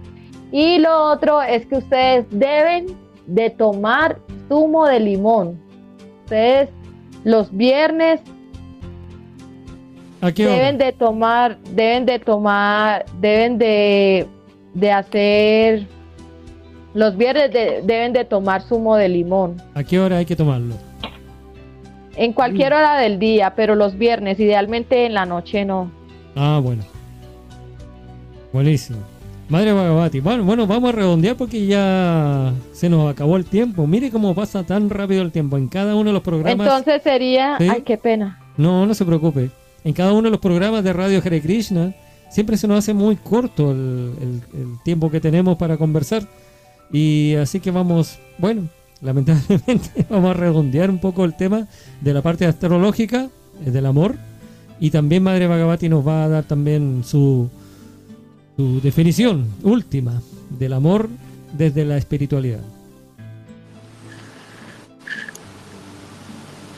Y 0.51 0.79
lo 0.79 1.11
otro 1.11 1.41
es 1.41 1.65
que 1.65 1.77
ustedes 1.77 2.25
deben 2.29 2.86
de 3.27 3.49
tomar 3.49 4.19
zumo 4.47 4.86
de 4.86 4.99
limón. 5.01 5.59
Ustedes 6.23 6.69
los 7.23 7.51
viernes 7.55 8.21
deben 10.30 10.78
de 10.78 10.91
tomar, 10.91 11.57
deben 11.72 12.05
de 12.05 12.19
tomar, 12.19 13.05
deben 13.19 13.57
de, 13.57 14.28
hacer, 14.91 15.88
los 16.93 17.17
viernes 17.17 17.51
deben 17.51 18.13
de 18.13 18.24
tomar 18.26 18.61
zumo 18.61 18.95
de 18.95 19.09
limón. 19.09 19.61
¿A 19.74 19.84
qué 19.84 19.99
hora 19.99 20.17
hay 20.17 20.26
que 20.26 20.36
tomarlo? 20.36 20.76
En 22.15 22.34
cualquier 22.34 22.74
hora 22.74 22.99
del 22.99 23.17
día, 23.19 23.53
pero 23.55 23.74
los 23.76 23.97
viernes, 23.97 24.39
idealmente 24.39 25.05
en 25.05 25.13
la 25.13 25.26
noche 25.26 25.65
no. 25.65 25.91
Ah, 26.36 26.59
bueno. 26.61 26.84
Buenísimo. 28.53 28.99
Madre 29.49 29.74
Bhagavati. 29.74 30.19
Bueno, 30.19 30.43
bueno, 30.43 30.67
vamos 30.67 30.89
a 30.89 30.95
redondear 30.95 31.36
porque 31.36 31.65
ya 31.65 32.53
se 32.74 32.89
nos 32.89 33.11
acabó 33.11 33.38
el 33.38 33.45
tiempo. 33.45 33.88
Mire 33.88 34.11
cómo 34.11 34.36
pasa 34.36 34.63
tan 34.63 34.89
rápido 34.89 35.24
el 35.24 35.32
tiempo 35.32 35.57
en 35.57 35.67
cada 35.67 35.95
uno 35.95 36.09
de 36.09 36.13
los 36.13 36.22
programas. 36.22 36.67
Entonces 36.67 37.01
sería, 37.01 37.57
ay, 37.57 37.82
qué 37.82 37.97
pena. 37.97 38.39
No, 38.57 38.86
no 38.86 38.93
se 38.93 39.05
preocupe 39.05 39.49
en 39.84 39.93
cada 39.93 40.13
uno 40.13 40.23
de 40.23 40.32
los 40.32 40.39
programas 40.39 40.84
de 40.84 40.93
Radio 40.93 41.21
Hare 41.23 41.41
Krishna 41.41 41.95
siempre 42.29 42.57
se 42.57 42.67
nos 42.67 42.79
hace 42.79 42.93
muy 42.93 43.15
corto 43.17 43.71
el, 43.71 44.41
tiempo 44.84 45.11
que 45.11 45.19
tenemos 45.19 45.57
para 45.57 45.77
conversar. 45.77 46.27
Y 46.91 47.36
así 47.36 47.59
que 47.59 47.71
vamos, 47.71 48.19
bueno, 48.38 48.67
lamentablemente 49.01 50.05
vamos 50.09 50.32
a 50.32 50.34
redondear 50.34 50.89
un 50.89 50.99
poco 50.99 51.25
el 51.25 51.36
tema 51.36 51.67
de 51.99 52.13
la 52.13 52.21
parte 52.21 52.45
astrológica, 52.45 53.29
eh, 53.65 53.71
del 53.71 53.86
amor. 53.86 54.15
Y 54.79 54.89
también 54.89 55.21
Madre 55.21 55.45
Bhagavati 55.45 55.89
nos 55.89 56.07
va 56.07 56.23
a 56.23 56.27
dar 56.27 56.43
también 56.45 57.03
su, 57.05 57.49
tu 58.57 58.82
definición 58.82 59.45
última 59.61 60.21
del 60.57 60.73
amor 60.73 61.07
desde 61.55 61.86
la 61.86 61.97
espiritualidad. 61.97 62.61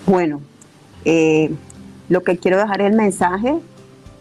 Bueno, 0.06 0.42
eh, 1.06 1.50
lo 2.10 2.24
que 2.24 2.38
quiero 2.38 2.58
dejar 2.58 2.82
el 2.82 2.94
mensaje 2.94 3.60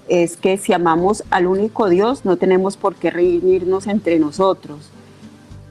es 0.08 0.36
que 0.36 0.58
si 0.58 0.72
amamos 0.72 1.24
al 1.30 1.46
único 1.46 1.88
Dios, 1.88 2.24
no 2.24 2.36
tenemos 2.36 2.76
por 2.76 2.94
qué 2.94 3.10
reunirnos 3.10 3.86
entre 3.86 4.18
nosotros. 4.18 4.90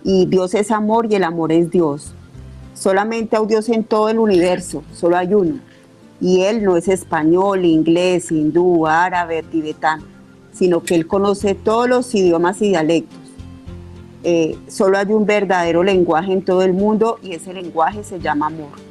Y 0.04 0.26
Dios 0.26 0.54
es 0.56 0.72
amor 0.72 1.08
y 1.10 1.16
el 1.16 1.24
amor 1.24 1.52
es 1.52 1.70
Dios. 1.70 2.14
Solamente 2.74 3.38
hay 3.38 3.46
Dios 3.46 3.70
en 3.70 3.84
todo 3.84 4.10
el 4.10 4.20
universo, 4.20 4.84
solo 4.94 5.18
hay 5.18 5.34
uno. 5.34 5.60
Y 6.20 6.42
Él 6.42 6.64
no 6.64 6.78
es 6.78 6.88
español, 6.88 7.66
inglés, 7.66 8.32
hindú, 8.32 8.88
árabe, 8.88 9.44
tibetano, 9.44 10.04
sino 10.52 10.82
que 10.82 10.96
Él 10.96 11.08
conoce 11.08 11.56
todos 11.56 11.88
los 11.88 12.14
idiomas 12.16 12.62
y 12.62 12.70
dialectos. 12.70 13.20
Eh, 14.24 14.58
solo 14.68 14.98
hay 14.98 15.08
un 15.08 15.26
verdadero 15.26 15.84
lenguaje 15.84 16.32
en 16.32 16.44
todo 16.44 16.62
el 16.62 16.74
mundo 16.74 17.18
y 17.24 17.34
ese 17.34 17.54
lenguaje 17.54 18.04
se 18.04 18.20
llama 18.20 18.48
amor. 18.48 18.91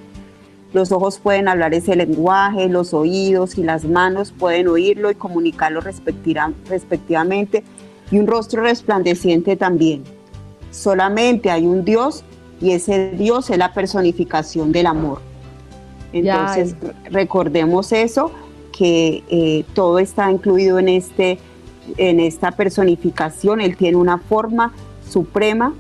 Los 0.73 0.93
ojos 0.93 1.19
pueden 1.19 1.49
hablar 1.49 1.75
ese 1.75 1.97
lenguaje, 1.97 2.69
los 2.69 2.95
oídos 2.95 3.59
y 3.59 3.63
las 3.65 3.85
manos 3.85 4.33
pueden 4.33 4.69
oírlo 4.69 5.11
y 5.11 5.15
comunicarlo 5.17 5.81
respectivamente 5.81 7.65
y 8.11 8.19
un 8.19 8.27
rostro 8.27 8.63
resplandeciente 8.63 9.57
también. 9.57 10.05
Solamente 10.71 11.51
hay 11.51 11.67
un 11.67 11.85
Dios 11.85 12.25
y 12.61 12.73
ese 12.73 13.11
Dios 13.13 13.51
es 13.51 13.59
la 13.59 13.73
personificación 13.73 14.71
del 14.71 14.87
amor. 14.87 15.21
Entonces, 16.13 16.77
recordemos 17.11 17.93
eso, 17.93 18.31
que 18.77 19.23
eh, 19.29 19.65
todo 19.75 19.99
está 19.99 20.31
incluido 20.31 20.79
en, 20.79 20.89
este, 20.89 21.39
en 21.97 22.21
esta 22.21 22.53
personificación. 22.53 23.61
Él 23.61 23.77
tiene 23.77 23.97
una 23.97 24.19
forma 24.19 24.73
suprema. 25.09 25.75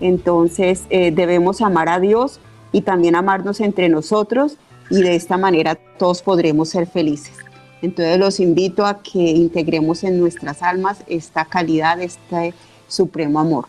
Entonces, 0.00 0.84
eh, 0.90 1.10
debemos 1.12 1.60
amar 1.60 1.88
a 1.88 2.00
Dios 2.00 2.40
y 2.72 2.82
también 2.82 3.16
amarnos 3.16 3.60
entre 3.60 3.88
nosotros 3.88 4.56
y 4.90 5.02
de 5.02 5.14
esta 5.14 5.36
manera 5.36 5.76
todos 5.98 6.22
podremos 6.22 6.68
ser 6.68 6.86
felices. 6.86 7.36
Entonces, 7.82 8.18
los 8.18 8.40
invito 8.40 8.84
a 8.84 9.02
que 9.02 9.18
integremos 9.18 10.04
en 10.04 10.20
nuestras 10.20 10.62
almas 10.62 11.02
esta 11.06 11.44
calidad, 11.46 12.00
este 12.00 12.52
supremo 12.88 13.40
amor. 13.40 13.66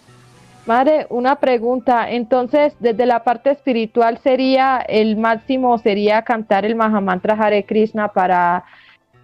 Madre, 0.66 1.08
una 1.10 1.38
pregunta. 1.38 2.10
Entonces, 2.12 2.74
desde 2.80 3.06
la 3.06 3.24
parte 3.24 3.52
espiritual 3.52 4.20
sería 4.22 4.80
el 4.80 5.16
máximo 5.16 5.78
sería 5.78 6.24
cantar 6.24 6.66
el 6.66 6.76
Mahamantra 6.76 7.36
Hare 7.36 7.66
Krishna 7.66 8.10
para 8.10 8.66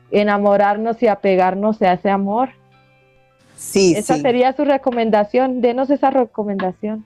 enamorarnos 0.09 1.01
y 1.03 1.07
apegarnos 1.07 1.81
a 1.81 1.93
ese 1.93 2.09
amor. 2.09 2.49
Sí, 3.55 3.93
esa 3.95 4.17
sería 4.17 4.53
su 4.53 4.63
recomendación. 4.63 5.61
Denos 5.61 5.89
esa 5.89 6.11
recomendación 6.11 7.05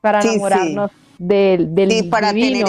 para, 0.00 0.20
enamorarnos 0.22 0.90
del, 1.18 1.74
del 1.74 1.90
sí, 1.90 2.02
para 2.04 2.32
tener 2.32 2.66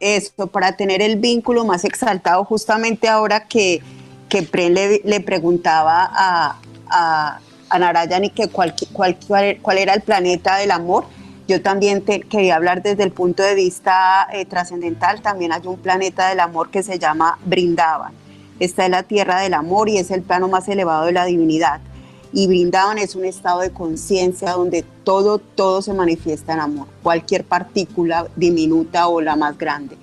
esto, 0.00 0.46
para 0.48 0.76
tener 0.76 1.02
el 1.02 1.16
vínculo 1.16 1.64
más 1.64 1.84
exaltado, 1.84 2.44
justamente 2.44 3.08
ahora 3.08 3.46
que, 3.46 3.80
que 4.28 4.42
Pren 4.42 4.74
le, 4.74 5.20
preguntaba 5.20 6.10
a, 6.12 6.60
a 6.88 7.40
a 7.74 7.78
Narayani 7.78 8.30
que 8.30 8.48
cuál, 8.48 8.74
cuál, 8.92 9.16
cuál, 9.60 9.78
era 9.78 9.94
el 9.94 10.02
planeta 10.02 10.56
del 10.56 10.70
amor. 10.70 11.06
Yo 11.48 11.60
también 11.60 12.02
te 12.02 12.20
quería 12.20 12.56
hablar 12.56 12.82
desde 12.82 13.02
el 13.02 13.10
punto 13.10 13.42
de 13.42 13.54
vista 13.54 14.28
eh, 14.32 14.46
trascendental. 14.46 15.20
También 15.20 15.52
hay 15.52 15.60
un 15.66 15.78
planeta 15.78 16.28
del 16.28 16.40
amor 16.40 16.70
que 16.70 16.82
se 16.82 16.98
llama 16.98 17.38
Brindavan. 17.44 18.12
Esta 18.60 18.84
es 18.84 18.90
la 18.90 19.02
tierra 19.02 19.40
del 19.40 19.54
amor 19.54 19.88
y 19.88 19.98
es 19.98 20.10
el 20.10 20.22
plano 20.22 20.48
más 20.48 20.68
elevado 20.68 21.06
de 21.06 21.12
la 21.12 21.24
divinidad. 21.24 21.80
Y 22.36 22.48
Brindavan 22.48 22.98
es 22.98 23.14
un 23.14 23.24
estado 23.24 23.60
de 23.60 23.70
conciencia 23.70 24.50
donde 24.50 24.84
todo, 25.04 25.38
todo 25.38 25.80
se 25.80 25.94
manifiesta 25.94 26.52
en 26.52 26.60
amor, 26.60 26.88
cualquier 27.02 27.44
partícula 27.44 28.26
diminuta 28.34 29.06
o 29.06 29.20
la 29.20 29.36
más 29.36 29.56
grande. 29.56 29.96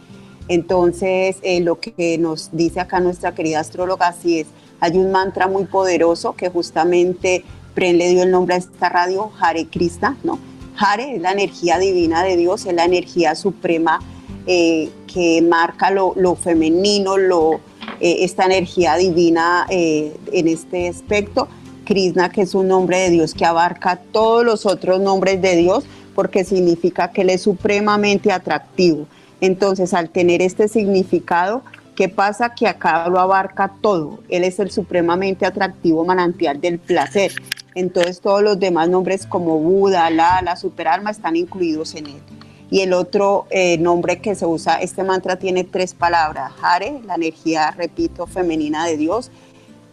Entonces, 0.48 1.36
eh, 1.42 1.60
lo 1.60 1.80
que 1.80 2.18
nos 2.18 2.50
dice 2.54 2.80
acá 2.80 3.02
nuestra 3.02 3.36
querida 3.36 3.60
astróloga, 3.60 4.08
así 4.08 4.40
es, 4.40 4.48
hay 4.80 4.98
un 4.98 5.12
mantra 5.12 5.48
muy 5.48 5.66
poderoso 5.66 6.34
que 6.34 6.50
justamente 6.50 7.44
Pren 7.76 7.98
le 7.98 8.10
dio 8.10 8.24
el 8.24 8.32
nombre 8.32 8.56
a 8.56 8.58
esta 8.58 8.90
radio, 8.90 9.32
Hare 9.40 9.68
Krishna, 9.68 10.18
¿no? 10.24 10.40
Hare 10.78 11.16
es 11.16 11.22
la 11.22 11.32
energía 11.32 11.78
divina 11.80 12.24
de 12.24 12.36
Dios, 12.36 12.66
es 12.66 12.74
la 12.74 12.86
energía 12.86 13.36
suprema 13.36 14.00
eh, 14.48 14.90
que 15.08 15.42
marca 15.42 15.92
lo, 15.92 16.36
femenino, 16.36 17.18
lo, 17.18 17.56
eh, 18.00 18.18
esta 18.20 18.46
energía 18.46 18.96
divina 18.96 19.68
eh, 19.70 20.16
en 20.32 20.48
este 20.48 20.90
aspecto. 20.90 21.48
Krishna, 21.92 22.30
que 22.30 22.44
es 22.44 22.56
un 22.56 22.70
nombre 22.70 23.00
de 23.00 23.10
Dios 23.10 23.34
que 23.34 23.44
abarca 23.44 24.00
todos 24.14 24.46
los 24.46 24.66
otros 24.66 25.02
nombres 25.02 25.42
de 25.42 25.58
Dios, 25.58 25.84
porque 26.16 26.46
significa 26.46 27.12
que 27.12 27.24
Él 27.24 27.30
es 27.32 27.42
supremamente 27.42 28.32
atractivo. 28.32 29.08
Entonces, 29.42 29.94
al 29.94 30.10
tener 30.10 30.42
este 30.42 30.70
significado, 30.70 31.64
¿qué 31.98 32.08
pasa? 32.08 32.56
Que 32.56 32.66
acá 32.66 33.10
lo 33.10 33.20
abarca 33.20 33.74
todo. 33.82 34.20
Él 34.30 34.46
es 34.46 34.60
el 34.60 34.72
supremamente 34.72 35.46
atractivo 35.46 36.06
manantial 36.06 36.62
del 36.62 36.80
placer. 36.80 37.34
Entonces 37.76 38.22
todos 38.22 38.42
los 38.42 38.58
demás 38.58 38.88
nombres 38.88 39.26
como 39.26 39.60
Buda, 39.60 40.10
la, 40.12 40.42
la 40.42 40.56
superalma 40.56 41.12
están 41.12 41.36
incluidos 41.36 41.96
en 41.96 42.08
él. 42.08 42.22
Y 42.70 42.80
el 42.80 42.94
otro 42.94 43.48
eh, 43.50 43.78
nombre 43.78 44.22
que 44.22 44.34
se 44.34 44.46
usa, 44.46 44.80
este 44.82 45.04
mantra 45.04 45.36
tiene 45.36 45.66
tres 45.66 45.94
palabras. 45.94 46.54
Hare, 46.62 47.02
la 47.06 47.16
energía, 47.16 47.72
repito, 47.72 48.28
femenina 48.28 48.86
de 48.86 48.96
Dios. 48.96 49.30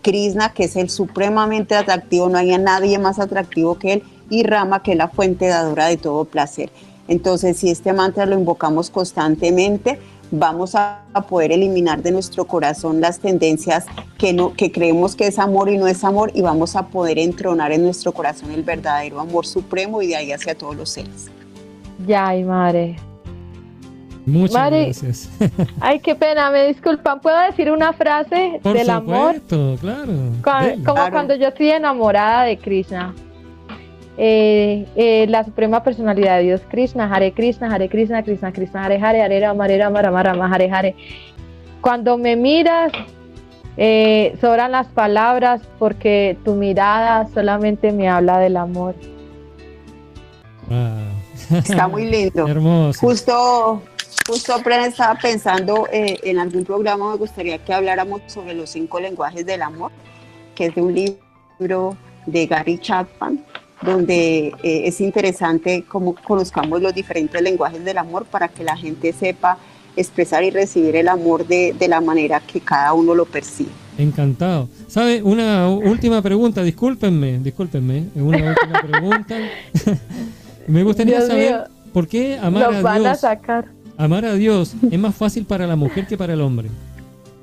Krishna, 0.08 0.54
que 0.54 0.64
es 0.64 0.76
el 0.76 0.88
supremamente 0.88 1.74
atractivo, 1.74 2.30
no 2.30 2.38
hay 2.38 2.56
nadie 2.56 2.98
más 2.98 3.18
atractivo 3.18 3.78
que 3.78 3.92
él. 3.92 4.02
Y 4.30 4.42
Rama, 4.42 4.82
que 4.82 4.92
es 4.92 4.96
la 4.96 5.08
fuente 5.08 5.48
dadora 5.48 5.86
de 5.88 5.98
todo 5.98 6.24
placer. 6.24 6.70
Entonces, 7.08 7.58
si 7.58 7.68
este 7.68 7.92
mantra 7.92 8.24
lo 8.24 8.34
invocamos 8.34 8.88
constantemente, 8.88 9.98
vamos 10.30 10.74
a, 10.74 11.04
poder 11.28 11.52
eliminar 11.52 12.00
de 12.00 12.10
nuestro 12.10 12.46
corazón 12.46 13.02
las 13.02 13.18
tendencias 13.18 13.84
que, 14.16 14.34
que 14.56 14.72
creemos 14.72 15.14
que 15.14 15.26
es 15.26 15.38
amor 15.38 15.68
y 15.68 15.76
no 15.76 15.86
es 15.88 16.04
amor 16.04 16.30
y 16.32 16.40
vamos 16.40 16.74
a 16.74 16.86
poder 16.86 17.18
entronar 17.18 17.72
en 17.72 17.82
nuestro 17.82 18.12
corazón 18.12 18.52
el 18.52 18.62
verdadero 18.62 19.20
amor 19.20 19.44
supremo 19.44 20.00
y 20.00 20.06
de 20.06 20.16
ahí 20.16 20.32
hacia 20.32 20.56
todos 20.56 20.74
los 20.74 20.88
seres. 20.88 21.26
Ya, 22.06 22.28
ay, 22.28 22.44
madre. 22.44 22.96
Muchas 24.28 24.70
gracias. 24.70 25.30
Ay, 25.80 26.00
qué 26.00 26.14
pena, 26.14 26.50
me 26.50 26.68
disculpan. 26.68 27.20
¿Puedo 27.20 27.38
decir 27.40 27.70
una 27.70 27.92
frase 27.92 28.60
del 28.62 28.90
amor? 28.90 29.40
claro. 29.80 30.12
como 30.84 31.10
cuando 31.10 31.34
yo 31.34 31.48
estoy 31.48 31.70
enamorada 31.70 32.44
de 32.44 32.58
Krishna. 32.58 33.14
Eh, 34.20 34.84
eh, 34.96 35.26
la 35.28 35.44
suprema 35.44 35.82
personalidad 35.84 36.38
de 36.38 36.42
Dios, 36.42 36.60
Krishna, 36.68 37.04
Hare 37.12 37.32
Krishna, 37.32 37.72
Hare 37.72 37.88
Krishna, 37.88 38.22
Krishna 38.24 38.52
Krishna, 38.52 38.84
Hare 38.84 38.98
Hare, 38.98 39.22
Hare 39.22 39.40
Rama, 39.40 39.64
Hare 39.64 39.78
Rama, 39.78 40.02
Rama 40.02 40.22
Rama, 40.24 40.50
Hare 40.52 40.68
Hare. 40.70 40.96
Cuando 41.80 42.18
me 42.18 42.34
miras, 42.34 42.90
eh, 43.76 44.36
sobran 44.40 44.72
las 44.72 44.88
palabras 44.88 45.60
porque 45.78 46.36
tu 46.44 46.54
mirada 46.54 47.28
solamente 47.32 47.92
me 47.92 48.08
habla 48.08 48.38
del 48.38 48.56
amor. 48.56 48.96
Está 51.50 51.86
muy 51.86 52.06
lindo. 52.06 52.46
Hermoso. 52.48 52.98
Justo, 52.98 53.82
justo 54.28 54.54
estaba 54.86 55.14
pensando 55.14 55.88
en 55.90 56.38
algún 56.38 56.64
programa, 56.64 57.12
me 57.12 57.16
gustaría 57.16 57.58
que 57.64 57.72
habláramos 57.72 58.20
sobre 58.26 58.54
los 58.54 58.68
cinco 58.68 59.00
lenguajes 59.00 59.44
del 59.46 59.62
amor, 59.62 59.90
que 60.54 60.66
es 60.66 60.74
de 60.74 60.82
un 60.82 60.94
libro 60.94 61.96
de 62.26 62.46
Gary 62.46 62.78
Chapman 62.78 63.42
donde 63.82 64.48
eh, 64.62 64.82
es 64.84 65.00
interesante 65.00 65.84
cómo 65.88 66.14
conozcamos 66.14 66.82
los 66.82 66.94
diferentes 66.94 67.40
lenguajes 67.40 67.84
del 67.84 67.98
amor 67.98 68.26
para 68.26 68.48
que 68.48 68.64
la 68.64 68.76
gente 68.76 69.12
sepa 69.12 69.58
expresar 69.96 70.42
y 70.44 70.50
recibir 70.50 70.96
el 70.96 71.08
amor 71.08 71.46
de, 71.46 71.74
la 71.88 72.00
manera 72.00 72.40
que 72.40 72.60
cada 72.60 72.92
uno 72.92 73.14
lo 73.14 73.24
percibe. 73.24 73.70
Encantado. 73.96 74.68
¿Sabe? 74.86 75.22
Una 75.22 75.68
última 75.68 76.22
pregunta, 76.22 76.62
discúlpenme, 76.62 77.38
discúlpenme, 77.38 78.08
una 78.14 78.50
última 78.50 78.82
pregunta. 78.82 79.36
Me 80.68 80.82
gustaría 80.82 81.20
saber 81.22 81.68
por 81.92 82.06
qué 82.06 82.38
amar 82.40 82.64
a 82.64 82.98
Dios. 82.98 83.24
Amar 83.98 84.24
a 84.24 84.34
Dios 84.34 84.74
es 84.90 84.98
más 84.98 85.12
fácil 85.12 85.44
para 85.44 85.66
la 85.66 85.74
mujer 85.74 86.06
que 86.06 86.16
para 86.16 86.32
el 86.32 86.40
hombre. 86.40 86.68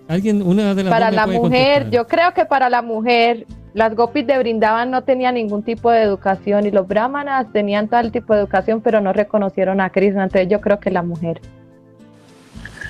Alguien, 0.07 0.41
una 0.41 0.73
de 0.73 0.85
las 0.85 0.91
Para 0.91 1.11
la 1.11 1.27
mujer, 1.27 1.89
yo 1.91 2.07
creo 2.07 2.33
que 2.33 2.45
para 2.45 2.69
la 2.69 2.81
mujer 2.81 3.45
las 3.73 3.93
gopis 3.93 4.25
de 4.25 4.37
Brindaban 4.39 4.89
no 4.89 5.03
tenían 5.03 5.35
ningún 5.35 5.63
tipo 5.63 5.91
de 5.91 6.01
educación 6.01 6.65
y 6.65 6.71
los 6.71 6.87
brahmanas 6.87 7.47
tenían 7.51 7.89
tal 7.89 8.13
tipo 8.13 8.33
de 8.33 8.39
educación, 8.39 8.79
pero 8.79 9.01
no 9.01 9.11
reconocieron 9.11 9.81
a 9.81 9.89
Krishna. 9.89 10.23
Entonces 10.23 10.47
yo 10.49 10.61
creo 10.61 10.79
que 10.79 10.91
la 10.91 11.01
mujer. 11.01 11.41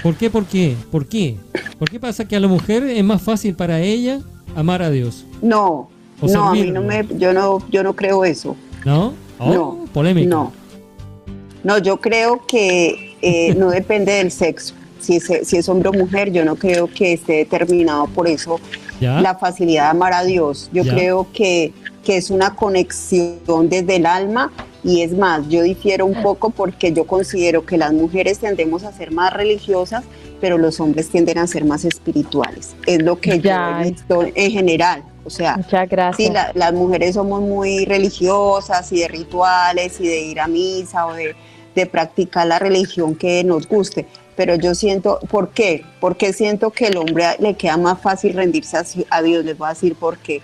¿Por 0.04 0.16
qué? 0.16 0.30
¿Por 0.30 0.46
qué? 0.46 0.76
¿Por 0.92 1.08
qué? 1.08 1.38
¿Por 1.80 1.90
qué 1.90 2.00
pasa 2.00 2.28
que 2.28 2.36
a 2.36 2.40
la 2.40 2.48
mujer 2.48 2.84
es 2.84 3.04
más 3.04 3.24
fácil 3.24 3.56
para 3.56 3.80
ella 3.80 4.20
amar 4.56 4.84
a 4.84 4.92
Dios? 4.92 5.26
No, 5.42 5.90
no, 6.22 6.50
a 6.50 6.52
mí 6.52 6.70
no 6.70 6.84
me, 6.84 7.04
yo 7.18 7.34
no, 7.34 7.68
yo 7.72 7.82
no 7.82 7.96
creo 7.96 8.26
eso. 8.26 8.56
¿No? 8.86 9.14
Oh, 9.40 9.54
no, 9.54 9.86
polémica. 9.92 10.30
No, 10.30 10.54
no, 11.64 11.80
yo 11.80 12.00
creo 12.00 12.46
que 12.48 13.15
eh, 13.26 13.56
no 13.56 13.70
depende 13.72 14.14
del 14.14 14.32
sexo 14.32 14.74
si 15.06 15.18
es, 15.18 15.48
si 15.48 15.58
es 15.58 15.70
hombre 15.70 15.90
o 15.90 15.94
mujer, 15.94 16.32
yo 16.32 16.44
no 16.44 16.56
creo 16.56 16.88
que 16.88 17.14
esté 17.14 17.34
determinado 17.34 18.08
por 18.08 18.28
eso 18.28 18.60
la 19.00 19.36
facilidad 19.36 19.84
de 19.84 19.90
amar 19.90 20.14
a 20.14 20.24
Dios. 20.24 20.70
Yo 20.72 20.84
creo 20.84 21.28
que, 21.34 21.74
que 22.04 22.18
es 22.18 22.30
una 22.30 22.56
conexión 22.56 23.70
desde 23.70 23.98
el 23.98 24.06
alma 24.06 24.52
y 24.84 25.02
es 25.02 25.12
más, 25.12 25.48
yo 25.50 25.64
difiero 25.64 26.06
un 26.06 26.22
poco 26.22 26.50
porque 26.50 26.94
yo 26.94 27.06
considero 27.06 27.66
que 27.66 27.78
las 27.78 27.92
mujeres 27.92 28.40
tendemos 28.40 28.84
a 28.84 28.92
ser 28.94 29.12
más 29.12 29.34
religiosas, 29.34 30.04
pero 30.40 30.58
los 30.58 30.80
hombres 30.80 31.10
tienden 31.10 31.38
a 31.40 31.48
ser 31.48 31.66
más 31.66 31.86
espirituales. 31.86 32.76
Es 32.86 33.04
lo 33.04 33.20
que 33.20 33.40
yo 33.40 33.52
he 33.52 33.92
visto 33.92 34.24
en 34.34 34.52
general. 34.52 35.04
O 35.26 35.30
sea, 35.30 35.60
sí, 36.16 36.32
las 36.54 36.74
mujeres 36.74 37.16
somos 37.16 37.42
muy 37.42 37.86
religiosas 37.86 38.92
y 38.92 39.00
de 39.00 39.08
rituales 39.08 40.00
y 40.00 40.08
de 40.08 40.20
ir 40.20 40.40
a 40.40 40.48
misa 40.48 41.08
o 41.08 41.14
de, 41.14 41.36
de 41.76 41.86
practicar 41.86 42.48
la 42.48 42.58
religión 42.58 43.16
que 43.16 43.44
nos 43.44 43.68
guste, 43.68 44.08
pero 44.36 44.56
yo 44.56 44.76
siento, 44.76 45.20
¿por 45.30 45.50
qué? 45.50 45.86
Porque 46.00 46.34
siento 46.34 46.72
que 46.72 46.88
el 46.88 46.98
hombre 46.98 47.26
le 47.40 47.56
queda 47.56 47.78
más 47.78 48.02
fácil 48.02 48.34
rendirse 48.34 48.78
a, 49.10 49.22
Dios, 49.22 49.46
les 49.46 49.58
voy 49.58 49.68
a 49.68 49.74
decir 49.74 49.96
por 49.96 50.18
qué. 50.18 50.42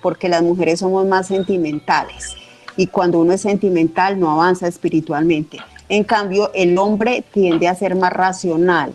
Porque 0.00 0.28
las 0.28 0.42
mujeres 0.42 0.80
somos 0.80 1.06
más 1.06 1.28
sentimentales 1.28 2.36
y 2.76 2.88
cuando 2.88 3.20
uno 3.20 3.32
es 3.32 3.42
sentimental 3.42 4.18
no 4.18 4.30
avanza 4.30 4.66
espiritualmente. 4.66 5.58
En 5.88 6.04
cambio, 6.04 6.50
el 6.54 6.76
hombre 6.78 7.24
tiende 7.32 7.68
a 7.68 7.74
ser 7.74 7.94
más 7.94 8.12
racional. 8.12 8.94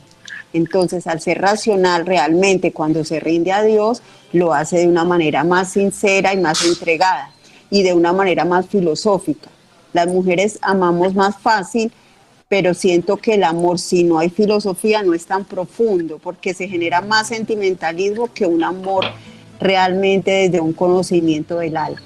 Entonces, 0.53 1.05
al 1.05 1.21
ser 1.21 1.39
racional 1.41 2.05
realmente, 2.05 2.71
cuando 2.71 3.03
se 3.03 3.19
rinde 3.19 3.51
a 3.51 3.61
Dios, 3.61 4.01
lo 4.33 4.53
hace 4.53 4.79
de 4.79 4.87
una 4.87 5.03
manera 5.03 5.43
más 5.43 5.71
sincera 5.71 6.33
y 6.33 6.37
más 6.37 6.65
entregada 6.65 7.31
y 7.69 7.83
de 7.83 7.93
una 7.93 8.13
manera 8.13 8.45
más 8.45 8.67
filosófica. 8.67 9.49
Las 9.93 10.07
mujeres 10.07 10.59
amamos 10.61 11.15
más 11.15 11.37
fácil, 11.37 11.91
pero 12.47 12.73
siento 12.73 13.17
que 13.17 13.35
el 13.35 13.43
amor, 13.43 13.79
si 13.79 14.03
no 14.03 14.19
hay 14.19 14.29
filosofía, 14.29 15.03
no 15.03 15.13
es 15.13 15.25
tan 15.25 15.45
profundo, 15.45 16.19
porque 16.21 16.53
se 16.53 16.67
genera 16.67 17.01
más 17.01 17.27
sentimentalismo 17.27 18.33
que 18.33 18.45
un 18.45 18.63
amor 18.63 19.05
realmente 19.59 20.31
desde 20.31 20.59
un 20.59 20.73
conocimiento 20.73 21.59
del 21.59 21.77
alma. 21.77 22.01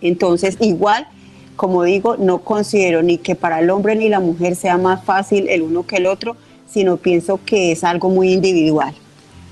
Entonces, 0.00 0.56
igual, 0.60 1.08
como 1.56 1.82
digo, 1.82 2.16
no 2.16 2.38
considero 2.38 3.02
ni 3.02 3.18
que 3.18 3.34
para 3.34 3.60
el 3.60 3.70
hombre 3.70 3.96
ni 3.96 4.08
la 4.08 4.20
mujer 4.20 4.54
sea 4.54 4.76
más 4.76 5.04
fácil 5.04 5.48
el 5.48 5.62
uno 5.62 5.86
que 5.86 5.96
el 5.96 6.06
otro, 6.06 6.36
sino 6.68 6.98
pienso 6.98 7.40
que 7.44 7.72
es 7.72 7.84
algo 7.84 8.10
muy 8.10 8.32
individual. 8.32 8.94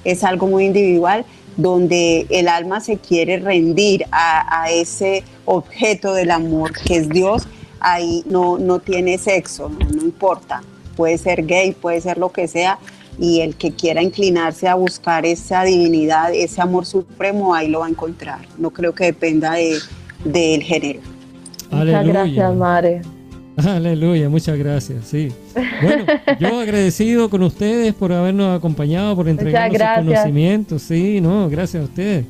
Es 0.05 0.23
algo 0.23 0.47
muy 0.47 0.67
individual 0.67 1.25
donde 1.57 2.27
el 2.31 2.49
alma 2.49 2.81
se 2.81 2.99
quiere 2.99 3.39
rendir 3.39 4.05
a, 4.11 4.71
ese 4.71 5.23
objeto 5.45 6.15
del 6.15 6.31
amor 6.31 6.73
que 6.73 6.97
es 6.97 7.09
Dios, 7.09 7.47
ahí 7.81 8.25
no, 8.27 8.59
no 8.59 8.79
tiene 8.79 9.19
sexo, 9.19 9.69
no, 9.69 10.03
importa. 10.03 10.63
Puede 10.97 11.19
ser 11.19 11.45
gay, 11.45 11.73
puede 11.73 12.01
ser 12.01 12.19
lo 12.19 12.31
que 12.31 12.49
sea, 12.49 12.79
y 13.19 13.41
el 13.41 13.57
que 13.57 13.73
quiera 13.73 14.03
inclinarse 14.03 14.69
a 14.69 14.75
buscar 14.75 15.27
esa 15.27 15.65
divinidad, 15.65 16.33
ese 16.35 16.61
amor 16.61 16.87
supremo, 16.87 17.55
ahí 17.55 17.69
lo 17.69 17.81
va 17.81 17.87
a 17.87 17.91
encontrar. 17.91 18.41
No 18.59 18.71
creo 18.71 18.95
que 18.95 19.05
dependa 19.05 19.53
de, 19.53 19.79
del 20.25 20.63
género. 20.63 21.01
Muchas 21.71 22.07
gracias, 22.07 22.55
Mare. 22.55 23.03
Aleluya, 23.57 24.29
muchas 24.29 24.59
gracias, 24.59 25.07
sí. 25.07 25.29
Bueno, 25.83 26.07
yo 26.41 26.59
agradecido 26.59 27.31
con 27.31 27.43
ustedes 27.43 27.95
por 27.95 28.13
habernos 28.13 28.57
acompañado, 28.57 29.15
por 29.15 29.29
entregarnos 29.29 29.81
sus 29.81 30.05
conocimientos, 30.07 30.83
sí, 30.83 31.21
no, 31.21 31.49
gracias 31.49 31.83
a 31.83 31.85
ustedes. 31.85 32.27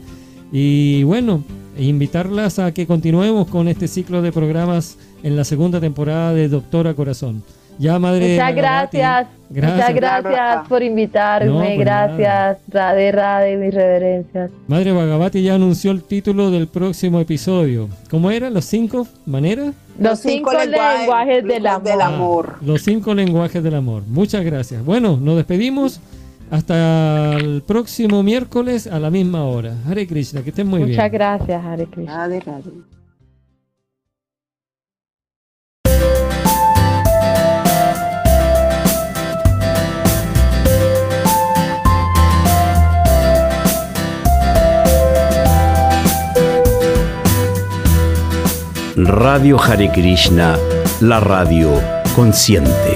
Y 0.53 1.03
bueno, 1.05 1.43
invitarlas 1.79 2.59
a 2.59 2.73
que 2.73 2.87
continuemos 2.87 3.49
con 3.49 3.69
este 3.69 3.89
ciclo 3.89 4.23
de 4.23 4.33
programas 4.33 4.97
en 5.23 5.37
la 5.37 5.45
segunda 5.45 5.81
temporada 5.81 6.33
de 6.33 6.49
Doctora 6.49 6.95
Corazón. 6.95 7.43
Ya, 7.79 7.99
madre. 7.99 8.35
Muchas 8.35 8.55
gracias. 8.55 9.27
Muchas 9.51 9.95
gracias 9.95 10.69
por 10.69 10.83
invitarme. 10.83 11.77
gracias, 11.77 12.59
Rade 12.69 13.13
Rade, 13.13 13.57
mis 13.57 13.75
reverencias. 13.75 14.51
Madre 14.69 14.93
Bagabati 14.93 15.43
ya 15.43 15.55
anunció 15.55 15.91
el 15.91 16.03
título 16.03 16.51
del 16.51 16.67
próximo 16.67 17.21
episodio. 17.21 17.89
¿Cómo 18.11 18.31
era? 18.31 18.51
¿Los 18.51 18.65
cinco 18.65 19.07
maneras? 19.27 19.75
Los, 19.99 20.21
cinco, 20.21 20.53
lenguajes, 20.53 21.45
del, 21.45 21.67
amor. 22.01 22.57
los 22.63 22.83
cinco 22.83 23.15
lenguajes 23.15 23.63
del 23.63 23.75
amor. 23.75 24.03
Muchas 24.09 24.45
gracias. 24.45 24.85
Bueno, 24.85 25.17
nos 25.21 25.37
despedimos. 25.37 26.01
Hasta 26.51 27.37
el 27.37 27.63
próximo 27.63 28.23
miércoles 28.23 28.87
a 28.87 29.01
la 29.01 29.11
misma 29.11 29.45
hora. 29.45 29.75
Hare 29.89 30.07
Krishna, 30.07 30.43
que 30.43 30.51
estén 30.51 30.67
muy 30.67 30.79
bien. 30.85 30.91
Muchas 30.91 31.11
gracias, 31.11 31.65
Hare 31.65 31.87
Krishna. 31.87 32.29
Radio 48.97 49.61
Hare 49.61 49.91
Krishna, 49.91 50.57
la 51.01 51.19
radio 51.19 51.81
consciente. 52.15 52.94